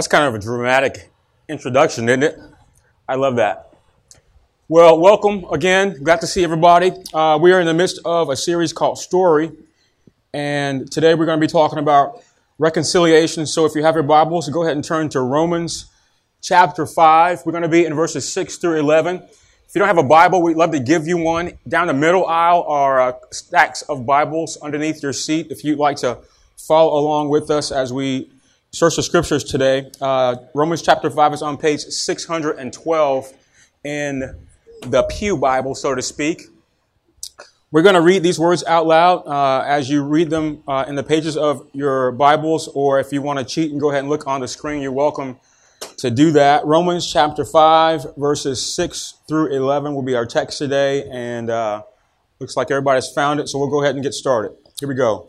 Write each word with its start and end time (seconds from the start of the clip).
That's 0.00 0.08
kind 0.08 0.24
of 0.24 0.34
a 0.34 0.38
dramatic 0.38 1.10
introduction, 1.46 2.08
isn't 2.08 2.22
it? 2.22 2.40
I 3.06 3.16
love 3.16 3.36
that. 3.36 3.74
Well, 4.66 4.98
welcome 4.98 5.44
again. 5.52 6.02
Glad 6.02 6.22
to 6.22 6.26
see 6.26 6.42
everybody. 6.42 6.90
Uh, 7.12 7.38
we 7.38 7.52
are 7.52 7.60
in 7.60 7.66
the 7.66 7.74
midst 7.74 8.00
of 8.06 8.30
a 8.30 8.34
series 8.34 8.72
called 8.72 8.98
Story, 8.98 9.52
and 10.32 10.90
today 10.90 11.14
we're 11.14 11.26
going 11.26 11.38
to 11.38 11.46
be 11.46 11.52
talking 11.52 11.78
about 11.78 12.22
reconciliation. 12.58 13.44
So 13.44 13.66
if 13.66 13.74
you 13.74 13.82
have 13.82 13.94
your 13.94 14.02
Bibles, 14.02 14.48
go 14.48 14.62
ahead 14.62 14.74
and 14.74 14.82
turn 14.82 15.10
to 15.10 15.20
Romans 15.20 15.90
chapter 16.40 16.86
5. 16.86 17.42
We're 17.44 17.52
going 17.52 17.60
to 17.60 17.68
be 17.68 17.84
in 17.84 17.92
verses 17.92 18.32
6 18.32 18.56
through 18.56 18.78
11. 18.78 19.16
If 19.16 19.74
you 19.74 19.80
don't 19.80 19.88
have 19.88 19.98
a 19.98 20.02
Bible, 20.02 20.40
we'd 20.40 20.56
love 20.56 20.70
to 20.70 20.80
give 20.80 21.06
you 21.06 21.18
one. 21.18 21.58
Down 21.68 21.88
the 21.88 21.92
middle 21.92 22.24
aisle 22.24 22.64
are 22.66 23.02
uh, 23.02 23.12
stacks 23.32 23.82
of 23.82 24.06
Bibles 24.06 24.56
underneath 24.62 25.02
your 25.02 25.12
seat 25.12 25.48
if 25.50 25.62
you'd 25.62 25.78
like 25.78 25.98
to 25.98 26.20
follow 26.56 26.98
along 26.98 27.28
with 27.28 27.50
us 27.50 27.70
as 27.70 27.92
we 27.92 28.30
search 28.72 28.96
the 28.96 29.02
scriptures 29.02 29.44
today. 29.44 29.90
Uh, 30.00 30.36
Romans 30.54 30.82
chapter 30.82 31.10
5 31.10 31.34
is 31.34 31.42
on 31.42 31.56
page 31.56 31.80
612 31.80 33.32
in 33.84 34.46
the 34.82 35.02
Pew 35.10 35.36
Bible, 35.36 35.74
so 35.74 35.94
to 35.94 36.02
speak. 36.02 36.42
We're 37.72 37.82
going 37.82 37.94
to 37.94 38.00
read 38.00 38.22
these 38.22 38.38
words 38.38 38.64
out 38.64 38.86
loud 38.86 39.26
uh, 39.26 39.64
as 39.66 39.88
you 39.88 40.02
read 40.02 40.30
them 40.30 40.62
uh, 40.66 40.84
in 40.88 40.94
the 40.94 41.02
pages 41.02 41.36
of 41.36 41.68
your 41.72 42.12
Bibles, 42.12 42.68
or 42.68 42.98
if 43.00 43.12
you 43.12 43.22
want 43.22 43.38
to 43.38 43.44
cheat 43.44 43.70
and 43.70 43.80
go 43.80 43.90
ahead 43.90 44.00
and 44.00 44.08
look 44.08 44.26
on 44.26 44.40
the 44.40 44.48
screen, 44.48 44.82
you're 44.82 44.92
welcome 44.92 45.38
to 45.98 46.10
do 46.10 46.32
that. 46.32 46.64
Romans 46.64 47.10
chapter 47.10 47.44
5, 47.44 48.16
verses 48.16 48.64
6 48.74 49.14
through 49.28 49.48
11 49.48 49.94
will 49.94 50.02
be 50.02 50.14
our 50.14 50.26
text 50.26 50.58
today, 50.58 51.08
and 51.10 51.50
uh, 51.50 51.82
looks 52.38 52.56
like 52.56 52.70
everybody's 52.70 53.08
found 53.10 53.40
it, 53.40 53.48
so 53.48 53.58
we'll 53.58 53.70
go 53.70 53.82
ahead 53.82 53.94
and 53.94 54.02
get 54.02 54.14
started. 54.14 54.52
Here 54.78 54.88
we 54.88 54.94
go. 54.94 55.28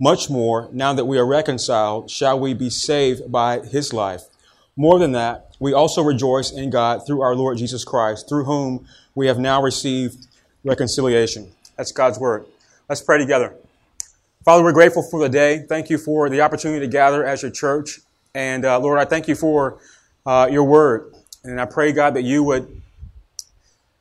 much 0.00 0.30
more, 0.30 0.68
now 0.72 0.94
that 0.94 1.04
we 1.04 1.18
are 1.18 1.26
reconciled, 1.26 2.10
shall 2.10 2.40
we 2.40 2.54
be 2.54 2.70
saved 2.70 3.30
by 3.30 3.60
his 3.60 3.92
life. 3.92 4.22
More 4.74 4.98
than 4.98 5.12
that, 5.12 5.54
we 5.60 5.74
also 5.74 6.02
rejoice 6.02 6.50
in 6.50 6.70
God 6.70 7.06
through 7.06 7.20
our 7.20 7.36
Lord 7.36 7.58
Jesus 7.58 7.84
Christ, 7.84 8.26
through 8.26 8.44
whom 8.44 8.86
we 9.14 9.26
have 9.26 9.38
now 9.38 9.62
received 9.62 10.26
reconciliation. 10.64 11.52
That's 11.76 11.92
God's 11.92 12.18
word. 12.18 12.46
Let's 12.88 13.02
pray 13.02 13.18
together. 13.18 13.54
Father, 14.42 14.64
we're 14.64 14.72
grateful 14.72 15.02
for 15.02 15.20
the 15.20 15.28
day. 15.28 15.66
Thank 15.68 15.90
you 15.90 15.98
for 15.98 16.30
the 16.30 16.40
opportunity 16.40 16.80
to 16.80 16.90
gather 16.90 17.26
as 17.26 17.42
your 17.42 17.50
church. 17.50 18.00
And 18.34 18.64
uh, 18.64 18.80
Lord, 18.80 18.98
I 18.98 19.04
thank 19.04 19.28
you 19.28 19.34
for 19.34 19.78
uh, 20.24 20.48
your 20.50 20.64
word. 20.64 21.12
And 21.44 21.60
I 21.60 21.66
pray, 21.66 21.92
God, 21.92 22.14
that 22.14 22.22
you 22.22 22.42
would, 22.44 22.80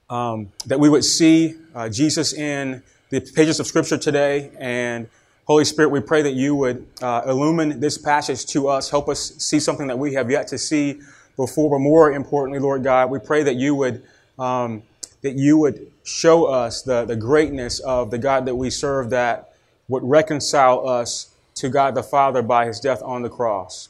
um, 0.10 0.50
that 0.66 0.80
we 0.80 0.88
would 0.88 1.04
see 1.04 1.56
uh, 1.76 1.90
Jesus 1.90 2.34
in 2.34 2.84
the 3.10 3.20
pages 3.20 3.60
of 3.60 3.68
Scripture 3.68 3.98
today 3.98 4.52
and 4.58 5.10
Holy 5.50 5.66
Spirit, 5.66 5.90
we 5.90 6.00
pray 6.00 6.22
that 6.22 6.36
you 6.36 6.56
would 6.56 6.86
uh, 7.02 7.24
illumine 7.26 7.80
this 7.80 7.98
passage 7.98 8.46
to 8.46 8.68
us, 8.68 8.92
help 8.92 9.10
us 9.10 9.34
see 9.38 9.60
something 9.60 9.88
that 9.88 9.98
we 9.98 10.14
have 10.14 10.30
yet 10.30 10.46
to 10.50 10.60
see 10.60 11.02
before. 11.36 11.72
But 11.72 11.80
more 11.80 12.12
importantly, 12.12 12.60
Lord 12.60 12.84
God, 12.84 13.10
we 13.10 13.18
pray 13.18 13.42
that 13.42 13.56
you 13.56 13.74
would 13.74 14.04
um, 14.38 14.84
that 15.24 15.40
you 15.40 15.58
would 15.58 15.92
show 16.04 16.46
us 16.46 16.84
the, 16.84 17.04
the 17.04 17.16
greatness 17.16 17.80
of 17.80 18.12
the 18.12 18.20
God 18.20 18.46
that 18.46 18.54
we 18.54 18.70
serve 18.70 19.10
that 19.10 19.56
would 19.88 20.04
reconcile 20.04 20.88
us 20.88 21.34
to 21.56 21.68
God 21.68 21.96
the 21.96 22.04
Father 22.04 22.44
by 22.44 22.68
his 22.68 22.80
death 22.80 23.02
on 23.02 23.24
the 23.24 23.30
cross. 23.30 23.90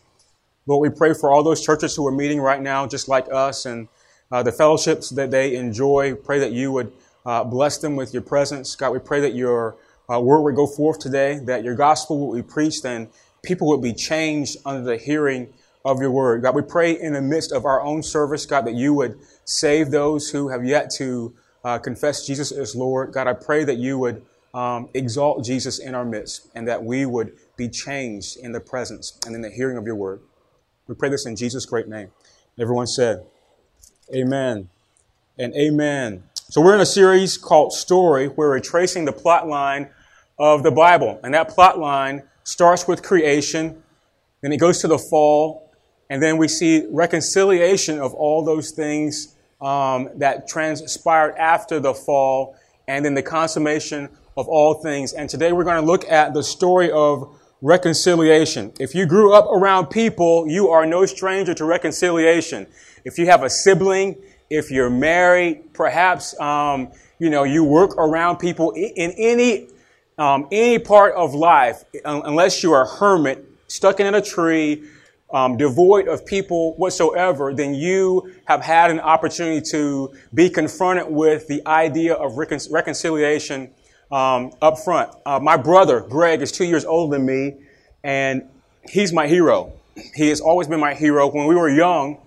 Lord, 0.66 0.90
we 0.90 0.98
pray 0.98 1.14
for 1.14 1.30
all 1.30 1.44
those 1.44 1.62
churches 1.62 1.94
who 1.94 2.08
are 2.08 2.12
meeting 2.12 2.40
right 2.40 2.62
now, 2.62 2.88
just 2.88 3.10
like 3.10 3.28
us, 3.34 3.66
and 3.66 3.90
uh, 4.32 4.42
the 4.42 4.54
fellowships 4.54 5.10
that 5.10 5.30
they 5.30 5.58
enjoy. 5.58 6.16
Pray 6.16 6.40
that 6.40 6.54
you 6.54 6.72
would 6.72 6.94
uh, 7.26 7.44
bless 7.44 7.80
them 7.80 7.98
with 7.98 8.14
your 8.14 8.24
presence. 8.24 8.78
God, 8.78 8.92
we 8.92 9.00
pray 9.00 9.20
that 9.20 9.36
your 9.36 9.76
uh, 10.12 10.20
word 10.20 10.42
would 10.42 10.56
go 10.56 10.68
forth 10.68 11.00
today, 11.00 11.40
that 11.46 11.64
your 11.64 11.76
gospel 11.76 12.28
would 12.28 12.36
be 12.36 12.52
preached 12.52 12.86
and 12.86 13.10
people 13.44 13.68
would 13.68 13.82
be 13.82 13.94
changed 13.94 14.58
under 14.66 14.82
the 14.82 14.98
hearing 14.98 15.54
of 15.86 16.02
your 16.02 16.12
word. 16.12 16.42
God, 16.42 16.56
we 16.56 16.62
pray 16.62 17.00
in 17.00 17.14
the 17.14 17.22
midst 17.22 17.52
of 17.52 17.66
our 17.66 17.82
own 17.82 18.04
service, 18.04 18.46
God, 18.46 18.66
that 18.66 18.76
you 18.76 18.94
would 18.94 19.20
save 19.46 19.92
those 19.92 20.30
who 20.30 20.50
have 20.50 20.66
yet 20.66 20.90
to 20.98 21.34
uh, 21.64 21.78
confess 21.78 22.26
Jesus 22.26 22.52
as 22.52 22.76
Lord. 22.76 23.14
God, 23.14 23.28
I 23.28 23.34
pray 23.34 23.64
that 23.64 23.78
you 23.78 23.98
would 24.00 24.26
um, 24.54 24.90
exalt 24.94 25.46
Jesus 25.46 25.80
in 25.80 25.96
our 25.96 26.06
midst 26.06 26.50
and 26.56 26.68
that 26.68 26.84
we 26.84 27.06
would 27.06 27.34
be 27.56 27.70
changed 27.70 28.38
in 28.38 28.52
the 28.52 28.60
presence 28.60 29.18
and 29.26 29.36
in 29.36 29.42
the 29.42 29.50
hearing 29.50 29.78
of 29.78 29.86
your 29.86 29.96
word. 29.96 30.22
We 30.88 30.96
pray 30.96 31.10
this 31.10 31.26
in 31.26 31.36
Jesus' 31.36 31.66
great 31.66 31.88
name. 31.88 32.10
Everyone 32.60 32.88
said, 32.88 33.26
Amen 34.14 34.70
and 35.38 35.54
Amen. 35.56 36.24
So 36.50 36.62
we're 36.62 36.74
in 36.74 36.82
a 36.82 36.86
series 36.86 37.38
called 37.38 37.74
Story 37.74 38.28
where 38.28 38.50
we're 38.50 38.60
tracing 38.60 39.06
the 39.06 39.14
plot 39.14 39.48
line 39.48 39.90
of 40.40 40.64
the 40.64 40.72
Bible. 40.72 41.20
And 41.24 41.34
that 41.34 41.50
plot 41.50 41.78
line 41.78 42.24
starts 42.44 42.88
with 42.88 43.04
creation, 43.04 43.84
then 44.42 44.52
it 44.52 44.58
goes 44.58 44.80
to 44.82 44.88
the 44.88 44.98
fall, 44.98 45.72
and 46.10 46.24
then 46.24 46.38
we 46.38 46.48
see 46.48 46.88
reconciliation 46.90 48.00
of 48.00 48.14
all 48.14 48.44
those 48.44 48.72
things 48.72 49.36
um, 49.62 50.10
that 50.16 50.48
transpired 50.48 51.36
after 51.36 51.80
the 51.80 51.94
fall, 51.94 52.56
and 52.88 53.06
then 53.06 53.14
the 53.14 53.22
consummation 53.22 54.10
of 54.38 54.48
all 54.48 54.76
things. 54.76 55.14
And 55.14 55.30
today 55.30 55.52
we're 55.52 55.66
going 55.66 55.82
to 55.82 55.86
look 55.86 56.10
at 56.10 56.34
the 56.34 56.42
story 56.42 56.90
of 56.92 57.38
reconciliation. 57.62 58.72
If 58.80 58.96
you 58.96 59.06
grew 59.06 59.34
up 59.34 59.46
around 59.48 59.88
people, 59.88 60.48
you 60.48 60.70
are 60.70 60.86
no 60.86 61.06
stranger 61.06 61.54
to 61.54 61.66
reconciliation. 61.66 62.66
If 63.04 63.18
you 63.18 63.26
have 63.26 63.44
a 63.44 63.50
sibling, 63.50 64.16
if 64.50 64.72
you're 64.72 64.90
married, 64.90 65.74
perhaps 65.74 66.40
um, 66.40 66.92
you 67.20 67.30
know 67.30 67.44
you 67.44 67.64
work 67.64 67.96
around 67.98 68.38
people 68.38 68.72
in 68.72 69.12
any 69.18 69.68
um, 70.20 70.48
any 70.52 70.78
part 70.78 71.16
of 71.16 71.34
life, 71.34 71.84
unless 72.04 72.62
you're 72.62 72.82
a 72.82 72.88
hermit 72.88 73.46
stuck 73.68 74.00
in 74.02 74.14
a 74.14 74.22
tree, 74.22 74.84
um, 75.32 75.58
devoid 75.58 76.08
of 76.08 76.26
people 76.26 76.76
whatsoever, 76.76 77.54
then 77.54 77.74
you 77.74 78.34
have 78.46 78.62
had 78.62 78.92
an 78.92 79.00
opportunity 79.00 79.62
to 79.72 80.14
be 80.34 80.50
confronted 80.50 81.08
with 81.08 81.48
the 81.48 81.66
idea 81.66 82.14
of 82.16 82.38
recon- 82.38 82.60
reconciliation 82.70 83.72
um, 84.12 84.52
up 84.62 84.78
front. 84.80 85.12
Uh, 85.26 85.40
my 85.40 85.56
brother, 85.56 86.02
Greg, 86.02 86.42
is 86.42 86.52
two 86.52 86.66
years 86.66 86.84
older 86.84 87.16
than 87.16 87.26
me, 87.26 87.56
and 88.04 88.44
he's 88.90 89.14
my 89.14 89.28
hero. 89.28 89.72
He 90.16 90.28
has 90.30 90.42
always 90.42 90.68
been 90.68 90.80
my 90.80 90.96
hero. 90.96 91.28
When 91.28 91.48
we 91.48 91.56
were 91.56 91.70
young, 91.70 92.20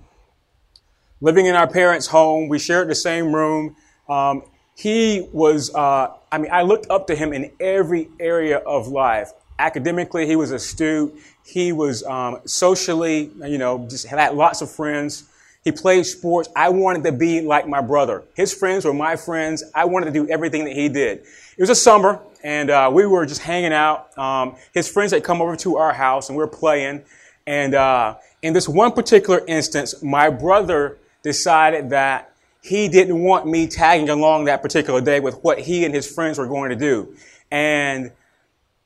living 1.20 1.46
in 1.46 1.56
our 1.56 1.66
parents' 1.68 2.06
home, 2.06 2.48
we 2.48 2.58
shared 2.58 2.88
the 2.88 2.94
same 2.94 3.34
room. 3.34 3.76
Um, 4.08 4.44
he 4.76 5.28
was, 5.32 5.74
uh, 5.74 6.14
I 6.30 6.38
mean, 6.38 6.50
I 6.50 6.62
looked 6.62 6.90
up 6.90 7.06
to 7.08 7.14
him 7.14 7.32
in 7.32 7.52
every 7.60 8.08
area 8.18 8.58
of 8.58 8.88
life. 8.88 9.32
Academically, 9.58 10.26
he 10.26 10.36
was 10.36 10.50
astute. 10.50 11.14
He 11.44 11.72
was 11.72 12.02
um, 12.04 12.40
socially, 12.46 13.30
you 13.46 13.58
know, 13.58 13.86
just 13.88 14.06
had 14.06 14.34
lots 14.34 14.62
of 14.62 14.70
friends. 14.70 15.24
He 15.62 15.70
played 15.70 16.06
sports. 16.06 16.48
I 16.56 16.70
wanted 16.70 17.04
to 17.04 17.12
be 17.12 17.40
like 17.42 17.68
my 17.68 17.80
brother. 17.80 18.24
His 18.34 18.52
friends 18.52 18.84
were 18.84 18.94
my 18.94 19.14
friends. 19.14 19.62
I 19.74 19.84
wanted 19.84 20.06
to 20.06 20.12
do 20.12 20.28
everything 20.28 20.64
that 20.64 20.74
he 20.74 20.88
did. 20.88 21.18
It 21.18 21.60
was 21.60 21.70
a 21.70 21.74
summer, 21.74 22.20
and 22.42 22.70
uh, 22.70 22.90
we 22.92 23.06
were 23.06 23.24
just 23.26 23.42
hanging 23.42 23.72
out. 23.72 24.16
Um, 24.18 24.56
his 24.74 24.88
friends 24.88 25.12
had 25.12 25.22
come 25.22 25.40
over 25.40 25.54
to 25.56 25.76
our 25.76 25.92
house, 25.92 26.28
and 26.28 26.36
we 26.36 26.42
were 26.42 26.48
playing. 26.48 27.02
And 27.46 27.74
uh, 27.74 28.16
in 28.42 28.54
this 28.54 28.68
one 28.68 28.92
particular 28.92 29.44
instance, 29.46 30.02
my 30.02 30.30
brother 30.30 30.98
decided 31.22 31.90
that 31.90 32.31
he 32.62 32.88
didn't 32.88 33.20
want 33.20 33.46
me 33.46 33.66
tagging 33.66 34.08
along 34.08 34.44
that 34.44 34.62
particular 34.62 35.00
day 35.00 35.18
with 35.18 35.42
what 35.42 35.58
he 35.58 35.84
and 35.84 35.92
his 35.92 36.10
friends 36.10 36.38
were 36.38 36.46
going 36.46 36.70
to 36.70 36.76
do. 36.76 37.14
And 37.50 38.12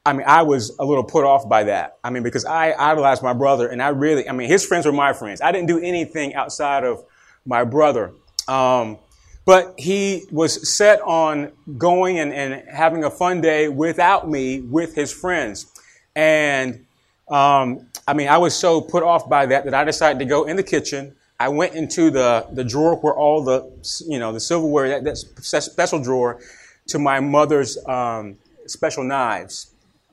I 0.04 0.14
mean, 0.14 0.24
I 0.26 0.42
was 0.42 0.74
a 0.78 0.84
little 0.84 1.04
put 1.04 1.24
off 1.24 1.46
by 1.48 1.64
that. 1.64 1.98
I 2.02 2.10
mean, 2.10 2.22
because 2.22 2.46
I 2.46 2.72
idolized 2.72 3.22
my 3.22 3.34
brother 3.34 3.68
and 3.68 3.82
I 3.82 3.88
really, 3.88 4.28
I 4.28 4.32
mean, 4.32 4.48
his 4.48 4.64
friends 4.64 4.86
were 4.86 4.92
my 4.92 5.12
friends. 5.12 5.42
I 5.42 5.52
didn't 5.52 5.68
do 5.68 5.78
anything 5.78 6.34
outside 6.34 6.84
of 6.84 7.04
my 7.44 7.64
brother. 7.64 8.12
Um, 8.48 8.98
but 9.44 9.74
he 9.78 10.24
was 10.30 10.74
set 10.74 11.00
on 11.02 11.52
going 11.76 12.18
and, 12.18 12.32
and 12.32 12.68
having 12.68 13.04
a 13.04 13.10
fun 13.10 13.42
day 13.42 13.68
without 13.68 14.28
me 14.28 14.60
with 14.60 14.94
his 14.94 15.12
friends. 15.12 15.66
And 16.14 16.86
um, 17.28 17.88
I 18.08 18.14
mean, 18.14 18.28
I 18.28 18.38
was 18.38 18.54
so 18.54 18.80
put 18.80 19.02
off 19.02 19.28
by 19.28 19.46
that 19.46 19.64
that 19.64 19.74
I 19.74 19.84
decided 19.84 20.18
to 20.20 20.24
go 20.24 20.44
in 20.44 20.56
the 20.56 20.62
kitchen 20.62 21.14
I 21.38 21.48
went 21.48 21.74
into 21.74 22.10
the, 22.10 22.46
the 22.52 22.64
drawer 22.64 22.96
where 22.96 23.14
all 23.14 23.44
the, 23.44 23.70
you 24.06 24.18
know, 24.18 24.32
the 24.32 24.40
silverware, 24.40 24.88
that, 24.88 25.04
that 25.04 25.16
special 25.16 26.02
drawer, 26.02 26.40
to 26.88 26.98
my 26.98 27.20
mother's 27.20 27.76
um, 27.86 28.36
special 28.66 29.04
knives. 29.04 29.72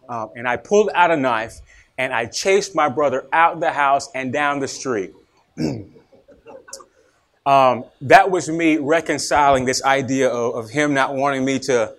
Uh, 0.10 0.28
and 0.36 0.48
I 0.48 0.58
pulled 0.58 0.90
out 0.94 1.12
a 1.12 1.18
knife 1.18 1.60
and 1.98 2.14
I 2.14 2.26
chased 2.26 2.76
my 2.76 2.90
brother 2.90 3.26
out 3.32 3.60
the 3.60 3.72
house 3.72 4.10
and 4.14 4.34
down 4.34 4.60
the 4.60 4.68
street. 4.68 5.14
um, 7.46 7.86
that 8.02 8.30
was 8.30 8.50
me 8.50 8.78
reconciling 8.78 9.66
this 9.66 9.84
idea 9.84 10.30
of, 10.30 10.56
of 10.56 10.70
him 10.72 10.94
not 10.94 11.16
wanting 11.16 11.46
me 11.46 11.60
to 11.60 11.94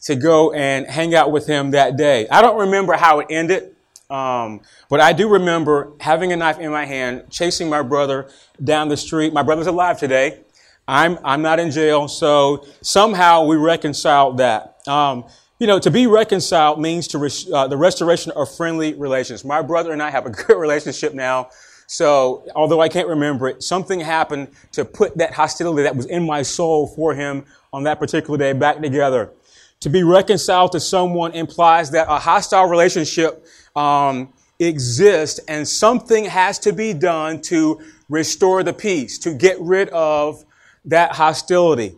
to 0.00 0.14
go 0.14 0.52
and 0.52 0.86
hang 0.86 1.14
out 1.14 1.32
with 1.32 1.46
him 1.46 1.72
that 1.72 1.96
day. 1.96 2.28
I 2.28 2.40
don't 2.40 2.58
remember 2.58 2.92
how 2.92 3.18
it 3.20 3.26
ended, 3.30 3.74
um, 4.10 4.62
but 4.88 5.00
I 5.00 5.12
do 5.12 5.28
remember 5.28 5.92
having 6.00 6.32
a 6.32 6.36
knife 6.36 6.58
in 6.58 6.70
my 6.70 6.86
hand, 6.86 7.24
chasing 7.30 7.68
my 7.68 7.82
brother 7.82 8.30
down 8.62 8.88
the 8.88 8.96
street. 8.96 9.32
My 9.32 9.42
brother's 9.42 9.66
alive 9.66 9.98
today. 9.98 10.40
I'm 10.86 11.18
I'm 11.22 11.42
not 11.42 11.60
in 11.60 11.70
jail, 11.70 12.08
so 12.08 12.64
somehow 12.80 13.44
we 13.44 13.56
reconciled 13.56 14.38
that. 14.38 14.78
Um, 14.88 15.24
you 15.58 15.66
know, 15.66 15.78
to 15.80 15.90
be 15.90 16.06
reconciled 16.06 16.80
means 16.80 17.08
to 17.08 17.18
res- 17.18 17.50
uh, 17.52 17.66
the 17.66 17.76
restoration 17.76 18.32
of 18.34 18.54
friendly 18.54 18.94
relations. 18.94 19.44
My 19.44 19.60
brother 19.60 19.92
and 19.92 20.02
I 20.02 20.10
have 20.10 20.24
a 20.24 20.30
good 20.46 20.56
relationship 20.56 21.12
now. 21.12 21.50
So, 21.86 22.46
although 22.54 22.80
I 22.80 22.88
can't 22.88 23.08
remember 23.08 23.48
it, 23.48 23.62
something 23.62 24.00
happened 24.00 24.48
to 24.72 24.84
put 24.84 25.16
that 25.18 25.32
hostility 25.32 25.82
that 25.82 25.96
was 25.96 26.06
in 26.06 26.24
my 26.24 26.42
soul 26.42 26.86
for 26.86 27.14
him 27.14 27.44
on 27.72 27.82
that 27.84 27.98
particular 27.98 28.38
day 28.38 28.52
back 28.52 28.80
together. 28.80 29.32
To 29.80 29.90
be 29.90 30.02
reconciled 30.02 30.72
to 30.72 30.80
someone 30.80 31.32
implies 31.32 31.90
that 31.92 32.08
a 32.08 32.18
hostile 32.18 32.66
relationship 32.66 33.46
um, 33.78 34.32
exists 34.58 35.38
and 35.46 35.66
something 35.66 36.24
has 36.24 36.58
to 36.58 36.72
be 36.72 36.92
done 36.92 37.40
to 37.42 37.80
restore 38.08 38.62
the 38.64 38.72
peace, 38.72 39.18
to 39.18 39.32
get 39.32 39.60
rid 39.60 39.88
of 39.90 40.44
that 40.84 41.12
hostility. 41.12 41.94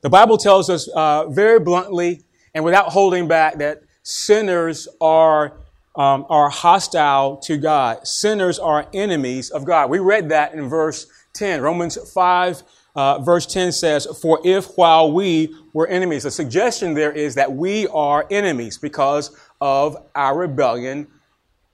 The 0.00 0.08
Bible 0.08 0.38
tells 0.38 0.70
us 0.70 0.88
uh, 0.88 1.28
very 1.28 1.60
bluntly 1.60 2.22
and 2.54 2.64
without 2.64 2.86
holding 2.86 3.28
back 3.28 3.58
that 3.58 3.82
sinners 4.02 4.88
are 5.00 5.58
um, 5.96 6.24
are 6.28 6.48
hostile 6.48 7.36
to 7.38 7.58
God. 7.58 8.06
Sinners 8.06 8.60
are 8.60 8.86
enemies 8.94 9.50
of 9.50 9.64
God. 9.64 9.90
We 9.90 9.98
read 9.98 10.28
that 10.28 10.54
in 10.54 10.68
verse 10.68 11.06
10. 11.34 11.60
Romans 11.60 11.98
5, 12.14 12.62
uh, 12.94 13.18
verse 13.18 13.44
10 13.44 13.72
says, 13.72 14.06
For 14.22 14.40
if 14.44 14.66
while 14.76 15.12
we 15.12 15.52
were 15.72 15.88
enemies, 15.88 16.22
the 16.22 16.30
suggestion 16.30 16.94
there 16.94 17.10
is 17.10 17.34
that 17.34 17.52
we 17.52 17.88
are 17.88 18.24
enemies 18.30 18.78
because 18.78 19.36
of 19.60 19.96
our 20.14 20.36
rebellion 20.36 21.06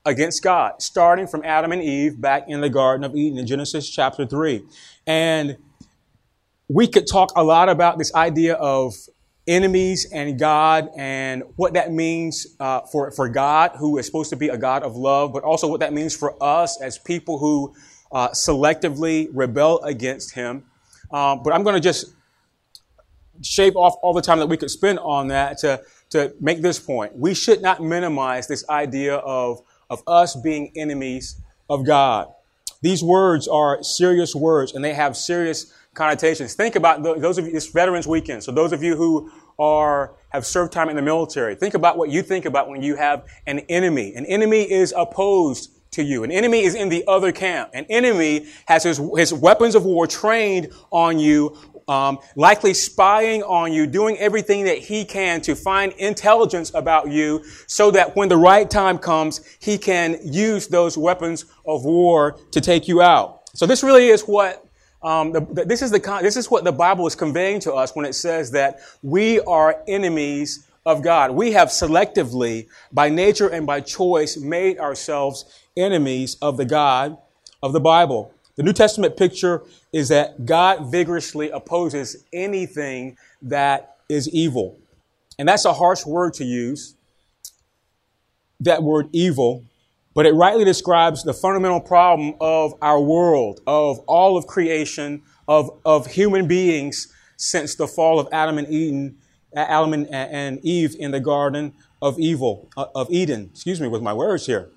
against 0.04 0.42
God, 0.42 0.80
starting 0.80 1.26
from 1.26 1.44
Adam 1.44 1.72
and 1.72 1.82
Eve 1.82 2.20
back 2.20 2.48
in 2.48 2.60
the 2.60 2.70
Garden 2.70 3.04
of 3.04 3.14
Eden 3.16 3.38
in 3.38 3.46
Genesis 3.46 3.90
chapter 3.90 4.24
3. 4.24 4.62
And 5.06 5.56
we 6.68 6.86
could 6.86 7.06
talk 7.10 7.32
a 7.36 7.42
lot 7.42 7.68
about 7.68 7.98
this 7.98 8.14
idea 8.14 8.54
of 8.54 8.94
enemies 9.46 10.10
and 10.12 10.38
God 10.38 10.88
and 10.96 11.42
what 11.56 11.74
that 11.74 11.92
means 11.92 12.46
uh, 12.58 12.80
for, 12.92 13.10
for 13.12 13.28
God, 13.28 13.72
who 13.78 13.98
is 13.98 14.06
supposed 14.06 14.30
to 14.30 14.36
be 14.36 14.48
a 14.48 14.56
God 14.56 14.82
of 14.82 14.96
love, 14.96 15.32
but 15.32 15.44
also 15.44 15.68
what 15.68 15.80
that 15.80 15.92
means 15.92 16.16
for 16.16 16.40
us 16.42 16.80
as 16.80 16.98
people 16.98 17.38
who 17.38 17.74
uh, 18.10 18.28
selectively 18.30 19.28
rebel 19.32 19.80
against 19.82 20.34
Him. 20.34 20.64
Um, 21.12 21.42
but 21.42 21.52
I'm 21.52 21.62
going 21.62 21.74
to 21.74 21.80
just 21.80 22.06
shave 23.42 23.76
off 23.76 23.94
all 24.02 24.12
the 24.12 24.22
time 24.22 24.38
that 24.38 24.46
we 24.46 24.56
could 24.56 24.70
spend 24.70 24.98
on 24.98 25.28
that 25.28 25.58
to, 25.58 25.80
to 26.10 26.34
make 26.40 26.62
this 26.62 26.78
point. 26.78 27.16
We 27.16 27.34
should 27.34 27.62
not 27.62 27.82
minimize 27.82 28.46
this 28.46 28.68
idea 28.68 29.16
of, 29.16 29.62
of 29.90 30.02
us 30.06 30.36
being 30.36 30.72
enemies 30.76 31.40
of 31.68 31.84
God. 31.84 32.28
These 32.82 33.02
words 33.02 33.48
are 33.48 33.82
serious 33.82 34.34
words 34.34 34.74
and 34.74 34.84
they 34.84 34.94
have 34.94 35.16
serious 35.16 35.72
connotations. 35.94 36.54
Think 36.54 36.76
about 36.76 37.02
those 37.02 37.38
of 37.38 37.46
you, 37.46 37.56
it's 37.56 37.66
Veterans 37.66 38.06
Weekend. 38.06 38.44
So 38.44 38.52
those 38.52 38.72
of 38.72 38.82
you 38.82 38.96
who 38.96 39.30
are, 39.58 40.14
have 40.28 40.46
served 40.46 40.72
time 40.72 40.88
in 40.88 40.96
the 40.96 41.02
military, 41.02 41.54
think 41.54 41.74
about 41.74 41.96
what 41.96 42.10
you 42.10 42.22
think 42.22 42.44
about 42.44 42.68
when 42.68 42.82
you 42.82 42.94
have 42.96 43.24
an 43.46 43.60
enemy. 43.60 44.14
An 44.14 44.26
enemy 44.26 44.70
is 44.70 44.94
opposed 44.96 45.72
to 45.92 46.02
you. 46.02 46.24
An 46.24 46.30
enemy 46.30 46.62
is 46.64 46.74
in 46.74 46.90
the 46.90 47.04
other 47.08 47.32
camp. 47.32 47.70
An 47.72 47.86
enemy 47.88 48.46
has 48.66 48.84
his, 48.84 49.00
his 49.16 49.32
weapons 49.32 49.74
of 49.74 49.84
war 49.84 50.06
trained 50.06 50.70
on 50.90 51.18
you, 51.18 51.56
um, 51.88 52.18
likely 52.34 52.74
spying 52.74 53.42
on 53.42 53.72
you, 53.72 53.86
doing 53.86 54.18
everything 54.18 54.64
that 54.64 54.78
he 54.78 55.04
can 55.04 55.40
to 55.42 55.54
find 55.54 55.92
intelligence 55.94 56.72
about 56.74 57.08
you 57.08 57.44
so 57.66 57.90
that 57.92 58.16
when 58.16 58.28
the 58.28 58.36
right 58.36 58.68
time 58.68 58.98
comes, 58.98 59.40
he 59.60 59.78
can 59.78 60.18
use 60.22 60.66
those 60.66 60.98
weapons 60.98 61.44
of 61.64 61.84
war 61.84 62.38
to 62.50 62.60
take 62.60 62.88
you 62.88 63.02
out. 63.02 63.42
So 63.54 63.66
this 63.66 63.82
really 63.82 64.08
is 64.08 64.22
what 64.22 64.66
um, 65.02 65.32
the, 65.32 65.64
this, 65.66 65.82
is 65.82 65.90
the, 65.90 66.18
this 66.22 66.36
is 66.36 66.50
what 66.50 66.64
the 66.64 66.72
Bible 66.72 67.06
is 67.06 67.14
conveying 67.14 67.60
to 67.60 67.72
us 67.72 67.94
when 67.94 68.04
it 68.04 68.14
says 68.14 68.50
that 68.50 68.80
we 69.02 69.40
are 69.40 69.82
enemies 69.86 70.66
of 70.84 71.02
God. 71.02 71.30
We 71.30 71.52
have 71.52 71.68
selectively, 71.68 72.68
by 72.92 73.08
nature 73.08 73.48
and 73.48 73.66
by 73.66 73.80
choice, 73.80 74.36
made 74.36 74.78
ourselves 74.78 75.44
enemies 75.76 76.36
of 76.42 76.56
the 76.56 76.64
God 76.64 77.18
of 77.62 77.72
the 77.72 77.80
Bible. 77.80 78.32
The 78.56 78.62
New 78.62 78.72
Testament 78.72 79.16
picture 79.16 79.62
is 79.96 80.10
that 80.10 80.44
God 80.44 80.92
vigorously 80.92 81.48
opposes 81.48 82.22
anything 82.30 83.16
that 83.40 83.96
is 84.10 84.28
evil. 84.28 84.78
And 85.38 85.48
that's 85.48 85.64
a 85.64 85.72
harsh 85.72 86.04
word 86.04 86.34
to 86.34 86.44
use, 86.44 86.94
that 88.60 88.82
word 88.82 89.08
evil, 89.12 89.64
but 90.12 90.26
it 90.26 90.34
rightly 90.34 90.66
describes 90.66 91.22
the 91.22 91.32
fundamental 91.32 91.80
problem 91.80 92.34
of 92.42 92.74
our 92.82 93.00
world, 93.00 93.60
of 93.66 94.00
all 94.00 94.36
of 94.36 94.46
creation, 94.46 95.22
of, 95.48 95.70
of 95.86 96.06
human 96.08 96.46
beings 96.46 97.10
since 97.38 97.74
the 97.74 97.86
fall 97.86 98.20
of 98.20 98.28
Adam 98.32 98.58
and 98.58 98.68
Eden, 98.68 99.16
Adam 99.54 100.06
and 100.10 100.62
Eve 100.62 100.94
in 100.98 101.10
the 101.10 101.20
Garden 101.20 101.72
of 102.02 102.18
Evil, 102.18 102.68
uh, 102.76 102.84
of 102.94 103.10
Eden. 103.10 103.48
Excuse 103.54 103.80
me 103.80 103.88
with 103.88 104.02
my 104.02 104.12
words 104.12 104.44
here. 104.44 104.68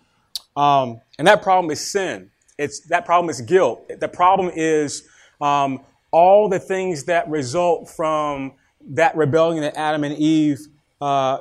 Um, 0.55 1.01
and 1.17 1.27
that 1.27 1.41
problem 1.41 1.71
is 1.71 1.91
sin. 1.91 2.31
It's, 2.59 2.81
that 2.87 3.05
problem 3.05 3.29
is 3.29 3.39
guilt. 3.41 3.89
The 3.99 4.09
problem 4.09 4.51
is 4.53 5.07
um, 5.39 5.79
all 6.11 6.49
the 6.49 6.59
things 6.59 7.05
that 7.05 7.29
result 7.29 7.89
from 7.89 8.53
that 8.89 9.15
rebellion 9.15 9.61
that 9.61 9.77
Adam 9.77 10.03
and 10.03 10.17
Eve 10.17 10.59
uh, 10.99 11.39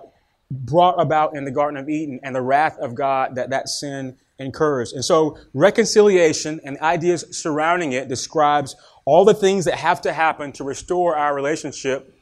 brought 0.50 1.00
about 1.00 1.36
in 1.36 1.44
the 1.44 1.50
Garden 1.50 1.76
of 1.76 1.88
Eden 1.88 2.20
and 2.22 2.34
the 2.34 2.40
wrath 2.40 2.78
of 2.78 2.94
God 2.94 3.34
that 3.34 3.50
that 3.50 3.68
sin 3.68 4.16
incurs. 4.38 4.92
And 4.92 5.04
so 5.04 5.36
reconciliation 5.54 6.60
and 6.64 6.78
ideas 6.78 7.24
surrounding 7.32 7.92
it 7.92 8.08
describes 8.08 8.76
all 9.04 9.24
the 9.24 9.34
things 9.34 9.64
that 9.64 9.74
have 9.74 10.00
to 10.02 10.12
happen 10.12 10.52
to 10.52 10.64
restore 10.64 11.16
our 11.16 11.34
relationship 11.34 12.14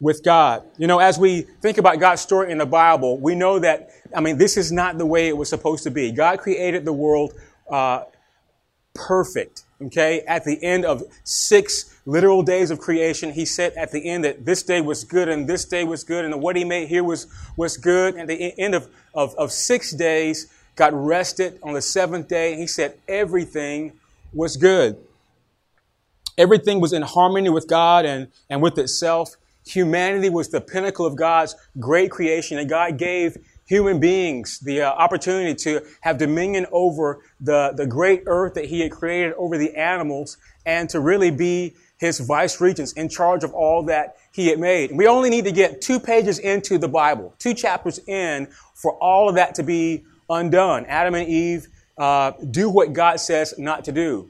with 0.00 0.24
God. 0.24 0.64
You 0.78 0.88
know, 0.88 0.98
as 0.98 1.18
we 1.18 1.42
think 1.62 1.78
about 1.78 2.00
God's 2.00 2.22
story 2.22 2.50
in 2.50 2.58
the 2.58 2.66
Bible, 2.66 3.18
we 3.18 3.34
know 3.34 3.58
that, 3.60 3.90
I 4.14 4.20
mean, 4.20 4.38
this 4.38 4.56
is 4.56 4.72
not 4.72 4.98
the 4.98 5.06
way 5.06 5.28
it 5.28 5.36
was 5.36 5.48
supposed 5.48 5.84
to 5.84 5.90
be. 5.90 6.10
God 6.10 6.40
created 6.40 6.84
the 6.84 6.92
world 6.92 7.34
uh, 7.70 8.04
perfect. 9.06 9.64
Okay, 9.82 10.20
at 10.28 10.44
the 10.44 10.62
end 10.62 10.84
of 10.84 11.02
six 11.24 11.98
literal 12.04 12.42
days 12.42 12.70
of 12.70 12.78
creation, 12.78 13.32
he 13.32 13.46
said 13.46 13.72
at 13.74 13.92
the 13.92 14.10
end 14.10 14.24
that 14.24 14.44
this 14.44 14.62
day 14.62 14.82
was 14.82 15.04
good 15.04 15.28
and 15.28 15.48
this 15.48 15.64
day 15.64 15.84
was 15.84 16.04
good 16.04 16.26
and 16.26 16.42
what 16.42 16.54
he 16.54 16.64
made 16.64 16.88
here 16.88 17.02
was, 17.02 17.26
was 17.56 17.78
good. 17.78 18.14
And 18.14 18.22
at 18.22 18.28
the 18.28 18.58
end 18.58 18.74
of, 18.74 18.88
of, 19.14 19.34
of 19.36 19.52
six 19.52 19.92
days, 19.92 20.52
God 20.76 20.92
rested 20.92 21.58
on 21.62 21.72
the 21.72 21.80
seventh 21.80 22.28
day. 22.28 22.56
He 22.56 22.66
said 22.66 22.98
everything 23.08 23.92
was 24.34 24.58
good. 24.58 24.98
Everything 26.36 26.80
was 26.80 26.92
in 26.92 27.02
harmony 27.02 27.48
with 27.48 27.66
God 27.66 28.04
and, 28.04 28.28
and 28.48 28.62
with 28.62 28.78
itself. 28.78 29.36
Humanity 29.66 30.30
was 30.30 30.48
the 30.48 30.60
pinnacle 30.60 31.06
of 31.06 31.16
God's 31.16 31.54
great 31.78 32.10
creation, 32.10 32.58
and 32.58 32.68
God 32.68 32.96
gave 32.98 33.36
human 33.70 34.00
beings 34.00 34.58
the 34.58 34.82
uh, 34.82 34.90
opportunity 34.90 35.54
to 35.54 35.80
have 36.00 36.18
dominion 36.18 36.66
over 36.72 37.20
the, 37.40 37.72
the 37.76 37.86
great 37.86 38.24
earth 38.26 38.54
that 38.54 38.64
he 38.64 38.80
had 38.80 38.90
created, 38.90 39.32
over 39.34 39.56
the 39.56 39.72
animals, 39.76 40.38
and 40.66 40.90
to 40.90 40.98
really 40.98 41.30
be 41.30 41.72
his 41.96 42.18
vice 42.18 42.60
regents 42.60 42.92
in 42.94 43.08
charge 43.08 43.44
of 43.44 43.54
all 43.54 43.84
that 43.84 44.16
he 44.32 44.48
had 44.48 44.58
made. 44.58 44.90
And 44.90 44.98
we 44.98 45.06
only 45.06 45.30
need 45.30 45.44
to 45.44 45.52
get 45.52 45.80
two 45.80 46.00
pages 46.00 46.40
into 46.40 46.78
the 46.78 46.88
Bible, 46.88 47.32
two 47.38 47.54
chapters 47.54 48.00
in, 48.08 48.48
for 48.74 48.94
all 48.94 49.28
of 49.28 49.36
that 49.36 49.54
to 49.54 49.62
be 49.62 50.02
undone. 50.28 50.84
Adam 50.86 51.14
and 51.14 51.28
Eve 51.28 51.68
uh, 51.96 52.32
do 52.50 52.68
what 52.68 52.92
God 52.92 53.20
says 53.20 53.54
not 53.56 53.84
to 53.84 53.92
do 53.92 54.28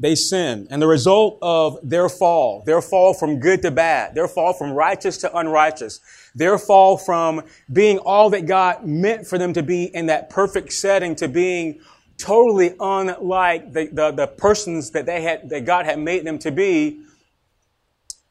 they 0.00 0.14
sin. 0.14 0.66
And 0.70 0.80
the 0.80 0.86
result 0.86 1.38
of 1.42 1.78
their 1.82 2.08
fall, 2.08 2.62
their 2.64 2.80
fall 2.80 3.14
from 3.14 3.40
good 3.40 3.62
to 3.62 3.70
bad, 3.70 4.14
their 4.14 4.28
fall 4.28 4.52
from 4.52 4.72
righteous 4.72 5.18
to 5.18 5.36
unrighteous, 5.36 6.00
their 6.34 6.58
fall 6.58 6.96
from 6.96 7.42
being 7.72 7.98
all 7.98 8.30
that 8.30 8.46
God 8.46 8.86
meant 8.86 9.26
for 9.26 9.38
them 9.38 9.52
to 9.52 9.62
be 9.62 9.84
in 9.84 10.06
that 10.06 10.30
perfect 10.30 10.72
setting 10.72 11.14
to 11.16 11.28
being 11.28 11.80
totally 12.18 12.74
unlike 12.80 13.72
the, 13.72 13.88
the, 13.92 14.10
the 14.10 14.26
persons 14.26 14.90
that 14.90 15.06
they 15.06 15.22
had, 15.22 15.48
that 15.50 15.64
God 15.64 15.86
had 15.86 15.98
made 15.98 16.24
them 16.24 16.38
to 16.40 16.50
be, 16.50 17.00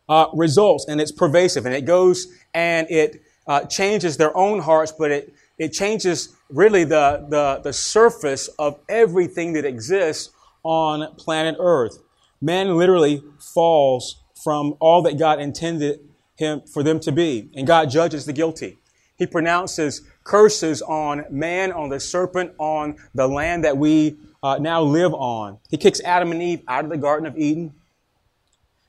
uh, 0.10 0.28
results. 0.34 0.86
And 0.88 1.02
it's 1.02 1.12
pervasive 1.12 1.66
and 1.66 1.74
it 1.74 1.86
goes 1.86 2.28
and 2.54 2.90
it 2.90 3.22
uh, 3.48 3.66
changes 3.66 4.18
their 4.18 4.36
own 4.36 4.60
hearts, 4.60 4.92
but 4.92 5.12
it, 5.12 5.34
it 5.58 5.72
changes 5.72 6.36
really 6.50 6.84
the, 6.84 7.26
the, 7.30 7.62
the 7.64 7.74
surface 7.74 8.48
of 8.60 8.80
everything 8.90 9.54
that 9.54 9.66
exists 9.66 10.34
on 10.64 11.16
planet 11.16 11.56
Earth. 11.60 11.98
Man 12.42 12.76
literally 12.76 13.24
falls 13.40 14.22
from 14.44 14.76
all 14.80 15.02
that 15.04 15.18
God 15.18 15.40
intended 15.40 16.00
him 16.38 16.62
for 16.62 16.84
them 16.84 17.00
to 17.02 17.12
be, 17.12 17.50
and 17.56 17.68
God 17.68 17.90
judges 17.90 18.26
the 18.26 18.34
guilty. 18.34 18.78
He 19.18 19.26
pronounces 19.26 20.04
curses 20.24 20.82
on 20.84 21.26
man, 21.30 21.72
on 21.72 21.90
the 21.90 22.00
serpent, 22.00 22.54
on 22.60 22.98
the 23.16 23.28
land 23.28 23.64
that 23.64 23.78
we 23.78 24.16
uh, 24.44 24.58
now 24.60 24.82
live 24.82 25.14
on. 25.14 25.58
He 25.70 25.78
kicks 25.78 26.00
Adam 26.02 26.32
and 26.32 26.42
Eve 26.42 26.62
out 26.68 26.84
of 26.84 26.92
the 26.92 26.98
Garden 26.98 27.28
of 27.28 27.38
Eden. 27.38 27.74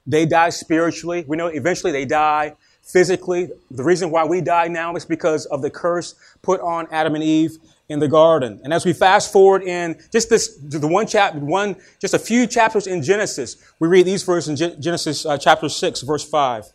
they 0.07 0.26
die 0.26 0.50
spiritually. 0.50 1.25
We 1.26 1.37
know 1.37 1.47
eventually 1.47 1.93
they 1.93 2.05
die 2.05 2.57
physically. 2.83 3.50
The 3.71 3.85
reason 3.85 4.11
why 4.11 4.25
we 4.25 4.40
die 4.43 4.69
now 4.69 4.95
is 4.97 5.05
because 5.05 5.47
of 5.47 5.62
the 5.62 5.71
curse 5.71 6.14
put 6.43 6.61
on 6.61 6.87
Adam 6.90 7.14
and 7.14 7.25
Eve 7.25 7.57
in 7.88 7.99
the 7.99 8.09
garden. 8.09 8.61
And 8.64 8.73
as 8.73 8.85
we 8.85 8.93
fast 8.93 9.33
forward 9.33 9.62
in 9.62 9.99
just 10.12 10.28
this, 10.28 10.57
the 10.57 10.87
one 10.87 11.07
chapter, 11.07 11.38
one, 11.38 11.76
just 11.99 12.12
a 12.12 12.19
few 12.19 12.47
chapters 12.47 12.87
in 12.87 13.02
Genesis, 13.02 13.57
we 13.78 13.88
read 13.88 14.07
these 14.07 14.23
verses 14.23 14.61
in 14.61 14.81
Genesis 14.81 15.25
uh, 15.25 15.38
chapter 15.38 15.71
6, 15.71 16.02
verse 16.02 16.28
5. 16.28 16.67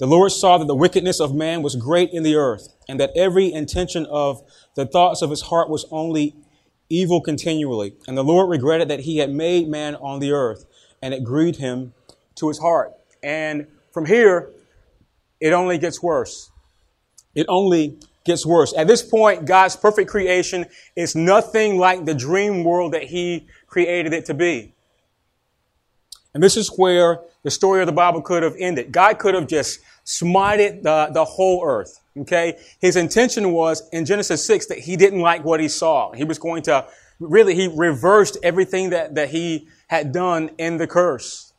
The 0.00 0.06
Lord 0.06 0.32
saw 0.32 0.56
that 0.56 0.66
the 0.66 0.74
wickedness 0.74 1.20
of 1.20 1.34
man 1.34 1.60
was 1.62 1.76
great 1.76 2.10
in 2.10 2.22
the 2.22 2.34
earth, 2.34 2.68
and 2.88 2.98
that 2.98 3.12
every 3.14 3.52
intention 3.52 4.06
of 4.06 4.42
the 4.74 4.86
thoughts 4.86 5.20
of 5.20 5.28
his 5.28 5.42
heart 5.42 5.68
was 5.68 5.84
only 5.90 6.34
evil 6.88 7.20
continually. 7.20 7.92
And 8.08 8.16
the 8.16 8.24
Lord 8.24 8.48
regretted 8.48 8.88
that 8.88 9.00
he 9.00 9.18
had 9.18 9.30
made 9.30 9.68
man 9.68 9.96
on 9.96 10.18
the 10.18 10.32
earth, 10.32 10.64
and 11.02 11.12
it 11.12 11.22
grieved 11.22 11.58
him 11.58 11.92
to 12.36 12.48
his 12.48 12.58
heart. 12.58 12.94
And 13.22 13.66
from 13.92 14.06
here, 14.06 14.50
it 15.38 15.52
only 15.52 15.76
gets 15.76 16.02
worse. 16.02 16.50
It 17.34 17.44
only 17.50 17.98
gets 18.24 18.46
worse. 18.46 18.72
At 18.74 18.86
this 18.86 19.02
point, 19.02 19.44
God's 19.44 19.76
perfect 19.76 20.10
creation 20.10 20.64
is 20.96 21.14
nothing 21.14 21.76
like 21.76 22.06
the 22.06 22.14
dream 22.14 22.64
world 22.64 22.92
that 22.92 23.02
he 23.02 23.48
created 23.66 24.14
it 24.14 24.24
to 24.24 24.34
be. 24.34 24.72
And 26.34 26.42
this 26.42 26.56
is 26.56 26.68
where 26.76 27.20
the 27.42 27.50
story 27.50 27.80
of 27.80 27.86
the 27.86 27.92
Bible 27.92 28.22
could 28.22 28.42
have 28.42 28.54
ended. 28.58 28.92
God 28.92 29.18
could 29.18 29.34
have 29.34 29.46
just 29.46 29.80
smited 30.04 30.82
the, 30.82 31.10
the 31.12 31.24
whole 31.24 31.64
earth. 31.64 32.00
Okay? 32.16 32.58
His 32.80 32.96
intention 32.96 33.52
was 33.52 33.88
in 33.92 34.04
Genesis 34.04 34.44
6 34.46 34.66
that 34.66 34.78
he 34.78 34.96
didn't 34.96 35.20
like 35.20 35.44
what 35.44 35.60
he 35.60 35.68
saw. 35.68 36.12
He 36.12 36.24
was 36.24 36.38
going 36.38 36.62
to, 36.64 36.86
really, 37.18 37.54
he 37.54 37.68
reversed 37.68 38.36
everything 38.42 38.90
that, 38.90 39.14
that 39.14 39.30
he 39.30 39.68
had 39.88 40.12
done 40.12 40.50
in 40.58 40.76
the 40.78 40.86
curse. 40.86 41.52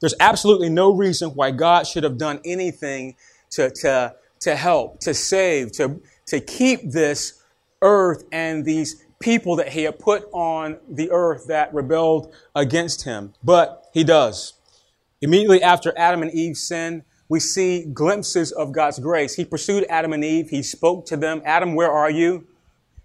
There's 0.00 0.14
absolutely 0.18 0.68
no 0.68 0.92
reason 0.92 1.30
why 1.30 1.52
God 1.52 1.86
should 1.86 2.02
have 2.02 2.18
done 2.18 2.40
anything 2.44 3.14
to, 3.52 3.70
to, 3.70 4.14
to 4.40 4.56
help, 4.56 4.98
to 5.00 5.14
save, 5.14 5.72
to, 5.72 6.00
to 6.26 6.40
keep 6.40 6.90
this 6.90 7.40
earth 7.82 8.24
and 8.32 8.64
these 8.64 9.04
people 9.22 9.56
that 9.56 9.68
he 9.68 9.84
had 9.84 9.98
put 9.98 10.28
on 10.32 10.78
the 10.88 11.10
earth 11.10 11.46
that 11.46 11.72
rebelled 11.72 12.34
against 12.54 13.04
him. 13.04 13.32
But 13.42 13.86
he 13.94 14.04
does. 14.04 14.54
Immediately 15.20 15.62
after 15.62 15.94
Adam 15.96 16.22
and 16.22 16.32
Eve 16.32 16.56
sinned, 16.56 17.04
we 17.28 17.40
see 17.40 17.84
glimpses 17.84 18.52
of 18.52 18.72
God's 18.72 18.98
grace. 18.98 19.34
He 19.34 19.44
pursued 19.44 19.86
Adam 19.88 20.12
and 20.12 20.24
Eve. 20.24 20.50
He 20.50 20.62
spoke 20.62 21.06
to 21.06 21.16
them. 21.16 21.40
Adam, 21.44 21.74
where 21.74 21.90
are 21.90 22.10
you? 22.10 22.46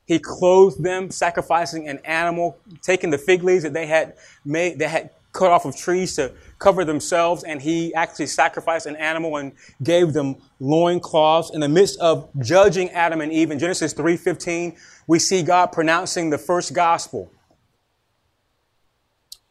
He 0.06 0.20
clothed 0.20 0.84
them, 0.84 1.12
sacrificing 1.12 1.88
an 1.88 2.00
animal, 2.04 2.58
taking 2.82 3.12
the 3.12 3.18
fig 3.18 3.44
leaves 3.44 3.64
that 3.64 3.74
they 3.74 3.86
had 3.86 4.16
made, 4.44 4.80
that 4.80 4.90
had 4.90 5.10
cut 5.34 5.52
off 5.52 5.66
of 5.66 5.76
trees 5.76 6.16
to 6.16 6.32
cover 6.60 6.84
themselves, 6.84 7.44
and 7.44 7.62
he 7.62 7.94
actually 7.94 8.28
sacrificed 8.28 8.86
an 8.86 8.96
animal 8.96 9.38
and 9.38 9.54
gave 9.84 10.14
them 10.14 10.36
loincloths. 10.60 11.52
In 11.54 11.62
the 11.62 11.70
midst 11.70 12.00
of 12.00 12.30
judging 12.40 12.90
Adam 12.90 13.22
and 13.22 13.32
Eve 13.32 13.52
in 13.52 13.60
Genesis 13.60 13.94
3:15, 13.94 14.76
we 15.06 15.20
see 15.20 15.44
God 15.44 15.68
pronouncing 15.68 16.30
the 16.30 16.38
first 16.38 16.74
gospel. 16.74 17.32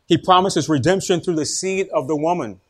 He 0.06 0.16
promises 0.16 0.68
redemption 0.68 1.20
through 1.20 1.36
the 1.36 1.46
seed 1.46 1.88
of 1.90 2.06
the 2.06 2.16
woman. 2.16 2.60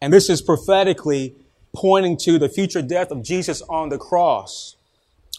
And 0.00 0.12
this 0.12 0.28
is 0.28 0.42
prophetically 0.42 1.36
pointing 1.74 2.16
to 2.18 2.38
the 2.38 2.48
future 2.48 2.82
death 2.82 3.10
of 3.10 3.22
Jesus 3.22 3.62
on 3.68 3.88
the 3.88 3.98
cross, 3.98 4.74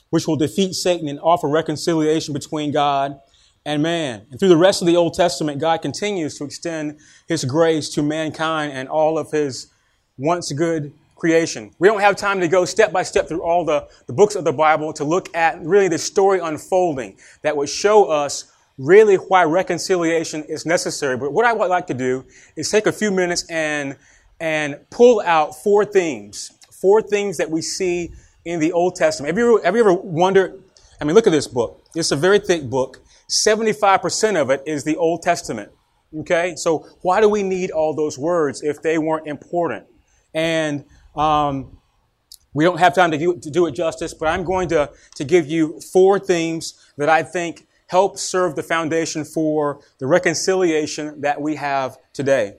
which 0.10 0.26
will 0.26 0.38
defeat 0.38 0.74
Satan 0.74 1.08
and 1.10 1.20
offer 1.20 1.48
reconciliation 1.48 2.34
between 2.34 2.72
God 2.72 3.20
and 3.66 3.82
man. 3.82 4.26
And 4.30 4.40
through 4.40 4.50
the 4.50 4.58
rest 4.58 4.82
of 4.82 4.88
the 4.88 4.96
Old 4.96 5.14
Testament, 5.14 5.60
God 5.60 5.82
continues 5.82 6.38
to 6.38 6.44
extend 6.44 7.00
his 7.28 7.46
grace 7.46 7.90
to 7.90 8.04
mankind 8.04 8.74
and 8.74 8.90
all 8.90 9.18
of 9.18 9.32
his 9.32 9.68
once 10.18 10.52
good 10.52 10.94
creation. 11.16 11.72
We 11.80 11.88
don't 11.88 12.02
have 12.02 12.18
time 12.18 12.42
to 12.42 12.48
go 12.48 12.66
step 12.66 12.92
by 12.92 13.04
step 13.04 13.30
through 13.30 13.44
all 13.44 13.64
the, 13.64 13.88
the 14.08 14.14
books 14.14 14.36
of 14.36 14.44
the 14.44 14.52
Bible 14.52 14.92
to 14.94 15.06
look 15.06 15.34
at 15.36 15.62
really 15.62 15.88
the 15.88 15.98
story 15.98 16.40
unfolding 16.40 17.18
that 17.44 17.56
would 17.56 17.70
show 17.70 18.06
us 18.06 18.52
really 18.78 19.16
why 19.16 19.44
reconciliation 19.44 20.44
is 20.44 20.66
necessary. 20.66 21.16
But 21.16 21.32
what 21.32 21.46
I 21.46 21.54
would 21.54 21.70
like 21.70 21.88
to 21.88 21.94
do 21.94 22.26
is 22.56 22.70
take 22.70 22.88
a 22.88 22.92
few 22.92 23.12
minutes 23.12 23.46
and, 23.50 23.96
and 24.40 24.80
pull 24.90 25.22
out 25.22 25.56
four 25.56 25.86
themes, 25.86 26.52
four 26.72 27.02
things 27.02 27.38
that 27.38 27.50
we 27.50 27.62
see 27.62 28.12
in 28.44 28.60
the 28.60 28.74
Old 28.74 28.96
Testament. 28.96 29.30
Have 29.30 29.38
you 29.38 29.58
ever, 29.58 29.66
have 29.66 29.76
you 29.76 29.82
ever 29.82 29.94
wondered? 29.94 30.62
I 31.00 31.06
mean, 31.06 31.16
look 31.16 31.28
at 31.28 31.32
this 31.32 31.48
book. 31.48 31.86
It's 31.96 32.12
a 32.12 32.16
very 32.16 32.40
thick 32.40 32.70
book. 32.70 33.03
75% 33.30 34.42
of 34.42 34.50
it 34.50 34.64
is 34.66 34.84
the 34.84 34.96
Old 34.98 35.22
Testament. 35.22 35.72
Okay? 36.20 36.56
So 36.56 36.88
why 37.02 37.22
do 37.22 37.30
we 37.30 37.44
need 37.44 37.72
all 37.72 37.94
those 37.94 38.18
words 38.18 38.62
if 38.62 38.82
they 38.82 38.98
weren't 38.98 39.28
important? 39.28 39.86
And 40.34 40.86
um, 41.16 41.78
we 42.54 42.64
don't 42.64 42.80
have 42.80 42.94
time 42.94 43.12
to 43.12 43.18
do, 43.18 43.38
to 43.40 43.50
do 43.50 43.66
it 43.66 43.72
justice, 43.74 44.14
but 44.14 44.28
I'm 44.28 44.44
going 44.44 44.70
to, 44.70 44.92
to 45.16 45.24
give 45.24 45.48
you 45.48 45.80
four 45.80 46.20
themes 46.20 46.74
that 46.98 47.10
I 47.10 47.24
think 47.24 47.68
help 47.88 48.18
serve 48.18 48.56
the 48.56 48.64
foundation 48.64 49.24
for 49.24 49.82
the 50.00 50.08
reconciliation 50.08 51.22
that 51.22 51.42
we 51.42 51.56
have 51.56 51.98
today. 52.14 52.56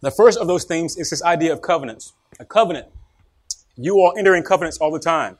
The 0.00 0.10
first 0.10 0.38
of 0.38 0.46
those 0.46 0.64
themes 0.64 0.96
is 0.96 1.10
this 1.10 1.22
idea 1.22 1.52
of 1.52 1.62
covenants. 1.62 2.12
A 2.38 2.44
covenant. 2.44 2.88
You 3.76 3.96
all 3.96 4.14
enter 4.18 4.34
in 4.34 4.42
covenants 4.42 4.78
all 4.78 4.92
the 4.92 5.00
time. 5.00 5.38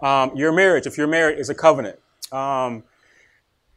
Um, 0.00 0.36
your 0.36 0.52
marriage, 0.52 0.86
if 0.86 0.96
you're 0.96 1.06
married, 1.06 1.38
is 1.38 1.50
a 1.50 1.54
covenant 1.54 1.98
um, 2.32 2.82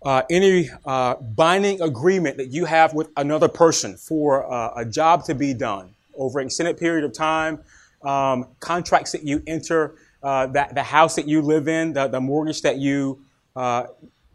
uh, 0.04 0.22
any 0.30 0.70
uh, 0.86 1.16
binding 1.16 1.82
agreement 1.82 2.38
that 2.38 2.48
you 2.48 2.66
have 2.66 2.94
with 2.94 3.10
another 3.18 3.48
person 3.48 3.98
for 3.98 4.52
uh, 4.52 4.74
a 4.76 4.86
job 4.86 5.26
to 5.26 5.36
be 5.36 5.54
done 5.54 5.94
over 6.16 6.40
an 6.40 6.46
extended 6.48 6.78
period 6.78 7.04
of 7.04 7.14
time, 7.14 7.60
um, 8.04 8.48
contracts 8.60 9.12
that 9.12 9.24
you 9.24 9.42
enter, 9.48 9.96
uh, 10.24 10.48
that 10.48 10.74
the 10.74 10.84
house 10.84 11.16
that 11.16 11.28
you 11.28 11.42
live 11.42 11.68
in, 11.68 11.94
the, 11.94 12.08
the 12.08 12.20
mortgage 12.20 12.62
that 12.62 12.78
you 12.78 13.22
uh, 13.56 13.86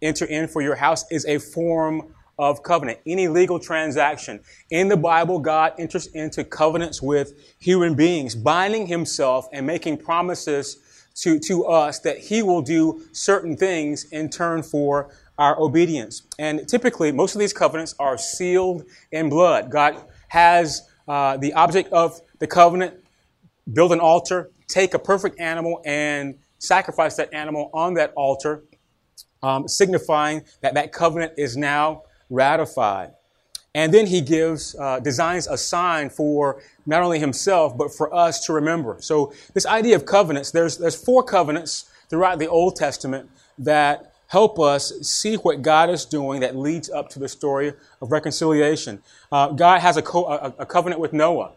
enter 0.02 0.24
in 0.26 0.48
for 0.48 0.60
your 0.60 0.74
house 0.74 1.10
is 1.10 1.24
a 1.26 1.38
form 1.38 2.14
of 2.38 2.62
covenant. 2.62 2.98
Any 3.06 3.28
legal 3.28 3.58
transaction. 3.58 4.40
In 4.70 4.88
the 4.88 4.96
Bible, 4.96 5.38
God 5.38 5.72
enters 5.78 6.08
into 6.08 6.44
covenants 6.44 7.00
with 7.00 7.54
human 7.58 7.94
beings, 7.94 8.34
binding 8.34 8.86
himself 8.86 9.48
and 9.52 9.66
making 9.66 9.98
promises 9.98 10.78
to, 11.16 11.38
to 11.38 11.64
us 11.66 12.00
that 12.00 12.18
he 12.18 12.42
will 12.42 12.62
do 12.62 13.02
certain 13.12 13.56
things 13.56 14.04
in 14.04 14.28
turn 14.28 14.62
for 14.62 15.14
our 15.38 15.60
obedience. 15.60 16.22
And 16.38 16.66
typically, 16.68 17.12
most 17.12 17.34
of 17.34 17.38
these 17.38 17.52
covenants 17.52 17.94
are 17.98 18.18
sealed 18.18 18.84
in 19.10 19.28
blood. 19.28 19.70
God 19.70 19.96
has 20.28 20.88
uh, 21.08 21.36
the 21.36 21.52
object 21.54 21.92
of 21.92 22.20
the 22.38 22.46
covenant 22.46 22.94
build 23.72 23.92
an 23.92 24.00
altar, 24.00 24.50
take 24.68 24.94
a 24.94 24.98
perfect 24.98 25.40
animal, 25.40 25.80
and 25.84 26.38
sacrifice 26.58 27.16
that 27.16 27.32
animal 27.32 27.70
on 27.72 27.94
that 27.94 28.12
altar, 28.16 28.64
um, 29.42 29.68
signifying 29.68 30.42
that 30.62 30.74
that 30.74 30.92
covenant 30.92 31.32
is 31.36 31.56
now 31.56 32.02
ratified. 32.30 33.12
And 33.74 33.92
then 33.92 34.06
he 34.06 34.20
gives, 34.20 34.76
uh, 34.76 35.00
designs 35.00 35.48
a 35.48 35.58
sign 35.58 36.08
for 36.08 36.62
not 36.86 37.02
only 37.02 37.18
himself, 37.18 37.76
but 37.76 37.92
for 37.92 38.14
us 38.14 38.44
to 38.46 38.52
remember. 38.52 38.96
So 39.00 39.32
this 39.52 39.66
idea 39.66 39.96
of 39.96 40.06
covenants, 40.06 40.52
there's, 40.52 40.78
there's 40.78 40.94
four 40.94 41.24
covenants 41.24 41.90
throughout 42.08 42.38
the 42.38 42.48
Old 42.48 42.76
Testament 42.76 43.28
that 43.58 44.12
help 44.28 44.60
us 44.60 44.92
see 45.02 45.34
what 45.36 45.62
God 45.62 45.90
is 45.90 46.04
doing 46.04 46.40
that 46.40 46.56
leads 46.56 46.88
up 46.88 47.08
to 47.10 47.18
the 47.18 47.28
story 47.28 47.72
of 48.00 48.12
reconciliation. 48.12 49.02
Uh, 49.32 49.48
God 49.48 49.80
has 49.80 49.96
a, 49.96 50.02
co- 50.02 50.26
a, 50.26 50.54
a 50.60 50.66
covenant 50.66 51.00
with 51.00 51.12
Noah. 51.12 51.52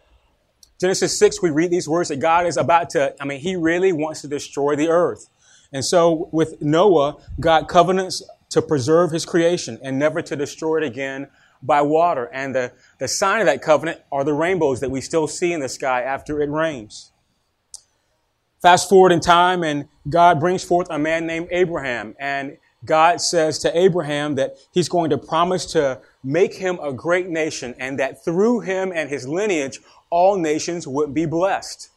Genesis 0.80 1.18
6, 1.18 1.42
we 1.42 1.50
read 1.50 1.72
these 1.72 1.88
words 1.88 2.10
that 2.10 2.18
God 2.18 2.46
is 2.46 2.58
about 2.58 2.90
to, 2.92 3.16
I 3.22 3.26
mean, 3.26 3.40
he 3.40 3.56
really 3.56 3.92
wants 3.92 4.22
to 4.22 4.28
destroy 4.28 4.76
the 4.76 4.90
earth. 4.90 5.30
And 5.74 5.84
so 5.84 6.30
with 6.32 6.62
Noah, 6.62 7.18
God 7.40 7.68
covenants 7.68 8.24
to 8.50 8.62
preserve 8.62 9.12
his 9.12 9.26
creation 9.26 9.80
and 9.84 10.00
never 10.00 10.22
to 10.22 10.36
destroy 10.36 10.78
it 10.78 10.84
again 10.84 11.28
by 11.62 11.82
water. 11.82 12.30
And 12.32 12.54
the, 12.54 12.74
the 13.00 13.08
sign 13.08 13.42
of 13.42 13.48
that 13.48 13.62
covenant 13.62 14.02
are 14.12 14.24
the 14.24 14.34
rainbows 14.34 14.80
that 14.80 14.92
we 14.92 15.02
still 15.02 15.28
see 15.28 15.54
in 15.54 15.60
the 15.60 15.70
sky 15.70 16.02
after 16.02 16.42
it 16.42 16.50
rains. 16.50 17.12
Fast 18.62 18.90
forward 18.90 19.12
in 19.12 19.20
time, 19.20 19.64
and 19.64 19.88
God 20.10 20.40
brings 20.40 20.64
forth 20.64 20.88
a 20.90 20.98
man 20.98 21.28
named 21.28 21.48
Abraham. 21.52 22.16
And 22.20 22.58
God 22.86 23.22
says 23.22 23.60
to 23.60 23.78
Abraham 23.78 24.36
that 24.36 24.58
he's 24.72 24.90
going 24.90 25.10
to 25.12 25.18
promise 25.18 25.66
to 25.74 26.02
make 26.24 26.56
him 26.56 26.80
a 26.82 26.94
great 26.94 27.28
nation 27.28 27.76
and 27.80 28.00
that 28.00 28.24
through 28.24 28.62
him 28.62 28.92
and 28.94 29.10
his 29.10 29.28
lineage, 29.28 29.80
all 30.10 30.38
nations 30.38 30.88
would 30.88 31.14
be 31.14 31.26
blessed. 31.26 31.90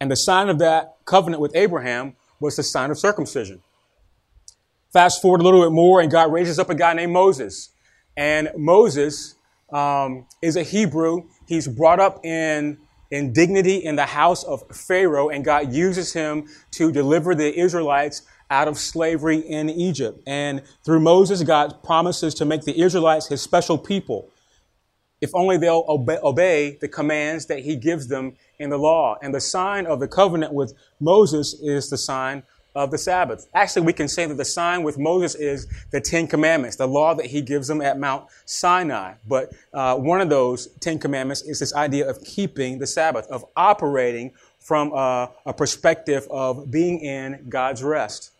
And 0.00 0.10
the 0.10 0.16
sign 0.16 0.48
of 0.48 0.58
that 0.58 0.96
covenant 1.04 1.40
with 1.40 1.54
Abraham 1.54 2.16
was 2.40 2.56
the 2.56 2.62
sign 2.62 2.90
of 2.90 2.98
circumcision. 2.98 3.62
Fast 4.92 5.20
forward 5.20 5.40
a 5.40 5.44
little 5.44 5.62
bit 5.62 5.72
more, 5.72 6.00
and 6.00 6.10
God 6.10 6.32
raises 6.32 6.58
up 6.58 6.70
a 6.70 6.74
guy 6.74 6.94
named 6.94 7.12
Moses. 7.12 7.70
And 8.16 8.50
Moses 8.56 9.34
um, 9.72 10.26
is 10.42 10.56
a 10.56 10.62
Hebrew. 10.62 11.24
He's 11.46 11.68
brought 11.68 12.00
up 12.00 12.24
in, 12.24 12.78
in 13.10 13.32
dignity 13.32 13.76
in 13.76 13.96
the 13.96 14.06
house 14.06 14.42
of 14.44 14.62
Pharaoh, 14.74 15.28
and 15.28 15.44
God 15.44 15.72
uses 15.72 16.12
him 16.12 16.48
to 16.72 16.92
deliver 16.92 17.34
the 17.34 17.58
Israelites 17.58 18.22
out 18.48 18.68
of 18.68 18.78
slavery 18.78 19.38
in 19.38 19.68
Egypt. 19.68 20.20
And 20.26 20.62
through 20.84 21.00
Moses, 21.00 21.42
God 21.42 21.82
promises 21.82 22.32
to 22.34 22.44
make 22.44 22.62
the 22.62 22.80
Israelites 22.80 23.26
his 23.28 23.42
special 23.42 23.76
people 23.76 24.30
if 25.20 25.34
only 25.34 25.56
they'll 25.56 25.84
obey, 25.88 26.18
obey, 26.22 26.78
the 26.80 26.88
commands 26.88 27.46
that 27.46 27.60
he 27.60 27.76
gives 27.76 28.08
them 28.08 28.36
in 28.58 28.70
the 28.70 28.76
law. 28.76 29.16
And 29.22 29.34
the 29.34 29.40
sign 29.40 29.86
of 29.86 30.00
the 30.00 30.08
covenant 30.08 30.52
with 30.52 30.74
Moses 31.00 31.54
is 31.62 31.88
the 31.88 31.96
sign 31.96 32.42
of 32.76 32.90
the 32.90 32.98
Sabbath. 32.98 33.48
Actually, 33.54 33.86
we 33.86 33.92
can 33.92 34.06
say 34.06 34.26
that 34.26 34.36
the 34.36 34.44
sign 34.44 34.82
with 34.82 34.98
Moses 34.98 35.34
is 35.34 35.66
the 35.90 36.00
Ten 36.00 36.26
Commandments, 36.26 36.76
the 36.76 36.86
law 36.86 37.14
that 37.14 37.26
he 37.26 37.40
gives 37.40 37.66
them 37.66 37.80
at 37.80 37.98
Mount 37.98 38.26
Sinai. 38.44 39.14
But 39.26 39.52
uh, 39.72 39.96
one 39.96 40.20
of 40.20 40.28
those 40.28 40.68
Ten 40.80 40.98
Commandments 40.98 41.42
is 41.42 41.58
this 41.58 41.74
idea 41.74 42.08
of 42.08 42.22
keeping 42.22 42.78
the 42.78 42.86
Sabbath, 42.86 43.26
of 43.28 43.44
operating 43.56 44.32
from 44.60 44.92
a, 44.92 45.30
a 45.46 45.54
perspective 45.54 46.26
of 46.30 46.70
being 46.70 47.00
in 47.00 47.46
God's 47.48 47.82
rest. 47.82 48.32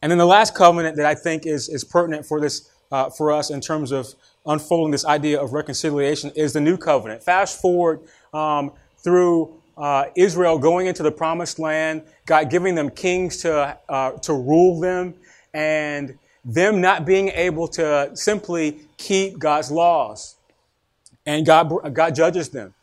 And 0.00 0.10
then 0.10 0.18
the 0.18 0.26
last 0.26 0.54
covenant 0.54 0.96
that 0.96 1.06
I 1.06 1.14
think 1.14 1.44
is, 1.44 1.68
is 1.68 1.84
pertinent 1.84 2.24
for 2.24 2.40
this, 2.40 2.70
uh, 2.92 3.10
for 3.10 3.32
us 3.32 3.50
in 3.50 3.60
terms 3.60 3.90
of 3.90 4.14
unfolding 4.46 4.92
this 4.92 5.04
idea 5.04 5.40
of 5.42 5.52
reconciliation 5.52 6.30
is 6.36 6.52
the 6.52 6.60
new 6.60 6.76
covenant. 6.76 7.22
Fast 7.22 7.60
forward 7.60 8.00
um, 8.32 8.72
through 8.98 9.59
uh, 9.80 10.04
Israel 10.14 10.58
going 10.58 10.86
into 10.86 11.02
the 11.02 11.10
promised 11.10 11.58
land, 11.58 12.02
God 12.26 12.50
giving 12.50 12.74
them 12.74 12.90
kings 12.90 13.38
to, 13.38 13.78
uh, 13.88 14.12
to 14.12 14.34
rule 14.34 14.78
them, 14.78 15.14
and 15.54 16.18
them 16.44 16.80
not 16.80 17.06
being 17.06 17.28
able 17.28 17.66
to 17.68 18.10
simply 18.14 18.82
keep 18.98 19.38
God's 19.38 19.70
laws. 19.70 20.36
And 21.24 21.46
God, 21.46 21.94
God 21.94 22.14
judges 22.14 22.50
them. 22.50 22.74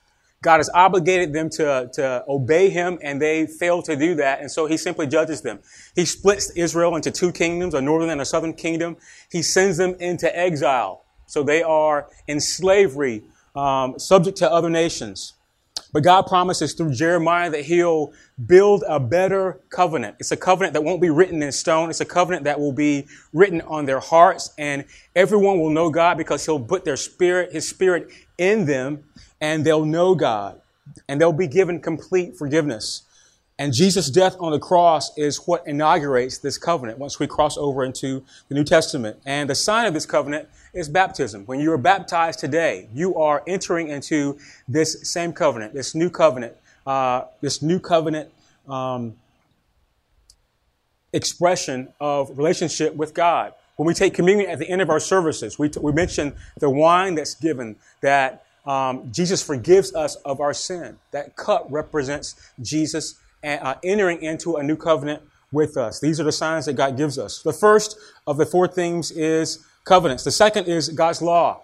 God 0.41 0.57
has 0.57 0.69
obligated 0.73 1.33
them 1.33 1.49
to, 1.51 1.89
to 1.93 2.23
obey 2.27 2.69
him, 2.69 2.99
and 3.01 3.21
they 3.21 3.47
fail 3.47 3.81
to 3.83 3.95
do 3.95 4.15
that, 4.15 4.39
and 4.39 4.51
so 4.51 4.65
he 4.65 4.77
simply 4.77 5.07
judges 5.07 5.41
them. 5.41 5.59
He 5.95 6.05
splits 6.05 6.51
Israel 6.51 6.95
into 6.95 7.11
two 7.11 7.31
kingdoms, 7.31 7.73
a 7.73 7.81
northern 7.81 8.09
and 8.09 8.21
a 8.21 8.25
southern 8.25 8.53
kingdom. 8.53 8.97
He 9.31 9.41
sends 9.41 9.77
them 9.77 9.95
into 9.99 10.35
exile. 10.37 11.03
So 11.25 11.43
they 11.43 11.63
are 11.63 12.07
in 12.27 12.39
slavery, 12.39 13.23
um, 13.55 13.99
subject 13.99 14.37
to 14.37 14.51
other 14.51 14.69
nations. 14.69 15.33
But 15.79 16.03
God 16.03 16.23
promises 16.23 16.73
through 16.73 16.93
Jeremiah 16.93 17.49
that 17.49 17.65
He'll 17.65 18.13
build 18.45 18.83
a 18.87 18.99
better 18.99 19.59
covenant. 19.69 20.17
It's 20.19 20.31
a 20.31 20.37
covenant 20.37 20.73
that 20.73 20.83
won't 20.83 21.01
be 21.01 21.09
written 21.09 21.41
in 21.41 21.51
stone. 21.51 21.89
It's 21.89 22.01
a 22.01 22.05
covenant 22.05 22.43
that 22.43 22.59
will 22.59 22.73
be 22.73 23.07
written 23.33 23.61
on 23.61 23.85
their 23.85 23.99
hearts, 23.99 24.53
and 24.57 24.85
everyone 25.15 25.59
will 25.59 25.69
know 25.71 25.89
God 25.89 26.17
because 26.17 26.45
He'll 26.45 26.59
put 26.59 26.85
their 26.85 26.97
spirit, 26.97 27.51
His 27.53 27.67
spirit 27.67 28.09
in 28.37 28.65
them, 28.65 29.03
and 29.41 29.65
they'll 29.65 29.85
know 29.85 30.15
God, 30.15 30.61
and 31.07 31.19
they'll 31.19 31.33
be 31.33 31.47
given 31.47 31.79
complete 31.81 32.37
forgiveness. 32.37 33.03
And 33.59 33.73
Jesus' 33.73 34.11
death 34.11 34.35
on 34.39 34.51
the 34.51 34.59
cross 34.59 35.17
is 35.17 35.37
what 35.47 35.65
inaugurates 35.65 36.37
this 36.37 36.59
covenant 36.59 36.99
once 36.99 37.19
we 37.19 37.25
cross 37.25 37.57
over 37.57 37.83
into 37.83 38.23
the 38.49 38.55
New 38.55 38.63
Testament. 38.63 39.17
And 39.25 39.49
the 39.49 39.55
sign 39.55 39.87
of 39.87 39.95
this 39.95 40.05
covenant 40.05 40.47
is 40.73 40.87
baptism. 40.87 41.43
When 41.47 41.59
you 41.59 41.71
are 41.71 41.77
baptized 41.77 42.37
today, 42.37 42.87
you 42.93 43.15
are 43.15 43.41
entering 43.47 43.87
into 43.87 44.37
this 44.67 45.11
same 45.11 45.33
covenant, 45.33 45.73
this 45.73 45.95
new 45.95 46.11
covenant, 46.11 46.55
uh, 46.85 47.23
this 47.41 47.63
new 47.63 47.79
covenant 47.79 48.31
um, 48.67 49.15
expression 51.11 51.87
of 51.99 52.37
relationship 52.37 52.95
with 52.95 53.15
God. 53.15 53.53
When 53.75 53.87
we 53.87 53.95
take 53.95 54.13
communion 54.13 54.51
at 54.51 54.59
the 54.59 54.69
end 54.69 54.81
of 54.81 54.89
our 54.91 54.99
services, 54.99 55.57
we, 55.57 55.69
t- 55.69 55.79
we 55.79 55.91
mention 55.91 56.35
the 56.59 56.69
wine 56.69 57.15
that's 57.15 57.33
given, 57.33 57.75
that 58.01 58.45
um, 58.67 59.11
Jesus 59.11 59.41
forgives 59.41 59.95
us 59.95 60.15
of 60.17 60.41
our 60.41 60.53
sin. 60.53 60.97
That 61.11 61.35
cup 61.35 61.65
represents 61.69 62.35
Jesus 62.61 63.15
uh, 63.43 63.75
entering 63.83 64.21
into 64.21 64.55
a 64.55 64.63
new 64.63 64.75
covenant 64.75 65.21
with 65.51 65.77
us. 65.77 65.99
These 65.99 66.19
are 66.19 66.23
the 66.23 66.31
signs 66.31 66.65
that 66.65 66.73
God 66.73 66.97
gives 66.97 67.17
us. 67.17 67.41
The 67.41 67.53
first 67.53 67.97
of 68.25 68.37
the 68.37 68.45
four 68.45 68.67
things 68.67 69.11
is 69.11 69.65
covenants. 69.85 70.23
The 70.23 70.31
second 70.31 70.65
is 70.67 70.89
God's 70.89 71.21
law. 71.21 71.63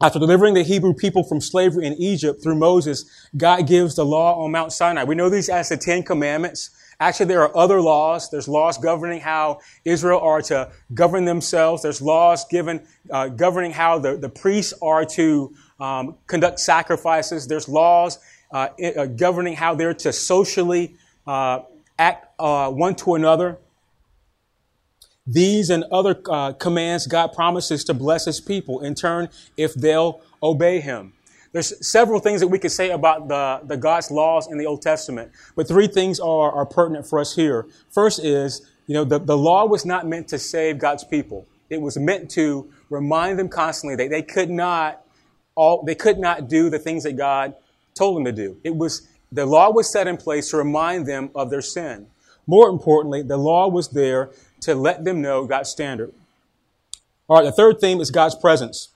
After 0.00 0.18
delivering 0.18 0.52
the 0.52 0.62
Hebrew 0.62 0.92
people 0.92 1.24
from 1.24 1.40
slavery 1.40 1.86
in 1.86 1.94
Egypt 1.94 2.42
through 2.42 2.56
Moses, 2.56 3.28
God 3.34 3.66
gives 3.66 3.94
the 3.94 4.04
law 4.04 4.44
on 4.44 4.50
Mount 4.50 4.72
Sinai. 4.72 5.04
We 5.04 5.14
know 5.14 5.30
these 5.30 5.48
as 5.48 5.70
the 5.70 5.76
Ten 5.78 6.02
Commandments. 6.02 6.70
Actually, 7.00 7.26
there 7.26 7.42
are 7.42 7.56
other 7.56 7.80
laws. 7.80 8.30
There's 8.30 8.48
laws 8.48 8.76
governing 8.76 9.20
how 9.20 9.60
Israel 9.86 10.20
are 10.20 10.42
to 10.42 10.70
govern 10.92 11.24
themselves. 11.24 11.82
There's 11.82 12.02
laws 12.02 12.44
given 12.46 12.86
uh, 13.10 13.28
governing 13.28 13.70
how 13.70 13.98
the, 13.98 14.16
the 14.16 14.28
priests 14.28 14.74
are 14.82 15.04
to 15.06 15.54
um, 15.80 16.16
conduct 16.26 16.60
sacrifices. 16.60 17.46
There's 17.46 17.68
laws 17.68 18.18
uh, 18.52 18.68
uh, 18.96 19.06
governing 19.06 19.54
how 19.54 19.74
they're 19.74 19.94
to 19.94 20.12
socially 20.12 20.96
uh, 21.26 21.60
act 21.98 22.28
uh, 22.38 22.70
one 22.70 22.94
to 22.96 23.14
another. 23.14 23.58
These 25.26 25.70
and 25.70 25.82
other 25.90 26.14
commands 26.54 27.08
God 27.08 27.32
promises 27.32 27.82
to 27.84 27.94
bless 27.94 28.26
his 28.26 28.40
people 28.40 28.80
in 28.80 28.94
turn 28.94 29.28
if 29.56 29.74
they'll 29.74 30.20
obey 30.40 30.80
him. 30.80 31.14
There's 31.52 31.84
several 31.84 32.20
things 32.20 32.40
that 32.40 32.48
we 32.48 32.58
could 32.58 32.70
say 32.70 32.90
about 32.90 33.28
the, 33.28 33.60
the 33.64 33.76
God's 33.76 34.10
laws 34.10 34.46
in 34.46 34.58
the 34.58 34.66
Old 34.66 34.82
Testament, 34.82 35.32
but 35.56 35.66
three 35.66 35.88
things 35.88 36.20
are, 36.20 36.52
are 36.52 36.66
pertinent 36.66 37.06
for 37.06 37.18
us 37.18 37.34
here. 37.34 37.66
First 37.90 38.24
is, 38.24 38.70
you 38.86 38.94
know, 38.94 39.04
the, 39.04 39.18
the 39.18 39.36
law 39.36 39.66
was 39.66 39.84
not 39.84 40.06
meant 40.06 40.28
to 40.28 40.38
save 40.38 40.78
God's 40.78 41.02
people. 41.02 41.46
It 41.70 41.80
was 41.80 41.96
meant 41.96 42.30
to 42.32 42.70
remind 42.90 43.38
them 43.38 43.48
constantly 43.48 43.96
that 43.96 44.10
they 44.10 44.22
could 44.22 44.50
not 44.50 45.02
all, 45.56 45.82
they 45.82 45.94
could 45.94 46.18
not 46.18 46.48
do 46.48 46.68
the 46.68 46.78
things 46.78 47.02
that 47.04 47.16
God 47.16 47.54
told 47.96 48.16
them 48.16 48.24
to 48.24 48.32
do. 48.32 48.58
It 48.62 48.76
was, 48.76 49.08
the 49.32 49.46
law 49.46 49.72
was 49.72 49.90
set 49.90 50.06
in 50.06 50.16
place 50.16 50.50
to 50.50 50.58
remind 50.58 51.06
them 51.06 51.30
of 51.34 51.50
their 51.50 51.62
sin. 51.62 52.06
More 52.46 52.68
importantly, 52.68 53.22
the 53.22 53.36
law 53.36 53.68
was 53.68 53.88
there 53.88 54.30
to 54.60 54.74
let 54.74 55.04
them 55.04 55.20
know 55.20 55.46
God's 55.46 55.70
standard. 55.70 56.12
All 57.28 57.38
right, 57.38 57.44
the 57.44 57.52
third 57.52 57.80
theme 57.80 58.00
is 58.00 58.10
God's 58.10 58.36
presence. 58.36 58.90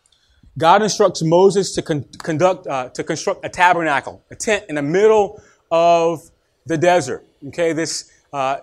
God 0.56 0.82
instructs 0.82 1.22
Moses 1.22 1.74
to 1.74 1.82
con- 1.82 2.04
conduct, 2.18 2.66
uh, 2.66 2.90
to 2.90 3.02
construct 3.02 3.44
a 3.44 3.48
tabernacle, 3.48 4.22
a 4.30 4.36
tent 4.36 4.66
in 4.68 4.76
the 4.76 4.82
middle 4.82 5.42
of 5.70 6.30
the 6.66 6.76
desert. 6.76 7.26
Okay, 7.48 7.72
this, 7.72 8.10
uh, 8.32 8.58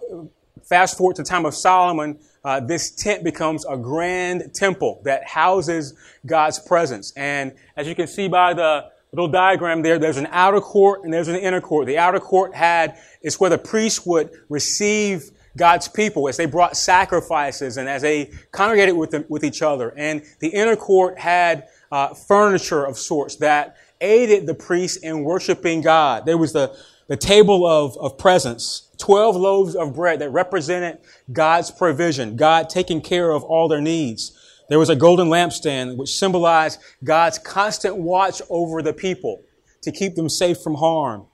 fast 0.63 0.97
forward 0.97 1.15
to 1.17 1.23
the 1.23 1.28
time 1.28 1.45
of 1.45 1.54
Solomon, 1.54 2.19
uh, 2.43 2.60
this 2.62 2.91
tent 2.91 3.23
becomes 3.23 3.65
a 3.65 3.76
grand 3.76 4.54
temple 4.54 5.02
that 5.04 5.28
houses 5.28 5.95
God's 6.26 6.60
presence. 6.60 7.12
And 7.17 7.54
as 7.76 7.88
you 7.88 7.95
can 7.95 8.08
see 8.08 8.28
by 8.28 8.54
the 8.54 8.86
little 9.17 9.32
diagram 9.32 9.82
there, 9.82 9.97
there's 9.97 10.17
an 10.17 10.27
outer 10.30 10.62
court 10.62 11.03
and 11.03 11.12
there's 11.12 11.27
an 11.27 11.36
inner 11.36 11.60
court. 11.60 11.88
The 11.88 11.97
outer 11.97 12.19
court 12.19 12.53
had, 12.53 12.99
is 13.23 13.39
where 13.39 13.49
the 13.49 13.58
priests 13.58 14.06
would 14.06 14.30
receive 14.47 15.32
God's 15.58 15.88
people 15.88 16.30
as 16.30 16.38
they 16.38 16.45
brought 16.45 16.77
sacrifices 16.77 17.77
and 17.77 17.89
as 17.89 18.03
they 18.03 18.30
congregated 18.51 18.95
with, 18.95 19.10
them, 19.10 19.25
with 19.27 19.43
each 19.43 19.63
other. 19.63 19.91
And 19.97 20.21
the 20.39 20.49
inner 20.49 20.75
court 20.75 21.17
had 21.17 21.67
uh, 21.91 22.13
furniture 22.13 22.86
of 22.86 22.99
sorts 22.99 23.38
that 23.38 23.77
aided 24.01 24.45
the 24.45 24.53
priests 24.53 24.97
in 24.97 25.23
worshiping 25.23 25.82
God. 25.82 26.27
There 26.27 26.38
was 26.38 26.53
the, 26.53 26.77
the 27.08 27.17
table 27.17 27.65
of, 27.65 27.97
of 27.97 28.19
presence, 28.19 28.88
12 28.99 29.36
loaves 29.36 29.75
of 29.75 29.95
bread 29.95 30.19
that 30.19 30.30
represented 30.30 30.99
God's 31.34 31.71
provision, 31.71 32.36
God 32.36 32.69
taking 32.69 33.01
care 33.01 33.32
of 33.32 33.43
all 33.43 33.67
their 33.67 33.82
needs. 33.82 34.32
There 34.69 34.80
was 34.80 34.89
a 34.89 34.95
golden 34.95 35.27
lampstand 35.27 35.97
which 35.97 36.15
symbolized 36.15 36.80
God's 37.03 37.39
constant 37.39 37.97
watch 37.97 38.41
over 38.49 38.82
the 38.82 38.93
people 38.93 39.41
to 39.84 39.91
keep 39.91 40.15
them 40.15 40.30
safe 40.30 40.60
from 40.60 40.75
harm. 40.75 41.25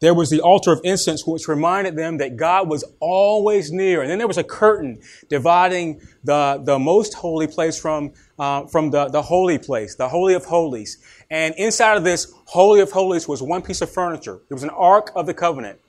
There 0.00 0.12
was 0.12 0.28
the 0.28 0.40
altar 0.40 0.70
of 0.70 0.80
incense, 0.84 1.26
which 1.26 1.48
reminded 1.48 1.96
them 1.96 2.18
that 2.18 2.36
God 2.36 2.68
was 2.68 2.84
always 3.00 3.72
near. 3.72 4.02
And 4.02 4.10
then 4.10 4.18
there 4.18 4.26
was 4.26 4.36
a 4.36 4.44
curtain 4.44 5.00
dividing 5.30 6.02
the, 6.24 6.60
the 6.62 6.78
most 6.78 7.14
holy 7.14 7.46
place 7.46 7.80
from, 7.80 8.12
uh, 8.38 8.66
from 8.66 8.90
the, 8.90 9.08
the 9.08 9.22
holy 9.22 9.56
place, 9.56 9.94
the 9.94 10.08
Holy 10.08 10.34
of 10.34 10.44
Holies. 10.44 10.98
And 11.30 11.54
inside 11.56 11.96
of 11.96 12.04
this 12.04 12.30
Holy 12.44 12.80
of 12.80 12.92
Holies 12.92 13.26
was 13.26 13.40
one 13.40 13.62
piece 13.62 13.80
of 13.80 13.90
furniture. 13.90 14.40
It 14.50 14.52
was 14.52 14.62
an 14.62 14.70
Ark 14.70 15.10
of 15.16 15.24
the 15.24 15.32
Covenant, 15.32 15.80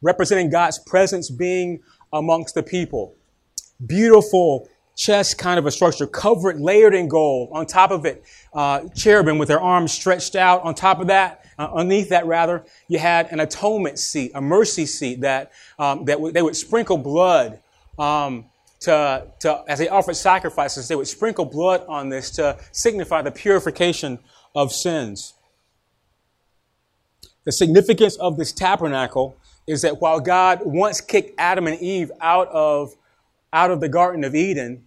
representing 0.00 0.48
God's 0.48 0.78
presence 0.78 1.28
being 1.28 1.82
amongst 2.14 2.54
the 2.54 2.62
people. 2.62 3.16
Beautiful 3.84 4.66
chest 4.96 5.36
kind 5.38 5.58
of 5.58 5.66
a 5.66 5.70
structure, 5.70 6.06
covered, 6.06 6.60
layered 6.60 6.94
in 6.94 7.06
gold. 7.06 7.50
On 7.52 7.66
top 7.66 7.90
of 7.90 8.04
it, 8.06 8.24
uh, 8.52 8.88
cherubim 8.94 9.38
with 9.38 9.48
their 9.48 9.60
arms 9.60 9.92
stretched 9.92 10.34
out. 10.34 10.62
On 10.62 10.74
top 10.74 10.98
of 10.98 11.06
that, 11.08 11.44
uh, 11.58 11.68
underneath 11.72 12.08
that 12.08 12.26
rather, 12.26 12.64
you 12.88 12.98
had 12.98 13.30
an 13.30 13.40
atonement 13.40 13.98
seat, 13.98 14.32
a 14.34 14.40
mercy 14.40 14.86
seat 14.86 15.20
that 15.20 15.52
um, 15.78 16.04
that 16.06 16.14
w- 16.14 16.32
they 16.32 16.42
would 16.42 16.56
sprinkle 16.56 16.98
blood 16.98 17.60
um, 17.98 18.46
to, 18.80 19.26
to 19.40 19.62
as 19.68 19.78
they 19.78 19.88
offered 19.88 20.16
sacrifices. 20.16 20.88
They 20.88 20.96
would 20.96 21.08
sprinkle 21.08 21.44
blood 21.44 21.84
on 21.88 22.08
this 22.08 22.30
to 22.32 22.58
signify 22.72 23.22
the 23.22 23.30
purification 23.30 24.18
of 24.54 24.72
sins. 24.72 25.34
The 27.44 27.52
significance 27.52 28.16
of 28.16 28.36
this 28.36 28.52
tabernacle 28.52 29.36
is 29.66 29.82
that 29.82 30.00
while 30.00 30.20
God 30.20 30.60
once 30.64 31.00
kicked 31.00 31.32
Adam 31.38 31.66
and 31.66 31.80
Eve 31.80 32.10
out 32.20 32.48
of 32.48 32.96
out 33.52 33.70
of 33.70 33.80
the 33.80 33.88
Garden 33.88 34.24
of 34.24 34.34
Eden, 34.34 34.85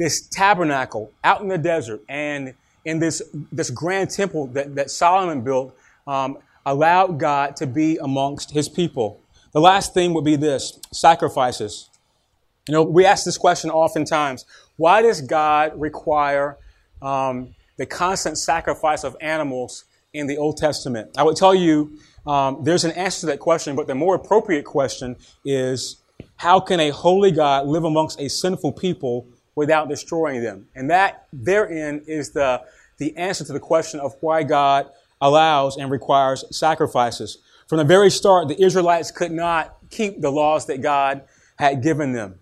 this 0.00 0.26
tabernacle 0.28 1.12
out 1.22 1.42
in 1.42 1.48
the 1.48 1.58
desert 1.58 2.00
and 2.08 2.54
in 2.86 2.98
this, 2.98 3.20
this 3.52 3.68
grand 3.68 4.08
temple 4.08 4.46
that, 4.46 4.74
that 4.74 4.90
Solomon 4.90 5.42
built 5.42 5.76
um, 6.06 6.38
allowed 6.64 7.20
God 7.20 7.54
to 7.56 7.66
be 7.66 7.98
amongst 7.98 8.50
his 8.50 8.66
people. 8.66 9.20
The 9.52 9.60
last 9.60 9.92
thing 9.92 10.14
would 10.14 10.24
be 10.24 10.36
this 10.36 10.80
sacrifices. 10.90 11.90
You 12.66 12.72
know, 12.72 12.82
we 12.82 13.04
ask 13.04 13.26
this 13.26 13.36
question 13.36 13.68
oftentimes 13.70 14.46
why 14.78 15.02
does 15.02 15.20
God 15.20 15.78
require 15.78 16.56
um, 17.02 17.54
the 17.76 17.84
constant 17.84 18.38
sacrifice 18.38 19.04
of 19.04 19.14
animals 19.20 19.84
in 20.14 20.26
the 20.26 20.38
Old 20.38 20.56
Testament? 20.56 21.10
I 21.18 21.24
would 21.24 21.36
tell 21.36 21.54
you 21.54 21.98
um, 22.26 22.60
there's 22.62 22.84
an 22.84 22.92
answer 22.92 23.20
to 23.20 23.26
that 23.26 23.40
question, 23.40 23.76
but 23.76 23.86
the 23.86 23.94
more 23.94 24.14
appropriate 24.14 24.64
question 24.64 25.16
is 25.44 25.96
how 26.36 26.58
can 26.58 26.80
a 26.80 26.88
holy 26.88 27.32
God 27.32 27.66
live 27.66 27.84
amongst 27.84 28.18
a 28.18 28.30
sinful 28.30 28.72
people 28.72 29.26
without 29.54 29.88
destroying 29.88 30.42
them? 30.42 30.66
And 30.74 30.90
that 30.90 31.26
therein 31.32 32.02
is 32.06 32.30
the, 32.30 32.62
the 32.98 33.16
answer 33.16 33.44
to 33.44 33.52
the 33.52 33.60
question 33.60 34.00
of 34.00 34.14
why 34.20 34.42
God 34.42 34.90
allows 35.20 35.76
and 35.76 35.90
requires 35.90 36.44
sacrifices. 36.56 37.38
From 37.66 37.78
the 37.78 37.84
very 37.84 38.10
start, 38.10 38.48
the 38.48 38.62
Israelites 38.62 39.10
could 39.10 39.30
not 39.30 39.76
keep 39.90 40.20
the 40.20 40.30
laws 40.30 40.66
that 40.66 40.80
God 40.80 41.22
had 41.58 41.82
given 41.82 42.12
them. 42.12 42.38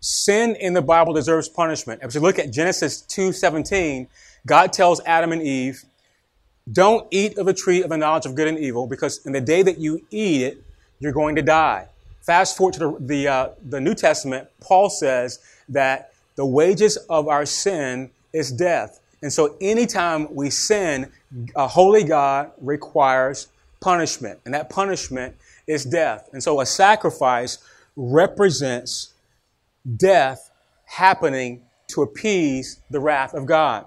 Sin 0.00 0.56
in 0.56 0.72
the 0.72 0.82
Bible 0.82 1.12
deserves 1.12 1.48
punishment. 1.48 2.00
If 2.02 2.14
we 2.14 2.20
look 2.20 2.38
at 2.38 2.50
Genesis 2.50 3.02
2:17, 3.02 4.08
God 4.46 4.72
tells 4.72 5.00
Adam 5.06 5.30
and 5.30 5.42
Eve, 5.42 5.84
"Don't 6.70 7.06
eat 7.10 7.38
of 7.38 7.46
the 7.46 7.52
tree 7.52 7.82
of 7.82 7.90
the 7.90 7.96
knowledge 7.96 8.26
of 8.26 8.34
good 8.34 8.48
and 8.48 8.58
evil, 8.58 8.86
because 8.86 9.20
in 9.24 9.32
the 9.32 9.40
day 9.40 9.62
that 9.62 9.78
you 9.78 10.04
eat 10.10 10.42
it, 10.42 10.64
you're 10.98 11.12
going 11.12 11.36
to 11.36 11.42
die." 11.42 11.86
Fast 12.20 12.56
forward 12.56 12.74
to 12.74 12.80
the 12.80 12.96
the, 12.98 13.28
uh, 13.28 13.48
the 13.68 13.80
New 13.80 13.94
Testament, 13.94 14.48
Paul 14.60 14.90
says 14.90 15.38
that 15.68 16.12
the 16.36 16.46
wages 16.46 16.96
of 17.08 17.28
our 17.28 17.46
sin 17.46 18.10
is 18.32 18.50
death, 18.50 19.00
and 19.22 19.32
so 19.32 19.56
anytime 19.60 20.34
we 20.34 20.50
sin, 20.50 21.10
a 21.54 21.68
holy 21.68 22.02
God 22.02 22.50
requires 22.60 23.48
punishment, 23.80 24.40
and 24.44 24.52
that 24.54 24.68
punishment 24.68 25.36
is 25.66 25.84
death. 25.84 26.28
And 26.32 26.42
so 26.42 26.60
a 26.60 26.66
sacrifice 26.66 27.58
represents 27.94 29.14
death 29.96 30.50
happening 30.84 31.62
to 31.88 32.02
appease 32.02 32.80
the 32.90 33.00
wrath 33.00 33.34
of 33.34 33.46
God. 33.46 33.86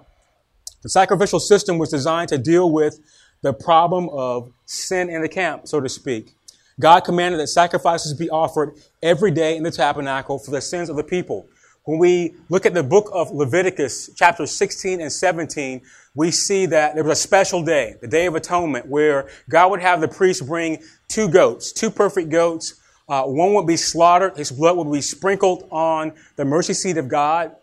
The 0.82 0.88
sacrificial 0.88 1.40
system 1.40 1.78
was 1.78 1.90
designed 1.90 2.28
to 2.30 2.38
deal 2.38 2.70
with 2.70 3.00
the 3.42 3.52
problem 3.52 4.08
of 4.10 4.52
sin 4.64 5.10
in 5.10 5.20
the 5.20 5.28
camp, 5.28 5.68
so 5.68 5.80
to 5.80 5.88
speak. 5.88 6.32
God 6.78 7.00
commanded 7.00 7.40
that 7.40 7.48
sacrifices 7.48 8.14
be 8.14 8.30
offered 8.30 8.74
every 9.02 9.30
day 9.30 9.56
in 9.56 9.62
the 9.62 9.70
tabernacle 9.70 10.38
for 10.38 10.50
the 10.50 10.60
sins 10.60 10.88
of 10.88 10.96
the 10.96 11.04
people. 11.04 11.46
When 11.86 12.00
we 12.00 12.34
look 12.48 12.66
at 12.66 12.74
the 12.74 12.82
book 12.82 13.10
of 13.12 13.30
Leviticus, 13.30 14.12
chapters 14.14 14.50
16 14.50 15.00
and 15.00 15.12
17, 15.12 15.82
we 16.16 16.32
see 16.32 16.66
that 16.66 16.96
there 16.96 17.04
was 17.04 17.16
a 17.16 17.22
special 17.22 17.62
day, 17.62 17.94
the 18.00 18.08
Day 18.08 18.26
of 18.26 18.34
Atonement, 18.34 18.88
where 18.88 19.28
God 19.48 19.70
would 19.70 19.80
have 19.80 20.00
the 20.00 20.08
priest 20.08 20.44
bring 20.48 20.82
two 21.06 21.28
goats, 21.28 21.70
two 21.70 21.92
perfect 21.92 22.28
goats, 22.28 22.74
uh, 23.08 23.22
one 23.22 23.54
would 23.54 23.68
be 23.68 23.76
slaughtered, 23.76 24.36
his 24.36 24.50
blood 24.50 24.76
would 24.76 24.92
be 24.92 25.00
sprinkled 25.00 25.68
on 25.70 26.12
the 26.34 26.44
mercy 26.44 26.74
seat 26.74 26.96
of 26.96 27.06
God. 27.06 27.54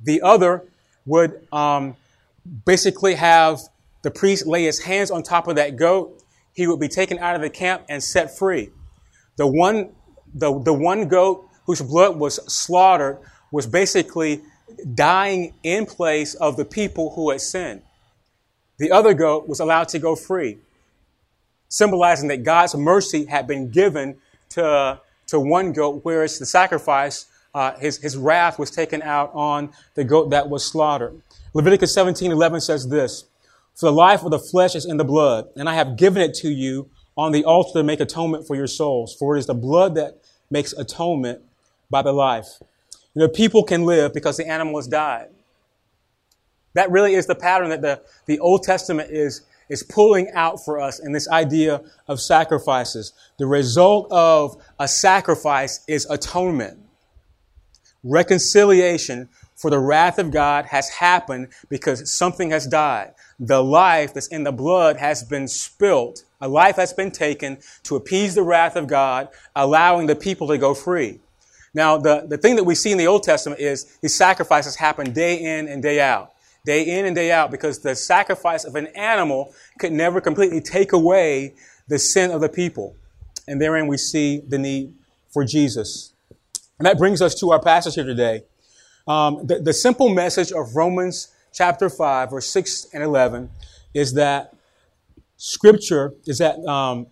The 0.00 0.22
other 0.22 0.64
would 1.04 1.46
um, 1.52 1.94
basically 2.64 3.16
have 3.16 3.60
the 4.00 4.10
priest 4.10 4.46
lay 4.46 4.64
his 4.64 4.82
hands 4.82 5.10
on 5.10 5.22
top 5.22 5.46
of 5.46 5.56
that 5.56 5.76
goat. 5.76 6.22
He 6.54 6.66
would 6.66 6.80
be 6.80 6.88
taken 6.88 7.18
out 7.18 7.36
of 7.36 7.42
the 7.42 7.50
camp 7.50 7.82
and 7.90 8.02
set 8.02 8.34
free. 8.34 8.70
The 9.36 9.46
one, 9.46 9.90
the, 10.32 10.58
the 10.58 10.72
one 10.72 11.06
goat 11.06 11.46
whose 11.66 11.82
blood 11.82 12.16
was 12.16 12.36
slaughtered 12.50 13.18
was 13.52 13.66
basically 13.66 14.40
dying 14.94 15.54
in 15.62 15.86
place 15.86 16.34
of 16.34 16.56
the 16.56 16.64
people 16.64 17.14
who 17.14 17.30
had 17.30 17.40
sinned. 17.40 17.82
The 18.78 18.90
other 18.90 19.14
goat 19.14 19.46
was 19.46 19.60
allowed 19.60 19.88
to 19.90 20.00
go 20.00 20.16
free, 20.16 20.58
symbolizing 21.68 22.28
that 22.28 22.42
God's 22.42 22.74
mercy 22.74 23.26
had 23.26 23.46
been 23.46 23.70
given 23.70 24.16
to, 24.50 25.00
to 25.28 25.38
one 25.38 25.72
goat, 25.72 26.00
whereas 26.02 26.38
the 26.38 26.46
sacrifice, 26.46 27.26
uh, 27.54 27.78
his, 27.78 27.98
his 27.98 28.16
wrath 28.16 28.58
was 28.58 28.70
taken 28.70 29.02
out 29.02 29.30
on 29.34 29.70
the 29.94 30.02
goat 30.02 30.30
that 30.30 30.48
was 30.48 30.64
slaughtered. 30.64 31.20
Leviticus 31.54 31.94
17 31.94 32.32
11 32.32 32.62
says 32.62 32.88
this 32.88 33.24
For 33.74 33.86
the 33.86 33.92
life 33.92 34.24
of 34.24 34.30
the 34.30 34.38
flesh 34.38 34.74
is 34.74 34.86
in 34.86 34.96
the 34.96 35.04
blood, 35.04 35.48
and 35.54 35.68
I 35.68 35.74
have 35.74 35.96
given 35.96 36.22
it 36.22 36.34
to 36.36 36.48
you 36.48 36.88
on 37.16 37.30
the 37.32 37.44
altar 37.44 37.74
to 37.74 37.84
make 37.84 38.00
atonement 38.00 38.46
for 38.46 38.56
your 38.56 38.66
souls. 38.66 39.14
For 39.14 39.36
it 39.36 39.40
is 39.40 39.46
the 39.46 39.54
blood 39.54 39.94
that 39.96 40.18
makes 40.50 40.72
atonement 40.72 41.42
by 41.90 42.00
the 42.00 42.12
life. 42.12 42.62
You 43.14 43.20
know, 43.20 43.28
people 43.28 43.62
can 43.62 43.84
live 43.84 44.14
because 44.14 44.36
the 44.36 44.46
animal 44.46 44.76
has 44.76 44.86
died. 44.86 45.28
That 46.74 46.90
really 46.90 47.14
is 47.14 47.26
the 47.26 47.34
pattern 47.34 47.68
that 47.68 47.82
the, 47.82 48.02
the 48.26 48.38
Old 48.38 48.62
Testament 48.62 49.10
is 49.10 49.42
is 49.72 49.82
pulling 49.82 50.30
out 50.34 50.62
for 50.62 50.78
us 50.78 50.98
in 50.98 51.12
this 51.12 51.26
idea 51.28 51.80
of 52.06 52.20
sacrifices. 52.20 53.14
The 53.38 53.46
result 53.46 54.12
of 54.12 54.62
a 54.78 54.86
sacrifice 54.86 55.82
is 55.88 56.06
atonement. 56.10 56.78
Reconciliation 58.04 59.30
for 59.56 59.70
the 59.70 59.78
wrath 59.78 60.18
of 60.18 60.30
God 60.30 60.66
has 60.66 60.90
happened 60.90 61.48
because 61.70 62.14
something 62.14 62.50
has 62.50 62.66
died. 62.66 63.14
The 63.40 63.64
life 63.64 64.12
that's 64.12 64.26
in 64.26 64.44
the 64.44 64.52
blood 64.52 64.98
has 64.98 65.22
been 65.22 65.48
spilt. 65.48 66.24
A 66.40 66.48
life 66.48 66.76
has 66.76 66.92
been 66.92 67.10
taken 67.10 67.58
to 67.84 67.96
appease 67.96 68.34
the 68.34 68.42
wrath 68.42 68.76
of 68.76 68.88
God, 68.88 69.28
allowing 69.56 70.06
the 70.06 70.16
people 70.16 70.48
to 70.48 70.58
go 70.58 70.74
free. 70.74 71.20
Now, 71.74 71.96
the, 71.96 72.26
the 72.28 72.36
thing 72.36 72.56
that 72.56 72.64
we 72.64 72.74
see 72.74 72.92
in 72.92 72.98
the 72.98 73.06
Old 73.06 73.22
Testament 73.22 73.60
is 73.60 73.96
these 74.02 74.14
sacrifices 74.14 74.76
happen 74.76 75.12
day 75.12 75.36
in 75.36 75.68
and 75.68 75.82
day 75.82 76.00
out 76.00 76.32
day 76.64 76.98
in 76.98 77.06
and 77.06 77.14
day 77.14 77.32
out 77.32 77.50
because 77.50 77.80
the 77.80 77.94
sacrifice 77.94 78.64
of 78.64 78.74
an 78.76 78.86
animal 78.88 79.54
could 79.78 79.92
never 79.92 80.20
completely 80.20 80.60
take 80.60 80.92
away 80.92 81.54
the 81.88 81.98
sin 81.98 82.30
of 82.30 82.40
the 82.40 82.48
people. 82.48 82.96
And 83.48 83.60
therein 83.60 83.86
we 83.86 83.96
see 83.96 84.40
the 84.46 84.58
need 84.58 84.94
for 85.30 85.44
Jesus. 85.44 86.12
And 86.78 86.86
that 86.86 86.98
brings 86.98 87.20
us 87.20 87.34
to 87.40 87.50
our 87.50 87.60
passage 87.60 87.94
here 87.94 88.04
today. 88.04 88.42
Um, 89.08 89.46
the, 89.46 89.58
the 89.58 89.72
simple 89.72 90.08
message 90.08 90.52
of 90.52 90.76
Romans 90.76 91.28
chapter 91.52 91.90
5, 91.90 92.30
verse 92.30 92.46
6 92.48 92.88
and 92.92 93.02
11 93.02 93.50
is 93.94 94.14
that 94.14 94.54
scripture 95.36 96.14
is 96.26 96.38
that 96.38 96.58
um, 96.66 97.08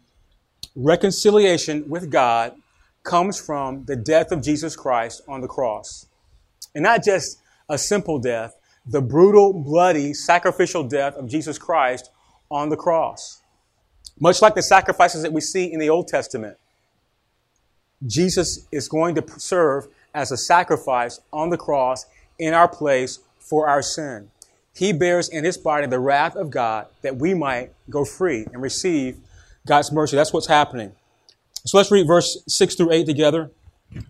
reconciliation 0.77 1.89
with 1.89 2.11
God 2.11 2.55
comes 3.11 3.41
from 3.41 3.85
the 3.87 3.97
death 3.97 4.31
of 4.31 4.41
Jesus 4.41 4.77
Christ 4.77 5.23
on 5.27 5.41
the 5.41 5.49
cross. 5.49 6.07
And 6.77 6.85
not 6.85 7.03
just 7.03 7.39
a 7.69 7.77
simple 7.77 8.21
death, 8.21 8.55
the 8.87 9.01
brutal, 9.01 9.53
bloody, 9.53 10.15
sacrificial 10.15 10.85
death 10.85 11.17
of 11.17 11.29
Jesus 11.29 11.59
Christ 11.59 12.09
on 12.53 12.69
the 12.69 12.77
cross. 12.77 13.43
Much 14.21 14.41
like 14.41 14.55
the 14.55 14.63
sacrifices 14.63 15.23
that 15.23 15.33
we 15.33 15.41
see 15.41 15.73
in 15.73 15.81
the 15.81 15.91
Old 15.91 16.07
Testament, 16.07 16.57
Jesus 18.07 18.69
is 18.71 18.89
going 18.89 19.17
to 19.17 19.25
serve 19.41 19.89
as 20.15 20.31
a 20.31 20.37
sacrifice 20.37 21.19
on 21.33 21.51
the 21.51 21.59
cross 21.59 22.07
in 22.39 22.55
our 22.55 22.69
place 22.69 23.19
for 23.41 23.69
our 23.69 23.83
sin. 23.83 24.31
He 24.73 24.93
bears 24.93 25.29
in 25.29 25.43
his 25.43 25.59
body 25.59 25.89
the 25.89 25.99
wrath 25.99 26.37
of 26.37 26.51
God 26.51 26.87
that 27.03 27.17
we 27.17 27.35
might 27.35 27.73
go 27.91 28.05
free 28.05 28.47
and 28.53 28.63
receive 28.63 29.19
God's 29.67 29.91
mercy. 29.91 30.15
That's 30.15 30.33
what's 30.33 30.47
happening. 30.47 30.93
So 31.65 31.77
let's 31.77 31.91
read 31.91 32.07
verse 32.07 32.43
6 32.49 32.75
through 32.75 32.93
8 32.93 33.07
together. 33.07 33.51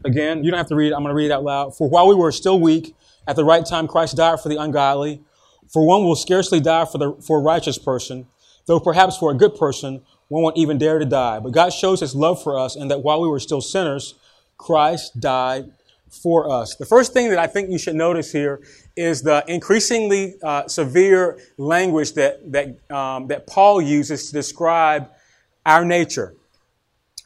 Again, 0.05 0.45
you 0.45 0.51
don't 0.51 0.59
have 0.59 0.69
to 0.69 0.77
read. 0.77 0.93
I'm 0.93 1.03
going 1.03 1.11
to 1.11 1.15
read 1.15 1.27
it 1.27 1.33
out 1.33 1.43
loud. 1.43 1.77
For 1.77 1.89
while 1.89 2.07
we 2.07 2.15
were 2.15 2.33
still 2.33 2.61
weak, 2.61 2.95
at 3.27 3.37
the 3.37 3.45
right 3.45 3.65
time, 3.65 3.89
Christ 3.89 4.17
died 4.17 4.41
for 4.41 4.49
the 4.49 4.57
ungodly. 4.57 5.23
For 5.69 5.87
one 5.87 6.05
will 6.05 6.17
scarcely 6.17 6.61
die 6.61 6.85
for, 6.85 6.99
the, 6.99 7.15
for 7.21 7.39
a 7.39 7.43
righteous 7.43 7.79
person, 7.79 8.27
though 8.67 8.81
perhaps 8.81 9.17
for 9.17 9.31
a 9.31 9.35
good 9.35 9.55
person, 9.57 10.03
one 10.29 10.43
won't 10.43 10.57
even 10.57 10.79
dare 10.79 10.99
to 10.99 11.05
die. 11.05 11.41
But 11.41 11.53
God 11.53 11.73
shows 11.73 12.01
his 12.01 12.15
love 12.15 12.43
for 12.43 12.59
us, 12.59 12.77
and 12.77 12.91
that 12.91 13.03
while 13.03 13.21
we 13.21 13.29
were 13.29 13.41
still 13.41 13.61
sinners, 13.61 14.15
Christ 14.59 15.21
died 15.21 15.73
for 16.09 16.51
us. 16.51 16.75
The 16.77 16.87
first 16.87 17.13
thing 17.13 17.31
that 17.31 17.39
I 17.39 17.47
think 17.47 17.71
you 17.71 17.79
should 17.79 17.95
notice 17.95 18.33
here 18.33 18.61
is 18.97 19.23
the 19.23 19.45
increasingly 19.47 20.35
uh, 20.43 20.67
severe 20.67 21.39
language 21.57 22.13
that, 22.15 22.51
that, 22.53 22.95
um, 22.95 23.29
that 23.29 23.47
Paul 23.47 23.81
uses 23.81 24.27
to 24.27 24.33
describe 24.33 25.09
our 25.65 25.85
nature. 25.85 26.35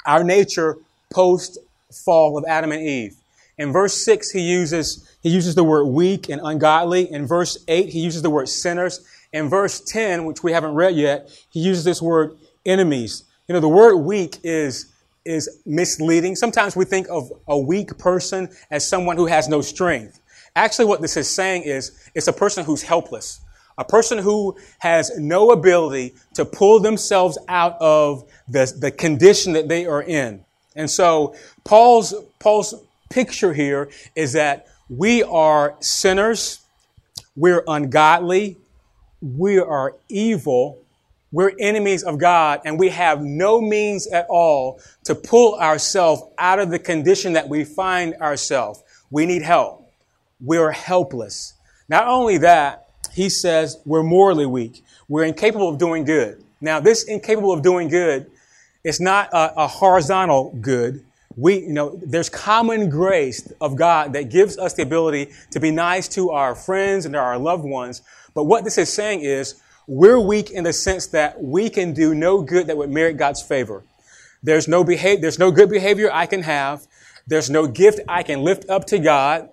Our 0.07 0.25
nature 0.25 0.79
post 1.13 1.59
fall 2.05 2.37
of 2.37 2.45
Adam 2.47 2.73
and 2.73 2.83
Eve. 2.83 3.17
In 3.57 3.73
verse 3.73 4.05
6, 4.05 4.31
he 4.31 4.41
uses 4.41 5.09
he 5.23 5.31
uses 5.31 5.55
the 5.55 5.65
word 5.65 5.85
weak 5.85 6.29
and 6.29 6.41
ungodly. 6.45 7.11
In 7.11 7.27
verse 7.27 7.57
8, 7.67 7.89
he 7.89 8.01
uses 8.01 8.21
the 8.23 8.31
word 8.31 8.49
sinners. 8.49 9.07
In 9.33 9.49
verse 9.49 9.81
10, 9.81 10.27
which 10.27 10.43
we 10.43 10.53
haven't 10.53 10.75
read 10.75 10.97
yet, 10.97 11.31
he 11.51 11.61
uses 11.61 11.85
this 11.85 12.03
word 12.03 12.37
enemies. 12.67 13.25
You 13.49 13.55
know, 13.55 13.61
the 13.61 13.69
word 13.69 13.97
weak 13.97 14.39
is, 14.43 14.93
is 15.25 15.61
misleading. 15.65 16.37
Sometimes 16.37 16.77
we 16.77 16.85
think 16.85 17.09
of 17.09 17.33
a 17.49 17.59
weak 17.59 17.97
person 17.97 18.49
as 18.71 18.87
someone 18.87 19.17
who 19.17 19.27
has 19.27 19.49
no 19.49 19.61
strength. 19.61 20.21
Actually, 20.57 20.85
what 20.85 21.01
this 21.01 21.17
is 21.17 21.29
saying 21.29 21.63
is 21.63 22.11
it's 22.15 22.29
a 22.29 22.33
person 22.33 22.65
who's 22.65 22.83
helpless. 22.83 23.41
A 23.77 23.85
person 23.85 24.19
who 24.19 24.57
has 24.79 25.19
no 25.19 25.51
ability 25.51 26.15
to 26.35 26.45
pull 26.45 26.81
themselves 26.81 27.39
out 27.49 27.77
of 27.81 28.25
the, 28.49 28.73
the 28.79 28.91
condition 28.91 29.53
that 29.55 29.69
they 29.69 29.87
are 29.87 30.03
in. 30.03 30.45
And 30.77 30.91
so 30.91 31.35
Paul's, 31.65 32.15
Paul's 32.39 32.75
picture 33.11 33.53
here 33.53 33.91
is 34.15 34.33
that 34.33 34.67
we 34.89 35.23
are 35.23 35.77
sinners. 35.81 36.61
We're 37.37 37.65
ungodly. 37.67 38.59
We 39.21 39.59
are 39.59 39.97
evil. 40.09 40.79
we're 41.35 41.53
enemies 41.59 42.05
of 42.05 42.17
God 42.19 42.61
and 42.65 42.79
we 42.79 42.91
have 42.91 43.21
no 43.21 43.61
means 43.61 44.07
at 44.07 44.25
all 44.31 44.81
to 45.03 45.17
pull 45.17 45.57
ourselves 45.59 46.23
out 46.39 46.61
of 46.61 46.71
the 46.71 46.79
condition 46.79 47.33
that 47.33 47.49
we 47.49 47.65
find 47.65 48.15
ourselves. 48.15 48.85
We 49.11 49.27
need 49.27 49.43
help. 49.43 49.91
We're 50.41 50.71
helpless. 50.71 51.55
Not 51.89 52.07
only 52.07 52.39
that, 52.39 52.84
he 53.15 53.29
says 53.29 53.79
we're 53.85 54.03
morally 54.03 54.47
weak. 54.47 54.85
We're 55.09 55.25
incapable 55.25 55.69
of 55.69 55.79
doing 55.79 56.05
good. 56.05 56.43
Now, 56.61 56.81
this 56.81 57.05
incapable 57.05 57.53
of 57.53 57.63
doing 57.63 57.89
good 57.89 58.31
is 58.83 59.01
not 59.01 59.29
a, 59.33 59.63
a 59.63 59.67
horizontal 59.69 60.57
good. 60.61 61.05
We, 61.37 61.61
you 61.61 61.73
know, 61.73 61.99
there's 62.03 62.29
common 62.29 62.91
grace 62.91 63.53
of 63.61 63.77
God 63.77 64.13
that 64.13 64.31
gives 64.31 64.59
us 64.59 64.75
the 64.75 64.83
ability 64.83 65.33
to 65.51 65.61
be 65.61 65.71
nice 65.71 66.09
to 66.09 66.31
our 66.31 66.55
friends 66.55 67.07
and 67.07 67.17
our 67.17 67.39
loved 67.39 67.65
ones. 67.65 68.03
But 68.35 68.45
what 68.45 68.65
this 68.65 68.79
is 68.79 68.93
saying 68.93 69.23
is 69.23 69.61
we're 69.87 70.21
weak 70.21 70.51
in 70.51 70.65
the 70.65 70.73
sense 70.73 71.07
that 71.09 71.43
we 71.43 71.71
can 71.71 71.93
do 71.93 72.15
no 72.15 72.43
good 72.43 72.67
that 72.67 72.77
would 72.77 72.91
merit 72.91 73.17
God's 73.17 73.43
favor. 73.43 73.83
There's 74.43 74.69
no 74.69 74.85
behavior, 74.85 75.21
there's 75.23 75.39
no 75.39 75.51
good 75.51 75.71
behavior 75.71 76.11
I 76.13 76.27
can 76.27 76.43
have. 76.43 76.87
There's 77.27 77.49
no 77.49 77.67
gift 77.67 78.01
I 78.07 78.23
can 78.23 78.43
lift 78.43 78.69
up 78.69 78.87
to 78.89 78.99
God 78.99 79.49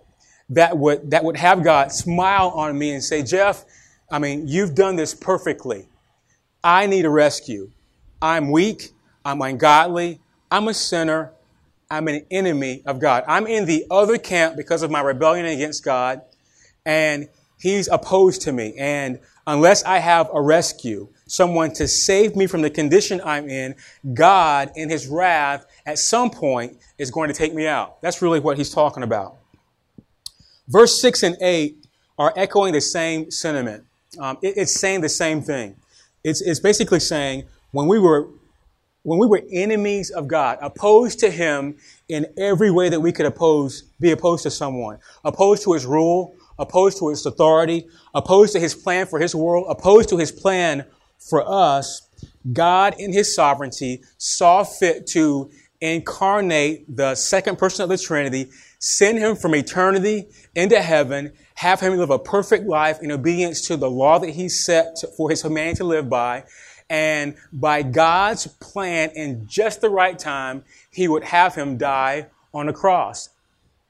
that 0.52 0.78
would, 0.78 1.12
that 1.12 1.24
would 1.24 1.38
have 1.38 1.64
God 1.64 1.92
smile 1.92 2.50
on 2.50 2.78
me 2.78 2.92
and 2.92 3.04
say, 3.04 3.24
Jeff, 3.24 3.66
I 4.10 4.20
mean, 4.20 4.48
you've 4.48 4.76
done 4.76 4.98
this 4.98 5.14
perfectly. 5.14 5.88
I 6.64 6.86
need 6.86 7.06
a 7.06 7.10
rescue. 7.10 7.72
I'm 8.22 8.52
weak. 8.52 8.92
I'm 9.26 9.42
ungodly. 9.42 10.20
I'm 10.52 10.68
a 10.68 10.74
sinner. 10.74 11.32
I'm 11.90 12.08
an 12.08 12.26
enemy 12.30 12.84
of 12.86 13.00
God. 13.00 13.24
I'm 13.28 13.48
in 13.48 13.66
the 13.66 13.86
other 13.90 14.18
camp 14.18 14.56
because 14.58 14.84
of 14.84 14.92
my 14.92 15.02
rebellion 15.02 15.46
against 15.46 15.84
God, 15.84 16.22
and 16.86 17.28
He's 17.60 17.88
opposed 17.90 18.42
to 18.44 18.52
me. 18.52 18.76
And 18.78 19.20
unless 19.46 19.84
I 19.84 20.00
have 20.00 20.30
a 20.34 20.42
rescue, 20.42 21.10
someone 21.28 21.74
to 21.74 21.88
save 21.88 22.36
me 22.36 22.48
from 22.48 22.62
the 22.62 22.70
condition 22.70 23.22
I'm 23.24 23.50
in, 23.50 23.76
God, 24.14 24.72
in 24.76 24.90
His 24.90 25.08
wrath, 25.08 25.66
at 25.86 26.00
some 26.00 26.30
point 26.30 26.78
is 26.98 27.12
going 27.12 27.28
to 27.28 27.34
take 27.34 27.54
me 27.54 27.68
out. 27.68 28.02
That's 28.02 28.22
really 28.22 28.40
what 28.40 28.58
He's 28.58 28.70
talking 28.70 29.04
about. 29.04 29.41
Verse 30.72 31.02
6 31.02 31.24
and 31.24 31.38
8 31.42 31.86
are 32.18 32.34
echoing 32.38 32.72
the 32.72 32.80
same 32.80 33.30
sentiment. 33.30 33.84
Um, 34.18 34.38
it, 34.42 34.56
it's 34.56 34.80
saying 34.80 35.02
the 35.02 35.10
same 35.10 35.42
thing. 35.42 35.76
It's, 36.24 36.40
it's 36.40 36.62
basically 36.62 37.02
saying 37.02 37.44
when 37.72 37.88
we 37.88 38.00
were 38.00 38.30
when 39.04 39.18
we 39.18 39.26
were 39.26 39.42
enemies 39.52 40.12
of 40.12 40.28
God, 40.28 40.60
opposed 40.62 41.18
to 41.22 41.32
Him 41.32 41.76
in 42.08 42.28
every 42.38 42.70
way 42.70 42.88
that 42.88 43.00
we 43.00 43.12
could 43.12 43.26
oppose, 43.26 43.82
be 44.00 44.12
opposed 44.12 44.44
to 44.44 44.52
someone, 44.52 45.00
opposed 45.26 45.64
to 45.64 45.74
His 45.74 45.88
rule, 45.88 46.36
opposed 46.60 47.00
to 47.00 47.10
His 47.10 47.26
authority, 47.26 47.88
opposed 48.14 48.54
to 48.54 48.60
His 48.60 48.76
plan 48.76 49.08
for 49.08 49.20
His 49.20 49.34
world, 49.34 49.66
opposed 49.68 50.08
to 50.10 50.18
His 50.18 50.32
plan 50.32 50.86
for 51.18 51.44
us, 51.48 52.08
God 52.54 52.96
in 53.00 53.12
His 53.12 53.34
sovereignty 53.34 54.04
saw 54.20 54.64
fit 54.64 55.08
to 55.08 55.50
incarnate 55.82 56.96
the 56.96 57.16
second 57.16 57.58
person 57.58 57.84
of 57.84 57.90
the 57.90 57.98
Trinity, 57.98 58.50
send 58.82 59.20
Him 59.20 59.36
from 59.36 59.56
eternity 59.56 60.28
into 60.56 60.82
heaven, 60.82 61.32
have 61.56 61.80
Him 61.80 61.96
live 61.96 62.10
a 62.10 62.20
perfect 62.20 62.66
life 62.66 63.00
in 63.02 63.12
obedience 63.12 63.62
to 63.68 63.78
the 63.78 63.90
law 63.90 64.20
that 64.20 64.32
He 64.32 64.50
set 64.50 64.98
for 65.16 65.30
His 65.30 65.44
humanity 65.44 65.78
to 65.78 65.84
live 65.86 66.10
by, 66.10 66.44
and 66.90 67.36
by 67.54 67.84
God's 67.84 68.48
plan, 68.48 69.12
in 69.16 69.48
just 69.48 69.80
the 69.80 69.90
right 69.90 70.18
time, 70.20 70.66
He 70.90 71.08
would 71.08 71.24
have 71.24 71.56
him 71.56 71.78
die 71.78 72.28
on 72.54 72.68
a 72.68 72.74
cross 72.74 73.30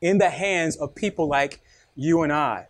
in 0.02 0.20
the 0.20 0.30
hands 0.30 0.76
of 0.76 0.94
people 0.94 1.28
like 1.28 1.62
you 1.96 2.22
and 2.22 2.32
I. 2.32 2.68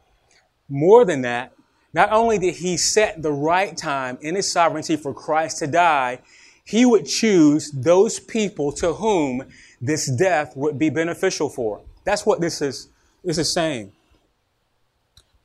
More 0.70 1.04
than 1.04 1.24
that, 1.24 1.54
not 1.94 2.12
only 2.12 2.38
did 2.38 2.56
He 2.56 2.78
set 2.78 3.22
the 3.22 3.32
right 3.32 3.76
time 3.76 4.20
in 4.22 4.36
His 4.36 4.50
sovereignty 4.50 4.96
for 4.96 5.14
Christ 5.14 5.58
to 5.58 5.68
die, 5.68 6.20
He 6.64 6.86
would 6.86 7.08
choose 7.08 7.72
those 7.72 8.20
people 8.20 8.72
to 8.74 8.94
whom 8.94 9.50
this 9.82 10.06
death 10.06 10.56
would 10.56 10.78
be 10.78 10.92
beneficial 10.92 11.50
for. 11.50 11.82
That's 12.04 12.26
what 12.26 12.42
this 12.42 12.62
is, 12.62 12.90
this 13.24 13.38
is 13.38 13.54
saying. 13.54 13.92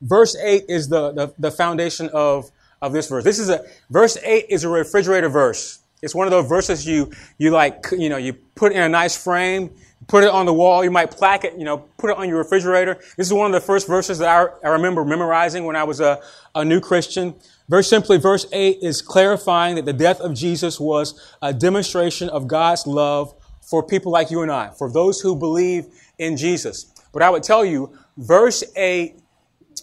Verse 0.01 0.35
8 0.35 0.65
is 0.67 0.89
the, 0.89 1.11
the, 1.11 1.33
the 1.39 1.51
foundation 1.51 2.09
of 2.13 2.51
of 2.81 2.93
this 2.93 3.07
verse. 3.07 3.23
This 3.23 3.39
is 3.39 3.49
a 3.49 3.65
verse 3.89 4.17
eight 4.23 4.45
is 4.49 4.63
a 4.63 4.69
refrigerator 4.69 5.29
verse. 5.29 5.79
It's 6.01 6.13
one 6.13 6.27
of 6.27 6.31
those 6.31 6.47
verses 6.47 6.85
you 6.85 7.11
you 7.37 7.51
like 7.51 7.85
you 7.91 8.09
know 8.09 8.17
you 8.17 8.33
put 8.33 8.71
in 8.71 8.81
a 8.81 8.89
nice 8.89 9.15
frame, 9.15 9.71
put 10.07 10.23
it 10.23 10.29
on 10.29 10.45
the 10.45 10.53
wall. 10.53 10.83
You 10.83 10.91
might 10.91 11.11
plaque 11.11 11.43
it, 11.43 11.57
you 11.57 11.65
know, 11.65 11.77
put 11.97 12.11
it 12.11 12.17
on 12.17 12.29
your 12.29 12.37
refrigerator. 12.37 12.95
This 13.17 13.27
is 13.27 13.33
one 13.33 13.47
of 13.47 13.59
the 13.59 13.65
first 13.65 13.87
verses 13.87 14.19
that 14.19 14.29
I, 14.29 14.67
I 14.67 14.71
remember 14.71 15.03
memorizing 15.03 15.65
when 15.65 15.75
I 15.75 15.83
was 15.83 15.99
a, 15.99 16.21
a 16.53 16.63
new 16.63 16.79
Christian. 16.79 17.35
Very 17.67 17.83
simply, 17.83 18.17
verse 18.17 18.45
eight 18.51 18.79
is 18.81 19.01
clarifying 19.01 19.75
that 19.75 19.85
the 19.85 19.93
death 19.93 20.21
of 20.21 20.33
Jesus 20.33 20.79
was 20.79 21.35
a 21.41 21.53
demonstration 21.53 22.29
of 22.29 22.47
God's 22.47 22.85
love 22.85 23.33
for 23.61 23.83
people 23.83 24.11
like 24.11 24.31
you 24.31 24.43
and 24.43 24.51
I, 24.51 24.69
for 24.69 24.89
those 24.89 25.19
who 25.19 25.35
believe 25.35 25.87
in 26.17 26.37
Jesus. 26.37 26.91
But 27.13 27.23
I 27.23 27.29
would 27.29 27.43
tell 27.43 27.65
you, 27.65 27.97
verse 28.17 28.63
eight 28.75 29.19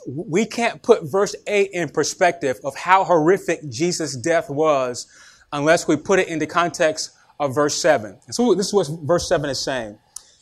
we 0.07 0.45
can't 0.45 0.83
put 0.83 1.11
verse 1.11 1.35
8 1.47 1.71
in 1.73 1.89
perspective 1.89 2.59
of 2.65 2.77
how 2.77 3.05
horrific 3.05 3.69
Jesus' 3.71 4.17
death 4.17 4.51
was 4.51 5.07
unless 5.53 5.87
we 5.87 5.97
put 5.97 6.19
it 6.19 6.29
in 6.29 6.39
the 6.39 6.47
context 6.47 7.13
of 7.41 7.55
verse 7.55 7.81
7. 7.81 8.19
And 8.27 8.35
so 8.35 8.55
this 8.55 8.69
is 8.69 8.75
what 8.75 8.89
verse 9.03 9.29
7 9.29 9.49
is 9.51 9.65
saying. 9.65 9.99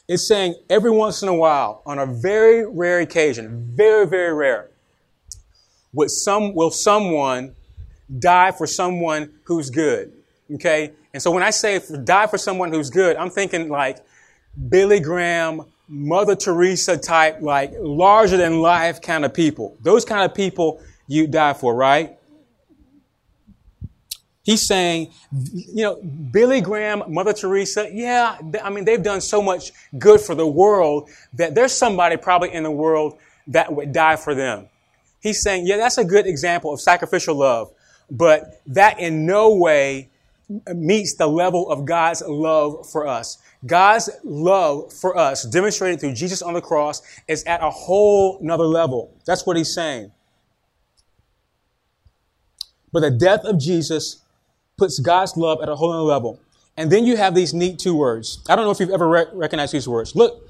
It's 0.09 0.27
saying 0.27 0.57
every 0.69 0.91
once 0.91 1.23
in 1.23 1.29
a 1.29 1.35
while, 1.35 1.83
on 1.87 1.99
a 1.99 2.07
very 2.07 2.67
rare 2.67 3.01
occasion, 3.01 3.71
very, 3.75 4.07
very 4.07 4.35
rare, 4.35 4.71
would 5.93 6.11
some, 6.11 6.55
will 6.55 6.71
someone 6.71 7.55
die 8.19 8.51
for 8.51 8.67
someone 8.67 9.33
who's 9.45 9.71
good? 9.71 10.13
Okay? 10.55 10.93
And 11.15 11.23
so 11.23 11.31
when 11.31 11.43
I 11.43 11.51
say 11.51 11.81
die 12.05 12.27
for 12.27 12.39
someone 12.39 12.73
who's 12.73 12.91
good, 12.91 13.17
I'm 13.17 13.31
thinking 13.31 13.69
like 13.69 13.99
Billy 14.69 15.01
Graham, 15.01 15.72
Mother 15.95 16.35
Teresa 16.35 16.97
type, 16.97 17.43
like 17.43 17.75
larger 17.79 18.39
than 18.39 18.61
life 18.61 19.03
kind 19.03 19.27
of 19.27 19.35
people. 19.35 19.77
Those 19.83 20.07
kind 20.07 20.25
of 20.25 20.35
people 20.35 20.81
you 21.07 21.27
die 21.27 21.53
for, 21.53 21.75
right? 21.75 22.17
He's 24.43 24.67
saying, 24.67 25.13
you 25.31 25.85
know, 25.85 26.03
Billy 26.03 26.63
Graham, 26.63 27.03
Mother 27.09 27.35
Teresa, 27.35 27.91
yeah, 27.93 28.39
I 28.65 28.71
mean, 28.71 28.87
they've 28.87 29.03
done 29.03 29.21
so 29.21 29.43
much 29.43 29.71
good 29.99 30.21
for 30.21 30.35
the 30.35 30.47
world 30.47 31.11
that 31.35 31.55
there's 31.55 31.73
somebody 31.73 32.17
probably 32.17 32.55
in 32.55 32.63
the 32.63 32.71
world 32.71 33.19
that 33.49 33.73
would 33.73 33.93
die 33.93 34.17
for 34.17 34.35
them. 34.35 34.69
He's 35.21 35.43
saying, 35.43 35.67
yeah, 35.67 35.77
that's 35.77 35.99
a 35.99 36.05
good 36.05 36.27
example 36.27 36.73
of 36.73 36.81
sacrificial 36.81 37.35
love, 37.35 37.71
but 38.11 38.63
that 38.67 38.99
in 38.99 39.27
no 39.27 39.55
way 39.55 40.09
meets 40.75 41.17
the 41.17 41.27
level 41.27 41.71
of 41.71 41.85
God's 41.85 42.23
love 42.27 42.89
for 42.91 43.07
us. 43.07 43.37
God's 43.65 44.11
love 44.25 44.93
for 44.93 45.17
us, 45.17 45.45
demonstrated 45.45 46.01
through 46.01 46.15
Jesus 46.15 46.43
on 46.43 46.55
the 46.55 46.61
cross, 46.61 47.03
is 47.29 47.45
at 47.45 47.63
a 47.63 47.71
whole 47.71 48.39
nother 48.43 48.65
level. 48.65 49.17
That's 49.25 49.47
what 49.47 49.57
he's 49.57 49.73
saying. 49.73 50.11
But 52.93 53.01
the 53.01 53.11
death 53.11 53.45
of 53.45 53.59
Jesus 53.59 54.23
puts 54.77 54.99
God's 54.99 55.37
love 55.37 55.61
at 55.63 55.69
a 55.69 55.77
whole 55.77 55.93
other 55.93 56.03
level. 56.03 56.41
And 56.77 56.91
then 56.91 57.05
you 57.05 57.17
have 57.17 57.35
these 57.35 57.55
neat 57.55 57.79
two 57.79 57.95
words. 57.95 58.43
I 58.49 58.57
don't 58.57 58.65
know 58.65 58.71
if 58.71 58.81
you've 58.81 58.91
ever 58.91 59.09
re- 59.09 59.27
recognized 59.33 59.73
these 59.73 59.89
words. 59.89 60.17
Look, 60.17 60.49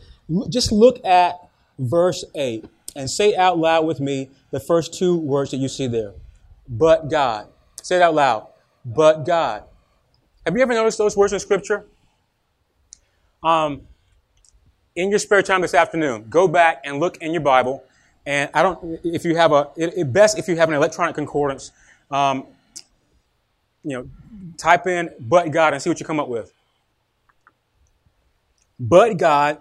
just 0.49 0.73
look 0.73 1.05
at 1.05 1.39
verse 1.79 2.25
8 2.35 2.65
and 2.97 3.11
say 3.11 3.35
out 3.37 3.59
loud 3.59 3.87
with 3.87 4.01
me 4.01 4.31
the 4.51 4.61
first 4.61 4.95
two 4.95 5.17
words 5.17 5.51
that 5.51 5.59
you 5.59 5.69
see 5.69 5.87
there. 5.87 6.15
But 6.69 7.11
God. 7.11 7.49
Say 7.83 7.97
it 7.97 8.03
out 8.03 8.15
loud. 8.15 8.47
But 8.85 9.25
God. 9.27 9.65
Have 10.47 10.57
you 10.57 10.63
ever 10.63 10.75
noticed 10.75 10.99
those 10.99 11.17
words 11.17 11.33
in 11.33 11.41
Scripture? 11.41 11.87
Um, 13.43 13.83
in 14.95 15.11
your 15.11 15.19
spare 15.19 15.43
time 15.43 15.63
this 15.63 15.75
afternoon, 15.75 16.27
go 16.29 16.47
back 16.47 16.83
and 16.85 17.01
look 17.01 17.17
in 17.19 17.33
your 17.33 17.41
Bible. 17.41 17.83
And 18.27 18.51
I 18.55 18.63
don't, 18.63 19.01
if 19.05 19.25
you 19.25 19.35
have 19.37 19.53
a, 19.53 19.71
it, 19.77 19.95
it 19.97 20.13
best 20.13 20.39
if 20.39 20.49
you 20.49 20.57
have 20.57 20.69
an 20.69 20.75
electronic 20.75 21.15
concordance, 21.15 21.73
um, 22.11 22.47
you 23.83 23.97
know, 23.97 24.09
type 24.59 24.87
in 24.87 25.11
but 25.19 25.51
God 25.51 25.73
and 25.73 25.83
see 25.83 25.91
what 25.91 25.99
you 25.99 26.07
come 26.07 26.21
up 26.21 26.29
with. 26.29 26.53
But 28.79 29.17
God 29.17 29.59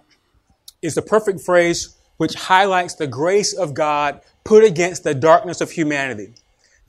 is 0.82 0.96
the 0.96 1.02
perfect 1.02 1.42
phrase 1.42 1.96
which 2.18 2.34
highlights 2.36 2.96
the 2.96 3.08
grace 3.08 3.54
of 3.54 3.74
God 3.74 4.22
put 4.44 4.64
against 4.64 5.04
the 5.04 5.16
darkness 5.16 5.62
of 5.62 5.72
humanity. 5.72 6.34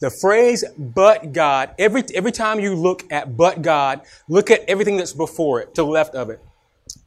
The 0.00 0.10
phrase 0.10 0.64
but 0.76 1.32
God, 1.32 1.74
every, 1.78 2.02
every 2.14 2.32
time 2.32 2.58
you 2.58 2.74
look 2.74 3.10
at 3.10 3.36
but 3.36 3.62
God, 3.62 4.02
look 4.28 4.50
at 4.50 4.60
everything 4.68 4.96
that's 4.96 5.12
before 5.12 5.60
it, 5.60 5.74
to 5.76 5.82
the 5.82 5.88
left 5.88 6.14
of 6.14 6.28
it. 6.28 6.40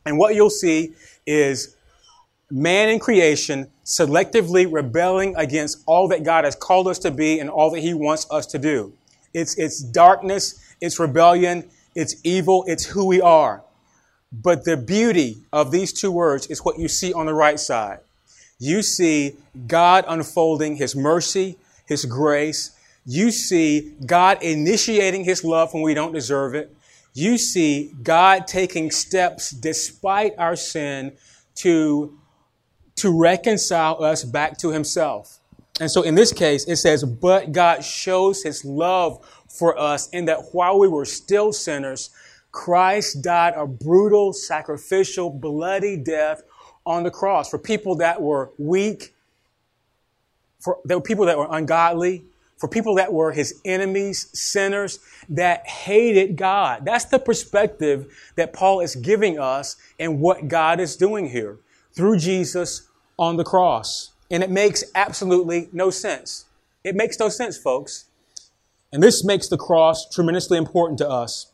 And 0.05 0.17
what 0.17 0.35
you'll 0.35 0.49
see 0.49 0.93
is 1.25 1.75
man 2.51 2.89
in 2.89 2.99
creation 2.99 3.67
selectively 3.83 4.71
rebelling 4.71 5.35
against 5.35 5.83
all 5.85 6.07
that 6.09 6.23
God 6.23 6.45
has 6.45 6.55
called 6.55 6.87
us 6.87 6.99
to 6.99 7.11
be 7.11 7.39
and 7.39 7.49
all 7.49 7.71
that 7.71 7.79
he 7.79 7.93
wants 7.93 8.27
us 8.29 8.45
to 8.47 8.59
do. 8.59 8.93
It's, 9.33 9.57
it's 9.57 9.81
darkness, 9.81 10.59
it's 10.81 10.99
rebellion, 10.99 11.69
it's 11.95 12.15
evil, 12.23 12.63
it's 12.67 12.85
who 12.85 13.05
we 13.05 13.21
are. 13.21 13.63
But 14.31 14.65
the 14.65 14.77
beauty 14.77 15.37
of 15.53 15.71
these 15.71 15.93
two 15.93 16.11
words 16.11 16.47
is 16.47 16.59
what 16.59 16.77
you 16.77 16.87
see 16.87 17.13
on 17.13 17.25
the 17.25 17.33
right 17.33 17.59
side. 17.59 17.99
You 18.59 18.81
see 18.81 19.35
God 19.67 20.05
unfolding 20.07 20.75
his 20.75 20.95
mercy, 20.95 21.57
his 21.85 22.05
grace, 22.05 22.71
you 23.05 23.29
see 23.31 23.93
God 24.05 24.41
initiating 24.41 25.25
his 25.25 25.43
love 25.43 25.73
when 25.73 25.83
we 25.83 25.93
don't 25.93 26.11
deserve 26.11 26.55
it. 26.55 26.74
You 27.15 27.37
see 27.37 27.93
God 28.03 28.45
taking 28.45 28.91
steps 28.91 29.49
despite 29.49 30.33
our 30.37 30.57
sin 30.57 31.13
to, 31.55 32.19
to 32.97 33.17
reconcile 33.17 34.03
us 34.03 34.25
back 34.25 34.57
to 34.59 34.71
himself. 34.71 35.39
And 35.79 35.89
so 35.89 36.01
in 36.01 36.15
this 36.15 36.33
case, 36.33 36.65
it 36.65 36.75
says, 36.75 37.05
but 37.05 37.53
God 37.53 37.85
shows 37.85 38.43
his 38.43 38.65
love 38.65 39.25
for 39.47 39.79
us 39.79 40.09
in 40.09 40.25
that 40.25 40.49
while 40.51 40.77
we 40.77 40.89
were 40.89 41.05
still 41.05 41.53
sinners, 41.53 42.09
Christ 42.51 43.21
died 43.21 43.53
a 43.55 43.65
brutal, 43.65 44.33
sacrificial, 44.33 45.29
bloody 45.29 45.95
death 45.95 46.43
on 46.85 47.03
the 47.03 47.11
cross 47.11 47.49
for 47.49 47.57
people 47.57 47.95
that 47.95 48.21
were 48.21 48.51
weak, 48.57 49.15
for 50.59 50.79
there 50.83 50.97
were 50.97 51.03
people 51.03 51.25
that 51.25 51.37
were 51.37 51.47
ungodly, 51.49 52.25
for 52.57 52.67
people 52.69 52.95
that 52.95 53.11
were 53.11 53.31
his 53.31 53.59
enemies, 53.65 54.29
sinners 54.33 54.99
that 55.29 55.67
hated 55.67 56.35
God. 56.35 56.85
That's 56.85 57.05
the 57.05 57.19
perspective 57.19 58.13
that 58.35 58.53
Paul 58.53 58.79
is 58.79 58.95
giving 58.95 59.37
us 59.37 59.75
and 59.99 60.19
what 60.19 60.47
God 60.47 60.79
is 60.79 60.95
doing 60.95 61.29
here 61.29 61.59
through 61.93 62.17
Jesus 62.17 62.87
on 63.17 63.37
the 63.37 63.43
cross. 63.43 64.11
And 64.31 64.41
it 64.43 64.49
makes 64.49 64.83
absolutely 64.95 65.69
no 65.71 65.89
sense. 65.89 66.45
It 66.83 66.95
makes 66.95 67.19
no 67.19 67.29
sense, 67.29 67.57
folks. 67.57 68.05
And 68.91 69.03
this 69.03 69.23
makes 69.23 69.47
the 69.47 69.57
cross 69.57 70.07
tremendously 70.09 70.57
important 70.57 70.97
to 70.99 71.09
us. 71.09 71.51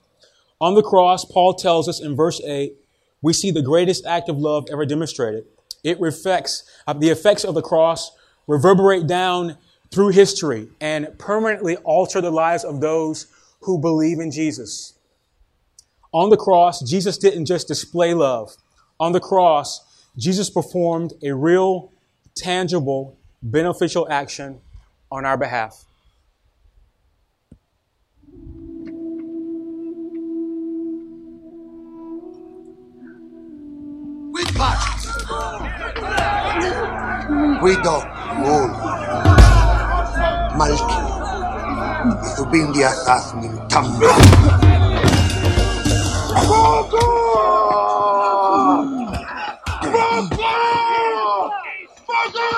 On 0.60 0.76
the 0.76 0.84
cross, 0.84 1.26
Paul 1.26 1.56
tells 1.56 1.90
us 1.90 2.00
in 2.00 2.16
verse 2.16 2.40
8, 2.42 2.76
we 3.22 3.34
see 3.34 3.52
the 3.52 3.62
greatest 3.62 4.06
act 4.06 4.30
of 4.30 4.38
love 4.38 4.66
ever 4.72 4.86
demonstrated. 4.86 5.46
It 5.84 6.00
reflects 6.00 6.64
uh, 6.86 6.94
the 6.94 7.10
effects 7.10 7.44
of 7.44 7.56
the 7.56 7.62
cross 7.62 8.12
reverberate 8.48 9.08
down 9.08 9.58
through 9.92 10.10
history 10.10 10.70
and 10.80 11.08
permanently 11.18 11.76
alter 11.78 12.22
the 12.22 12.32
lives 12.32 12.64
of 12.64 12.82
those 12.82 13.28
who 13.62 13.80
believe 13.80 14.20
in 14.20 14.32
Jesus. 14.32 14.94
On 16.14 16.30
the 16.30 16.38
cross, 16.38 16.82
Jesus 16.90 17.18
didn't 17.18 17.46
just 17.46 17.68
display 17.68 18.14
love. 18.14 18.56
On 19.00 19.12
the 19.12 19.20
cross, 19.20 20.08
Jesus 20.18 20.50
performed 20.50 21.14
a 21.24 21.34
real, 21.34 21.92
tangible, 22.36 23.18
beneficial 23.42 24.08
action 24.10 24.60
on 25.12 25.26
our 25.26 25.38
behalf. 25.38 25.86
Passions. 34.54 35.08
Guido 37.62 38.04
Moon. 38.38 39.31
malki, 40.62 40.97
Zubindia 42.36 42.89
Zazmin 43.06 43.54
Tamba. 43.67 44.10
¡Poco! 46.47 47.06
¡Poco! 49.93 50.54
¡Poco! 52.08 52.50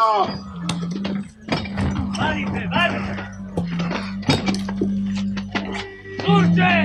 ¡Surge! 6.25 6.75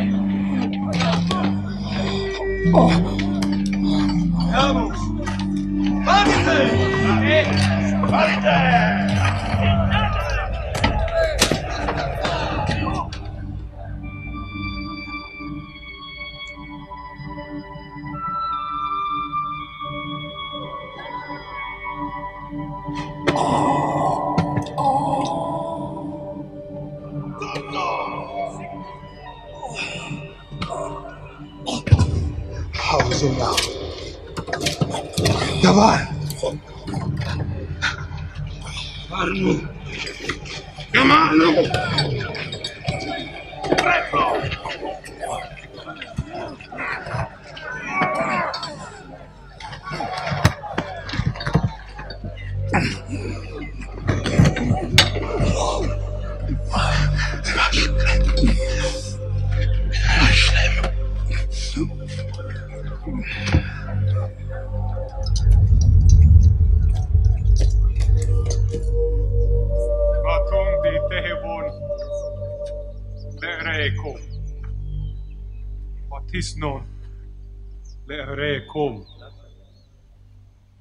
Oh. 2.75 2.93
¡Vamos! 4.53 4.99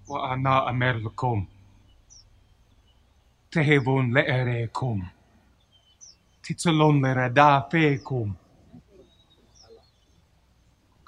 وأنا 0.08 0.70
أمركم. 0.70 1.48
تهبون 3.52 4.14
لأريكم. 4.14 5.08
تتلون 6.44 7.06
لردافيكم. 7.06 8.34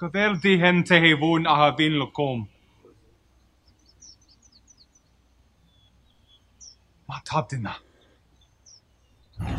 كفردي 0.00 0.62
هن 0.62 0.84
تهبون 0.84 1.46
أهبين 1.46 1.92
لكم 1.92 2.46
ما 7.08 7.20
تابدنا 7.24 7.74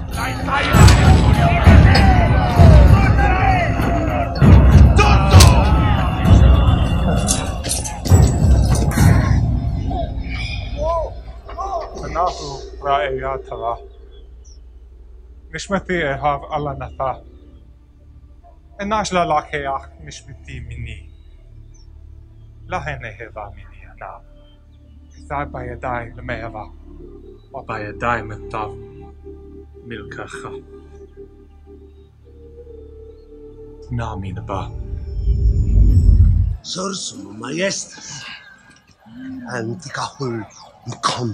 لا 0.08 2.21
nahu 12.14 12.48
ra'iyataha. 12.86 13.74
Nishmeti 15.54 15.98
ehav 16.14 16.42
alanata. 16.56 17.12
الناش 18.82 19.14
لا 19.14 19.26
لاكياخ 19.26 19.90
مش 20.02 20.22
بدي 20.22 20.60
مني 20.60 21.10
لا 22.68 22.78
هنا 22.78 23.10
هبا 23.10 23.54
مني 23.56 23.92
أنا 23.92 24.22
كتاب 25.16 25.52
بيداي 25.52 26.10
لما 26.18 26.48
هبا 26.48 26.74
وبيداي 27.54 28.22
مكتاب 28.24 28.72
ملكخة 29.86 30.62
نامي 33.92 34.32
نبا 34.32 34.72
سرسو 36.62 37.32
ما 37.32 37.52
يستس 37.52 38.26
أنت 39.56 39.88
كهول 39.88 40.46
مكم 40.88 41.34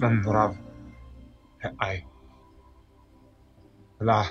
من 0.00 0.22
تراب 0.22 0.54
mm. 1.64 1.68
I 1.80 2.04
لا 4.00 4.24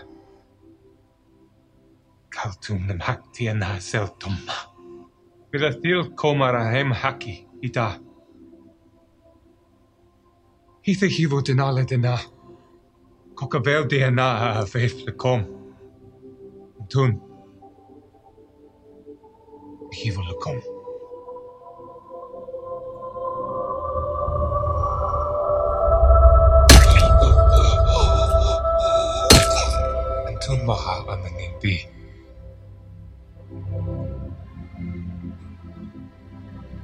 kaltunen 2.36 3.02
haktiena 3.02 3.80
seltumma. 3.80 4.54
Pidä 5.52 5.72
komara 6.16 6.64
hem 6.64 6.92
haki 6.92 7.48
ita. 7.62 7.92
Hithe 10.88 11.08
hivutin 11.18 11.60
kom. 11.60 12.18
Koka 13.34 13.64
veldiena 13.64 14.56
feiflekom. 14.66 15.46
Tun. 16.94 17.22
kom. 20.44 20.69
maharap 30.70 31.18
ng 31.26 31.34
ngimpi. 31.34 31.76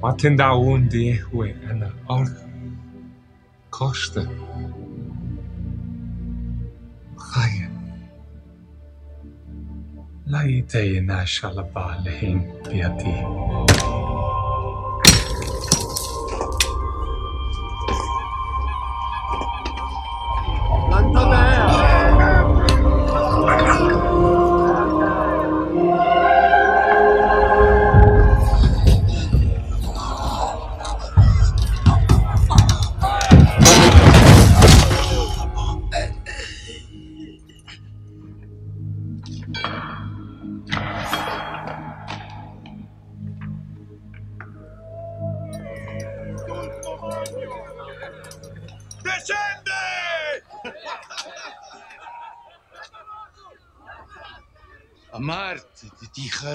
Matenda 0.01 0.57
undi 0.57 1.13
hui 1.21 1.53
ana 1.69 1.93
or 2.09 2.25
koste. 3.69 4.25
Chaya. 7.29 7.69
Lai 10.25 10.65
te 10.65 10.83
na 11.05 11.21
shalaba 11.21 12.01
lehin 12.01 12.41
piati. 12.65 13.13
Chaya. 13.21 13.74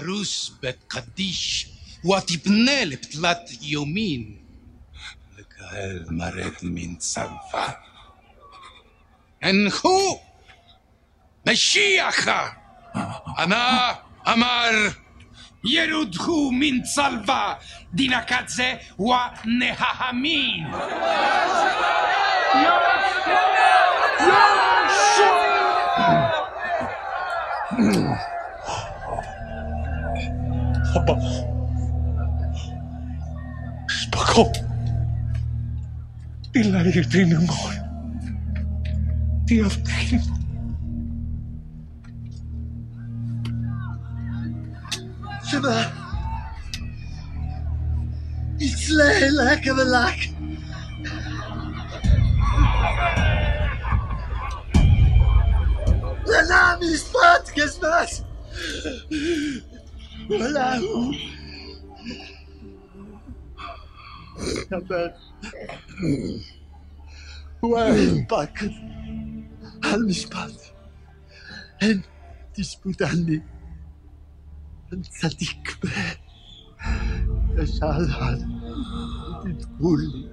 תרוס 0.04 0.50
בקדיש, 0.62 1.68
הוא 2.02 2.16
התפנה 2.16 2.84
לפתלת 2.84 3.50
יומין, 3.60 4.36
לקהל 5.38 6.04
מרד 6.10 6.52
מן 6.62 6.94
צרפת. 6.96 7.74
הנחו! 9.42 10.20
משיחה! 11.46 12.48
ענה 13.38 13.92
אמר 14.28 14.70
ירודחו 15.64 16.50
מן 16.52 16.82
צלווה 16.82 17.54
דינקת 17.94 18.48
זה 18.48 18.74
דינקצה 18.96 19.28
ונההמין! 19.44 20.66
יואו! 22.54 22.90
קונה! 23.24 24.49
Papa. 30.92 31.16
Spoko. 33.86 34.50
Τη 36.50 36.62
λαϊκή 36.62 37.00
την 37.00 37.30
ημών. 37.30 37.46
Τι 39.44 39.60
αυτή. 39.60 40.20
It's 48.62 48.90
like 48.90 49.66
of 49.66 49.76
the 49.76 49.84
like. 49.84 50.24
Renami 56.30 56.88
is 56.96 57.04
podcast, 57.14 57.80
mas. 57.82 58.24
Verlassen. 60.38 61.14
Ich 64.40 64.70
habe 64.70 65.14
einen 65.98 66.44
Wellback 67.60 68.70
angespannt. 69.82 70.72
Und 71.82 72.04
disputando 72.56 73.42
în 74.90 75.02
saticbe. 75.02 75.88
Așa 77.58 77.86
al 77.86 78.46
din 79.44 79.58
pulli. 79.78 80.28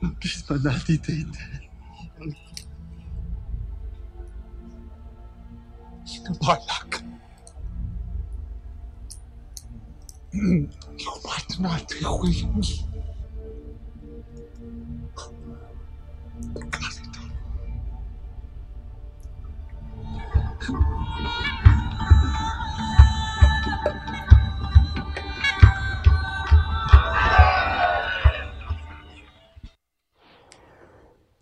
die 0.00 0.14
pismanati 0.18 0.98
de 0.98 1.12
inter. 1.12 1.70
Balak. 6.40 6.95
Might 10.32 11.60
not 11.60 11.88
be 11.88 11.96
wings. 12.02 12.82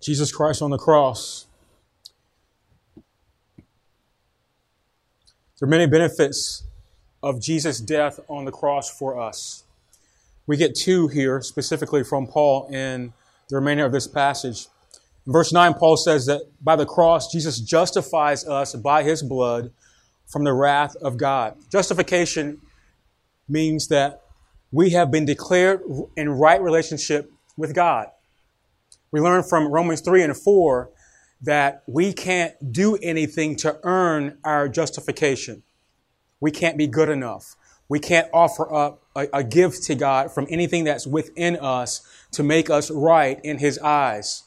Jesus 0.01 0.31
Christ 0.31 0.61
on 0.61 0.71
the 0.71 0.77
cross. 0.77 1.47
There 5.59 5.67
are 5.67 5.71
many 5.71 5.87
benefits 5.87 6.65
of 7.25 7.41
Jesus' 7.41 7.81
death 7.81 8.21
on 8.29 8.45
the 8.45 8.53
cross 8.53 8.91
for 8.91 9.21
us. 9.21 9.65
We 10.47 10.57
get 10.57 10.75
two 10.75 11.09
here, 11.09 11.41
specifically 11.41 12.05
from 12.05 12.27
Paul 12.27 12.67
in 12.69 13.13
the 13.49 13.57
remainder 13.57 13.85
of 13.85 13.93
this 13.93 14.07
passage. 14.07 14.67
In 15.27 15.33
verse 15.33 15.53
9, 15.53 15.75
Paul 15.75 15.97
says 15.97 16.27
that 16.27 16.43
by 16.63 16.77
the 16.77 16.85
cross, 16.85 17.33
Jesus 17.33 17.59
justifies 17.59 18.47
us 18.47 18.75
by 18.75 19.03
his 19.03 19.23
blood 19.23 19.73
from 20.27 20.45
the 20.45 20.53
wrath 20.53 20.97
of 20.97 21.17
God. 21.17 21.57
Justification 21.71 22.61
means 23.49 23.89
that 23.89 24.23
we 24.71 24.91
have 24.91 25.11
been 25.11 25.25
declared 25.25 25.83
in 26.17 26.29
right 26.29 26.61
relationship 26.61 27.31
with 27.57 27.75
God. 27.75 28.09
We 29.13 29.21
learn 29.21 29.45
from 29.45 29.69
Romans 29.69 30.01
3 30.01 30.23
and 30.23 30.37
4 30.37 30.91
that 31.43 31.85
we 31.87 32.13
can't 32.13 32.73
do 32.73 32.97
anything 32.97 33.57
to 33.57 33.79
earn 33.83 34.39
our 34.45 34.69
justification. 34.69 35.63
We 36.41 36.51
can't 36.51 36.77
be 36.77 36.87
good 36.87 37.09
enough. 37.09 37.57
We 37.89 38.01
can't 38.01 38.29
offer 38.33 38.73
up 38.73 39.03
a, 39.15 39.29
a, 39.33 39.45
gift 39.45 39.85
to 39.85 39.95
God 39.95 40.33
from 40.33 40.47
anything 40.49 40.85
that's 40.85 41.07
within 41.07 41.57
us 41.57 42.01
to 42.33 42.43
make 42.43 42.71
us 42.71 42.91
right 42.91 43.39
in 43.45 43.59
His 43.59 43.79
eyes. 43.79 44.43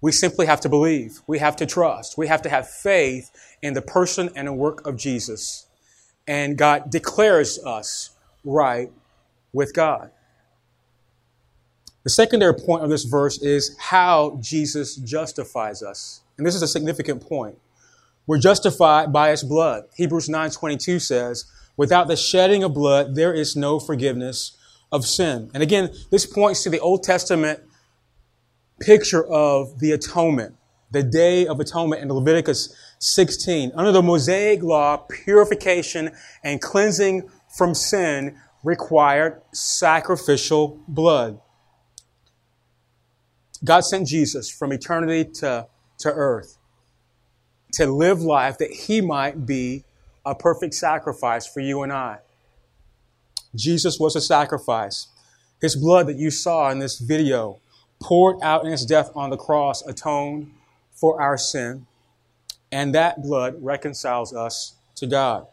We 0.00 0.12
simply 0.12 0.46
have 0.46 0.60
to 0.60 0.68
believe. 0.68 1.20
We 1.26 1.38
have 1.38 1.56
to 1.56 1.66
trust. 1.66 2.16
We 2.16 2.28
have 2.28 2.42
to 2.42 2.48
have 2.48 2.68
faith 2.68 3.30
in 3.62 3.74
the 3.74 3.82
person 3.82 4.30
and 4.34 4.48
the 4.48 4.52
work 4.52 4.86
of 4.86 4.96
Jesus. 4.96 5.66
And 6.26 6.56
God 6.56 6.90
declares 6.90 7.58
us 7.64 8.10
right 8.44 8.90
with 9.52 9.74
God. 9.74 10.10
The 12.04 12.10
secondary 12.10 12.54
point 12.54 12.84
of 12.84 12.90
this 12.90 13.04
verse 13.04 13.42
is 13.42 13.76
how 13.78 14.38
Jesus 14.40 14.96
justifies 14.96 15.82
us. 15.82 16.22
And 16.38 16.46
this 16.46 16.54
is 16.54 16.62
a 16.62 16.68
significant 16.68 17.20
point. 17.20 17.58
We're 18.28 18.38
justified 18.38 19.10
by 19.10 19.30
his 19.30 19.42
blood. 19.42 19.84
Hebrews 19.94 20.28
9:22 20.28 21.00
says, 21.00 21.46
"Without 21.78 22.08
the 22.08 22.16
shedding 22.16 22.62
of 22.62 22.74
blood 22.74 23.14
there 23.14 23.32
is 23.32 23.56
no 23.56 23.80
forgiveness 23.80 24.52
of 24.92 25.06
sin." 25.06 25.50
And 25.54 25.62
again, 25.62 25.94
this 26.10 26.26
points 26.26 26.62
to 26.64 26.70
the 26.70 26.78
Old 26.78 27.02
Testament 27.02 27.60
picture 28.80 29.26
of 29.26 29.78
the 29.78 29.92
atonement, 29.92 30.56
the 30.90 31.02
day 31.02 31.46
of 31.46 31.58
atonement 31.58 32.02
in 32.02 32.12
Leviticus 32.12 32.68
16. 32.98 33.72
Under 33.74 33.92
the 33.92 34.02
Mosaic 34.02 34.62
law, 34.62 34.98
purification 34.98 36.10
and 36.44 36.60
cleansing 36.60 37.30
from 37.56 37.74
sin 37.74 38.36
required 38.62 39.40
sacrificial 39.54 40.78
blood. 40.86 41.40
God 43.64 43.80
sent 43.80 44.06
Jesus 44.06 44.50
from 44.50 44.70
eternity 44.70 45.24
to, 45.40 45.66
to 46.00 46.12
earth 46.12 46.57
to 47.72 47.86
live 47.86 48.20
life 48.20 48.58
that 48.58 48.70
he 48.70 49.00
might 49.00 49.46
be 49.46 49.84
a 50.24 50.34
perfect 50.34 50.74
sacrifice 50.74 51.46
for 51.46 51.60
you 51.60 51.82
and 51.82 51.92
I. 51.92 52.18
Jesus 53.54 53.98
was 53.98 54.14
a 54.16 54.20
sacrifice. 54.20 55.08
His 55.60 55.74
blood 55.74 56.06
that 56.06 56.16
you 56.16 56.30
saw 56.30 56.70
in 56.70 56.78
this 56.78 56.98
video 56.98 57.60
poured 58.00 58.36
out 58.42 58.64
in 58.64 58.70
his 58.70 58.86
death 58.86 59.10
on 59.14 59.30
the 59.30 59.36
cross 59.36 59.82
atoned 59.86 60.52
for 60.92 61.20
our 61.20 61.36
sin. 61.36 61.86
And 62.70 62.94
that 62.94 63.22
blood 63.22 63.56
reconciles 63.60 64.34
us 64.34 64.74
to 64.96 65.06
God. 65.06 65.46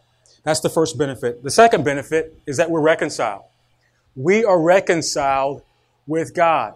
That's 0.44 0.60
the 0.60 0.70
first 0.70 0.98
benefit. 0.98 1.44
The 1.44 1.50
second 1.50 1.84
benefit 1.84 2.40
is 2.46 2.58
that 2.58 2.70
we're 2.70 2.82
reconciled. 2.82 3.44
We 4.16 4.46
are 4.46 4.62
reconciled 4.62 5.64
with 6.06 6.36
God. 6.36 6.76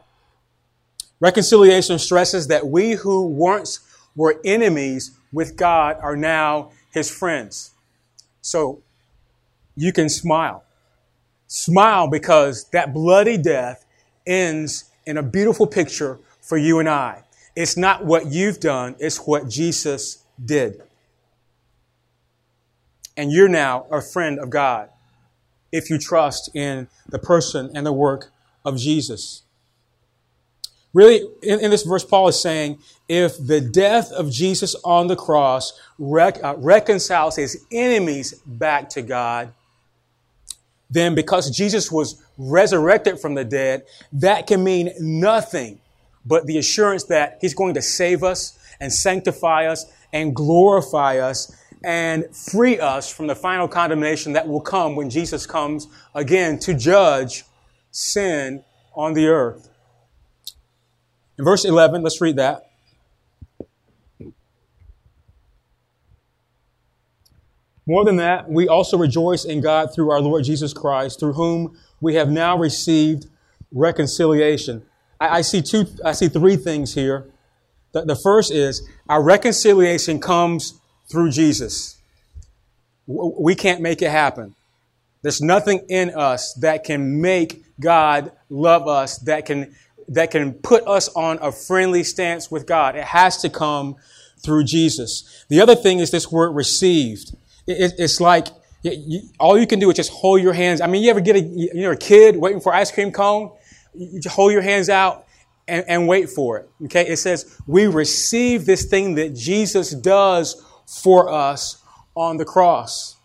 Reconciliation 1.19 1.99
stresses 1.99 2.47
that 2.47 2.67
we 2.67 2.93
who 2.93 3.27
once 3.27 3.79
were 4.15 4.39
enemies 4.43 5.18
with 5.31 5.55
God 5.55 5.97
are 6.01 6.15
now 6.15 6.71
his 6.91 7.09
friends. 7.09 7.71
So 8.41 8.81
you 9.75 9.93
can 9.93 10.09
smile. 10.09 10.63
Smile 11.47 12.09
because 12.09 12.65
that 12.71 12.93
bloody 12.93 13.37
death 13.37 13.85
ends 14.25 14.85
in 15.05 15.17
a 15.17 15.23
beautiful 15.23 15.67
picture 15.67 16.19
for 16.41 16.57
you 16.57 16.79
and 16.79 16.89
I. 16.89 17.23
It's 17.55 17.75
not 17.75 18.05
what 18.05 18.27
you've 18.27 18.59
done, 18.59 18.95
it's 18.99 19.17
what 19.25 19.49
Jesus 19.49 20.23
did. 20.43 20.81
And 23.17 23.31
you're 23.31 23.49
now 23.49 23.85
a 23.91 24.01
friend 24.01 24.39
of 24.39 24.49
God 24.49 24.89
if 25.71 25.89
you 25.89 25.97
trust 25.97 26.49
in 26.55 26.87
the 27.07 27.19
person 27.19 27.69
and 27.75 27.85
the 27.85 27.93
work 27.93 28.31
of 28.63 28.77
Jesus. 28.77 29.43
Really, 30.93 31.21
in, 31.43 31.59
in, 31.59 31.69
this 31.69 31.83
verse, 31.83 32.03
Paul 32.03 32.29
is 32.29 32.41
saying 32.41 32.79
if 33.07 33.37
the 33.37 33.61
death 33.61 34.11
of 34.11 34.31
Jesus 34.31 34.75
on 34.83 35.07
the 35.07 35.15
cross 35.15 35.79
rec- 35.99 36.43
uh, 36.43 36.55
reconciles 36.57 37.35
his 37.35 37.63
enemies 37.71 38.33
back 38.45 38.89
to 38.89 39.03
God, 39.03 39.53
then 40.89 41.13
because 41.13 41.55
Jesus 41.55 41.91
was 41.91 42.23
resurrected 42.37 43.19
from 43.19 43.35
the 43.35 43.45
dead, 43.45 43.83
that 44.13 44.47
can 44.47 44.63
mean 44.63 44.91
nothing 44.99 45.79
but 46.25 46.47
the 46.47 46.57
assurance 46.57 47.03
that 47.05 47.37
he's 47.39 47.53
going 47.53 47.75
to 47.75 47.81
save 47.81 48.23
us 48.23 48.57
and 48.79 48.91
sanctify 48.91 49.67
us 49.67 49.85
and 50.11 50.35
glorify 50.35 51.17
us 51.19 51.55
and 51.83 52.35
free 52.35 52.79
us 52.79 53.11
from 53.11 53.27
the 53.27 53.35
final 53.35 53.67
condemnation 53.67 54.33
that 54.33 54.47
will 54.47 54.61
come 54.61 54.95
when 54.95 55.09
Jesus 55.09 55.45
comes 55.45 55.87
again 56.15 56.59
to 56.59 56.73
judge 56.73 57.43
sin 57.91 58.63
on 58.95 59.13
the 59.13 59.27
earth. 59.27 59.68
In 61.39 61.45
verse 61.45 61.63
11, 61.63 62.03
let's 62.03 62.19
read 62.19 62.35
that. 62.35 62.69
More 67.85 68.03
than 68.03 68.17
that, 68.17 68.49
we 68.49 68.67
also 68.67 68.97
rejoice 68.97 69.45
in 69.45 69.61
God 69.61 69.95
through 69.95 70.11
our 70.11 70.19
Lord 70.19 70.43
Jesus 70.43 70.73
Christ, 70.73 71.17
through 71.21 71.33
whom 71.33 71.77
we 72.01 72.15
have 72.15 72.29
now 72.29 72.57
received 72.57 73.27
reconciliation. 73.71 74.83
I, 75.17 75.37
I 75.37 75.41
see 75.41 75.61
two, 75.61 75.85
I 76.03 76.11
see 76.11 76.27
three 76.27 76.57
things 76.57 76.93
here. 76.93 77.31
The, 77.93 78.01
the 78.03 78.15
first 78.17 78.51
is 78.51 78.85
our 79.07 79.23
reconciliation 79.23 80.19
comes 80.19 80.77
through 81.09 81.31
Jesus. 81.31 81.97
We 83.07 83.55
can't 83.55 83.79
make 83.79 84.01
it 84.01 84.11
happen. 84.11 84.55
There's 85.21 85.41
nothing 85.41 85.85
in 85.87 86.09
us 86.09 86.53
that 86.55 86.83
can 86.83 87.21
make 87.21 87.63
God 87.79 88.33
love 88.49 88.87
us, 88.87 89.17
that 89.19 89.45
can 89.45 89.73
that 90.09 90.31
can 90.31 90.53
put 90.53 90.85
us 90.87 91.07
on 91.09 91.39
a 91.41 91.51
friendly 91.51 92.03
stance 92.03 92.49
with 92.49 92.65
God. 92.65 92.95
It 92.95 93.05
has 93.05 93.37
to 93.37 93.49
come 93.49 93.95
through 94.43 94.63
Jesus. 94.63 95.45
The 95.49 95.61
other 95.61 95.75
thing 95.75 95.99
is 95.99 96.11
this 96.11 96.31
word 96.31 96.51
received. 96.51 97.35
It, 97.67 97.93
it's 97.97 98.19
like 98.19 98.47
you, 98.81 99.21
all 99.39 99.57
you 99.57 99.67
can 99.67 99.79
do 99.79 99.89
is 99.89 99.95
just 99.95 100.11
hold 100.11 100.41
your 100.41 100.53
hands. 100.53 100.81
I 100.81 100.87
mean, 100.87 101.03
you 101.03 101.09
ever 101.09 101.21
get 101.21 101.35
a, 101.35 101.41
you 101.41 101.81
know, 101.81 101.91
a 101.91 101.97
kid 101.97 102.37
waiting 102.37 102.61
for 102.61 102.73
ice 102.73 102.91
cream 102.91 103.11
cone? 103.11 103.51
You 103.93 104.19
just 104.19 104.35
hold 104.35 104.51
your 104.51 104.61
hands 104.61 104.89
out 104.89 105.25
and, 105.67 105.85
and 105.87 106.07
wait 106.07 106.29
for 106.29 106.57
it. 106.57 106.69
Okay. 106.85 107.07
It 107.07 107.17
says 107.17 107.59
we 107.67 107.87
receive 107.87 108.65
this 108.65 108.85
thing 108.85 109.15
that 109.15 109.35
Jesus 109.35 109.91
does 109.91 110.65
for 110.87 111.31
us 111.31 111.83
on 112.15 112.37
the 112.37 112.45
cross. 112.45 113.15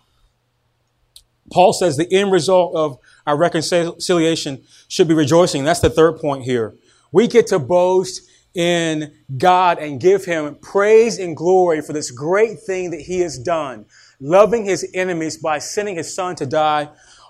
Paul 1.53 1.73
says 1.73 1.97
the 1.97 2.13
end 2.13 2.33
result 2.33 2.75
of 2.75 2.99
our 3.27 3.37
reconciliation 3.37 4.63
should 4.89 5.09
be 5.09 5.15
rejoicing. 5.15 5.65
That's 5.65 5.81
the 5.81 5.91
third 5.91 6.19
point 6.19 6.45
here. 6.45 6.75
We 7.13 7.29
get 7.29 7.47
to 7.49 7.59
boast 7.59 8.29
in 8.55 9.13
God 9.37 9.79
and 9.79 10.01
give 10.01 10.25
him 10.25 10.57
praise 10.57 11.19
and 11.19 11.37
glory 11.37 11.81
for 11.81 11.93
this 11.93 12.11
great 12.11 12.61
thing 12.61 12.91
that 12.91 13.01
he 13.01 13.21
has 13.21 13.39
done, 13.39 13.87
loving 14.21 14.65
his 14.65 14.89
enemies 14.95 15.37
by 15.37 15.59
sending 15.59 15.97
his 15.97 16.15
son 16.15 16.37
to 16.37 16.47
die 16.47 16.89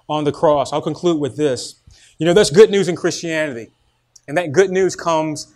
on 0.09 0.25
the 0.25 0.33
cross. 0.33 0.73
I'll 0.73 0.83
conclude 0.83 1.21
with 1.21 1.37
this. 1.37 1.81
You 2.19 2.27
know, 2.27 2.35
there's 2.35 2.51
good 2.51 2.71
news 2.71 2.89
in 2.89 2.97
Christianity, 2.97 3.71
and 4.29 4.37
that 4.37 4.53
good 4.53 4.71
news 4.71 4.95
comes 4.95 5.53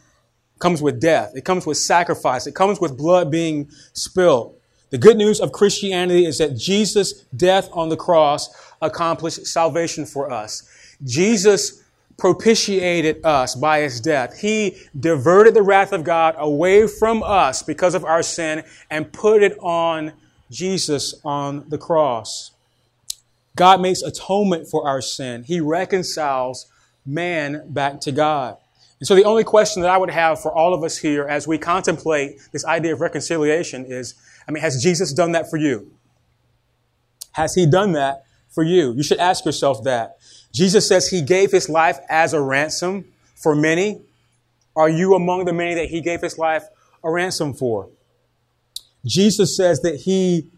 comes 0.59 0.83
with 0.83 1.01
death. 1.01 1.33
It 1.37 1.45
comes 1.45 1.67
with 1.67 1.77
sacrifice. 1.77 2.47
It 2.47 2.55
comes 2.55 2.81
with 2.81 2.97
blood 2.97 3.31
being 3.31 3.71
spilled. 3.93 4.57
The 4.91 4.99
good 4.99 5.17
news 5.17 5.41
of 5.41 5.53
Christianity 5.53 6.25
is 6.25 6.39
that 6.39 6.57
Jesus' 6.57 7.25
death 7.37 7.69
on 7.73 7.91
the 7.91 7.97
cross 7.97 8.49
accomplished 8.81 9.47
salvation 9.47 10.07
for 10.07 10.31
us. 10.31 10.69
Jesus 11.05 11.83
propitiated 12.17 13.25
us 13.25 13.55
by 13.55 13.81
his 13.81 14.01
death. 14.01 14.39
He 14.39 14.77
diverted 14.99 15.55
the 15.55 15.63
wrath 15.63 15.93
of 15.93 16.05
God 16.05 16.35
away 16.37 16.87
from 16.87 17.23
us 17.23 17.63
because 17.63 17.95
of 17.95 18.05
our 18.05 18.23
sin 18.23 18.65
and 18.91 19.13
put 19.13 19.43
it 19.43 19.57
on 19.61 20.13
Jesus 20.51 21.15
on 21.25 21.65
the 21.69 21.79
cross. 21.79 22.51
God 23.55 23.81
makes 23.81 24.03
atonement 24.03 24.69
for 24.69 24.87
our 24.87 25.01
sin. 25.01 25.45
He 25.45 25.61
reconciles 25.61 26.67
man 27.07 27.63
back 27.69 28.01
to 28.03 28.13
God. 28.13 28.57
And 29.01 29.07
so 29.07 29.15
the 29.15 29.25
only 29.25 29.45
question 29.45 29.83
that 29.83 29.91
I 29.91 29.97
would 29.97 30.11
have 30.11 30.41
for 30.41 30.53
all 30.53 30.75
of 30.75 30.83
us 30.83 30.99
here 30.99 31.25
as 31.25 31.47
we 31.47 31.57
contemplate 31.57 32.41
this 32.53 32.65
idea 32.65 32.93
of 32.93 33.01
reconciliation 33.01 33.85
is, 33.85 34.15
I 34.47 34.51
mean, 34.51 34.63
has 34.63 34.83
Jesus 34.83 35.13
done 35.13 35.33
that 35.33 35.49
for 35.49 35.57
you? 35.57 35.93
Has 37.33 37.55
he 37.55 37.65
done 37.65 37.93
that 37.93 38.25
for 38.59 38.65
you? 38.65 38.93
You 38.93 39.05
should 39.05 39.19
ask 39.19 39.45
yourself 39.45 39.85
that. 39.85 40.19
Jesus 40.53 40.89
says 40.89 41.07
he 41.07 41.23
gave 41.23 41.53
his 41.53 41.69
life 41.69 42.01
as 42.11 42.33
a 42.33 42.41
ransom 42.41 43.05
for 43.37 43.55
many. 43.55 44.01
Are 44.75 44.89
you 44.89 45.15
among 45.15 45.45
the 45.45 45.53
many 45.53 45.77
that 45.77 45.91
he 45.91 46.01
gave 46.01 46.23
his 46.23 46.39
life 46.39 46.65
a 47.05 47.09
ransom 47.09 47.55
for? 47.55 47.89
Jesus 49.07 49.57
says 49.57 49.81
that 49.83 49.95
he 50.01 50.51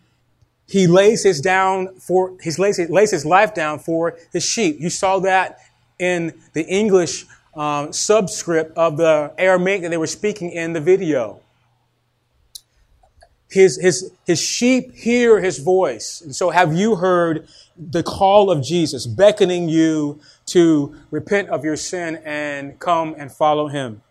he 0.67 0.87
lays 0.87 1.25
his 1.25 1.43
down 1.43 1.95
for 1.97 2.39
he 2.43 2.51
lays, 2.53 2.79
lays 2.89 3.11
his 3.11 3.27
life 3.27 3.53
down 3.53 3.79
for 3.79 4.17
his 4.33 4.47
sheep. 4.47 4.81
You 4.81 4.89
saw 4.89 5.19
that 5.19 5.59
in 5.99 6.33
the 6.55 6.65
English 6.65 7.27
um, 7.53 7.93
subscript 7.93 8.79
of 8.79 8.97
the 8.97 9.31
Aramaic 9.37 9.83
that 9.83 9.91
they 9.91 9.99
were 9.99 10.07
speaking 10.07 10.53
in 10.53 10.73
the 10.73 10.81
video. 10.81 11.43
His, 13.51 13.79
his, 13.79 14.13
his 14.27 14.41
sheep 14.41 14.95
hear 14.95 15.41
his 15.41 15.59
voice. 15.59 16.21
And 16.21 16.35
so 16.35 16.51
have 16.51 16.73
you 16.73 16.95
heard 16.95 17.49
the 17.91 18.03
call 18.03 18.51
of 18.51 18.63
Jesus 18.63 19.07
beckoning 19.07 19.69
you 19.69 20.21
to 20.47 20.95
repent 21.11 21.49
of 21.49 21.65
your 21.65 21.77
sin 21.77 22.21
and 22.25 22.79
come 22.79 23.15
and 23.19 23.33
follow 23.33 23.69
him? 23.69 24.03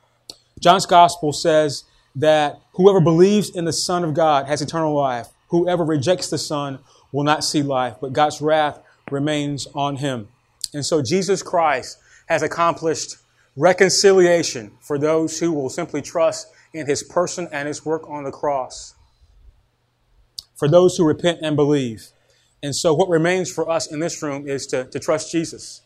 John's 0.59 0.85
gospel 0.85 1.31
says 1.31 1.83
that 2.15 2.59
whoever 2.73 2.99
believes 2.99 3.49
in 3.49 3.65
the 3.65 3.73
Son 3.73 4.03
of 4.03 4.13
God 4.13 4.47
has 4.47 4.61
eternal 4.61 4.93
life. 4.93 5.27
Whoever 5.49 5.83
rejects 5.83 6.29
the 6.29 6.37
Son 6.37 6.79
will 7.11 7.23
not 7.23 7.43
see 7.43 7.61
life, 7.61 7.95
but 8.01 8.13
God's 8.13 8.41
wrath 8.41 8.79
remains 9.09 9.67
on 9.73 9.97
him. 9.97 10.27
And 10.73 10.85
so 10.85 11.01
Jesus 11.01 11.41
Christ 11.41 11.97
has 12.27 12.41
accomplished 12.41 13.17
reconciliation 13.55 14.71
for 14.79 14.97
those 14.97 15.39
who 15.39 15.51
will 15.51 15.69
simply 15.69 16.01
trust 16.01 16.47
in 16.73 16.85
his 16.85 17.03
person 17.03 17.47
and 17.51 17.67
his 17.67 17.85
work 17.85 18.07
on 18.09 18.23
the 18.23 18.31
cross 18.31 18.95
for 20.59 20.67
those 20.67 20.97
who 20.97 21.05
repent 21.05 21.39
and 21.41 21.55
believe. 21.55 22.09
And 22.61 22.75
so, 22.75 22.93
what 22.93 23.09
remains 23.09 23.51
for 23.51 23.69
us 23.69 23.91
in 23.91 23.99
this 23.99 24.21
room 24.21 24.47
is 24.47 24.67
to, 24.67 24.85
to 24.85 24.99
trust 24.99 25.31
Jesus, 25.31 25.81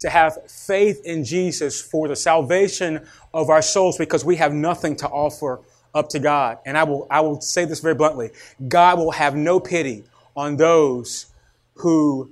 to 0.00 0.10
have 0.10 0.50
faith 0.50 1.00
in 1.04 1.24
Jesus 1.24 1.80
for 1.80 2.06
the 2.06 2.16
salvation 2.16 3.06
of 3.32 3.48
our 3.48 3.62
souls 3.62 3.96
because 3.96 4.24
we 4.24 4.36
have 4.36 4.52
nothing 4.52 4.94
to 4.96 5.08
offer 5.08 5.60
up 5.94 6.08
to 6.10 6.18
God. 6.18 6.58
And 6.66 6.76
I 6.76 6.84
will, 6.84 7.06
I 7.10 7.20
will 7.20 7.40
say 7.40 7.64
this 7.64 7.80
very 7.80 7.94
bluntly 7.94 8.30
God 8.68 8.98
will 8.98 9.12
have 9.12 9.34
no 9.34 9.58
pity 9.58 10.04
on 10.36 10.56
those 10.56 11.26
who, 11.76 12.30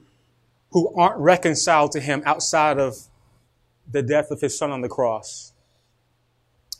who 0.72 0.94
aren't 0.94 1.18
reconciled 1.18 1.92
to 1.92 2.01
Him 2.01 2.22
outside 2.26 2.78
of 2.78 2.97
the 3.90 4.03
death 4.03 4.30
of 4.30 4.40
His 4.40 4.57
Son 4.59 4.70
on 4.70 4.82
the 4.82 4.88
cross. 4.88 5.53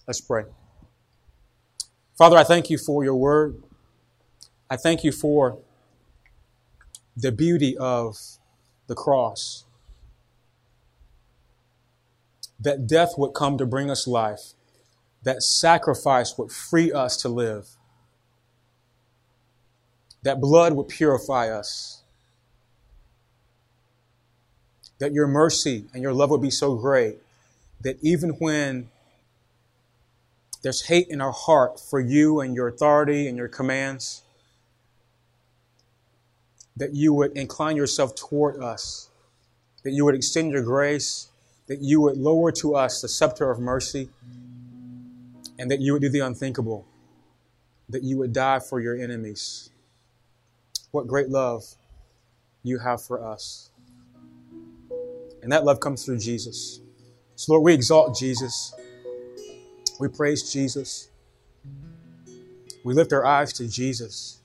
Let's 0.07 0.21
pray. 0.21 0.45
Father, 2.17 2.37
I 2.37 2.45
thank 2.45 2.71
you 2.71 2.79
for 2.79 3.05
your 3.05 3.17
word. 3.17 3.63
I 4.71 4.77
thank 4.77 5.05
you 5.05 5.13
for 5.13 5.59
the 7.17 7.33
beauty 7.33 7.77
of 7.77 8.19
the 8.87 8.95
cross. 8.95 9.65
That 12.61 12.87
death 12.87 13.15
would 13.19 13.35
come 13.35 13.59
to 13.59 13.67
bring 13.67 13.91
us 13.91 14.07
life, 14.07 14.53
that 15.23 15.43
sacrifice 15.43 16.37
would 16.39 16.51
free 16.51 16.93
us 16.93 17.17
to 17.19 17.29
live, 17.29 17.69
that 20.23 20.41
blood 20.41 20.73
would 20.73 20.89
purify 20.89 21.49
us. 21.49 22.03
that 24.99 25.13
your 25.13 25.27
mercy 25.27 25.85
and 25.93 26.03
your 26.03 26.13
love 26.13 26.31
would 26.31 26.43
be 26.43 26.51
so 26.51 26.75
great 26.75 27.19
that 27.81 27.99
even 28.03 28.31
when 28.31 28.89
there's 30.63 30.87
hate 30.87 31.07
in 31.09 31.21
our 31.21 31.33
heart 31.33 31.79
for 31.79 32.01
you 32.01 32.41
and 32.41 32.55
your 32.55 32.69
authority 32.69 33.29
and 33.29 33.37
your 33.37 33.49
commands, 33.49 34.23
that 36.77 36.95
you 36.95 37.13
would 37.15 37.37
incline 37.37 37.77
yourself 37.77 38.15
toward 38.15 38.63
us, 38.63 39.09
that 39.83 39.93
you 39.93 40.05
would 40.05 40.15
extend 40.15 40.53
your 40.53 40.63
grace, 40.63 41.29
that 41.67 41.81
you 41.81 42.01
would 42.01 42.17
lower 42.17 42.53
to 42.53 42.75
us 42.75 43.01
the 43.01 43.09
scepter 43.09 43.51
of 43.51 43.59
mercy, 43.59 44.09
and 45.59 45.71
that 45.71 45.81
you 45.81 45.93
would 45.93 46.03
do 46.03 46.09
the 46.09 46.21
unthinkable, 46.21 46.87
that 47.89 48.03
you 48.03 48.19
would 48.19 48.33
die 48.33 48.59
for 48.59 48.81
your 48.81 48.97
enemies. 48.97 49.71
What 50.91 51.07
great 51.07 51.29
love 51.29 51.65
you 52.63 52.79
have 52.79 53.03
for 53.03 53.25
us. 53.25 53.71
And 55.43 55.53
that 55.53 55.65
love 55.65 55.81
comes 55.81 56.05
through 56.05 56.19
Jesus. 56.19 56.81
So, 57.37 57.53
Lord, 57.53 57.65
we 57.65 57.75
exalt 57.75 58.19
Jesus. 58.19 58.75
We 60.01 60.09
praise 60.09 60.53
Jesus. 60.53 61.09
We 62.85 62.95
lift 62.95 63.13
our 63.13 63.25
eyes 63.25 63.53
to 63.55 63.69
Jesus. 63.69 64.41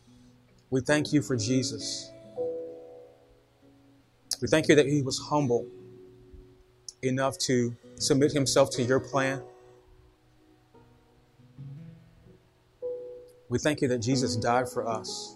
We 0.69 0.81
thank 0.81 1.11
you 1.11 1.21
for 1.21 1.35
Jesus. 1.35 2.11
We 4.41 4.47
thank 4.47 4.67
you 4.67 4.75
that 4.75 4.87
he 4.87 5.03
was 5.03 5.19
humble 5.19 5.67
enough 7.03 7.37
to 7.39 7.75
submit 7.99 8.31
himself 8.31 8.71
to 8.71 8.83
your 8.83 8.99
plan. 8.99 9.43
We 13.49 13.59
thank 13.59 13.81
you 13.81 13.87
that 13.89 13.99
Jesus 13.99 14.35
died 14.35 14.67
for 14.67 14.87
us. 14.87 15.35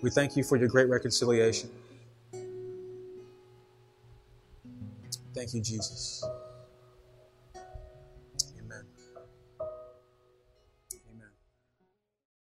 We 0.00 0.10
thank 0.10 0.36
you 0.36 0.42
for 0.42 0.56
your 0.56 0.68
great 0.68 0.88
reconciliation. 0.88 1.70
Thank 5.34 5.54
you, 5.54 5.60
Jesus. 5.60 6.24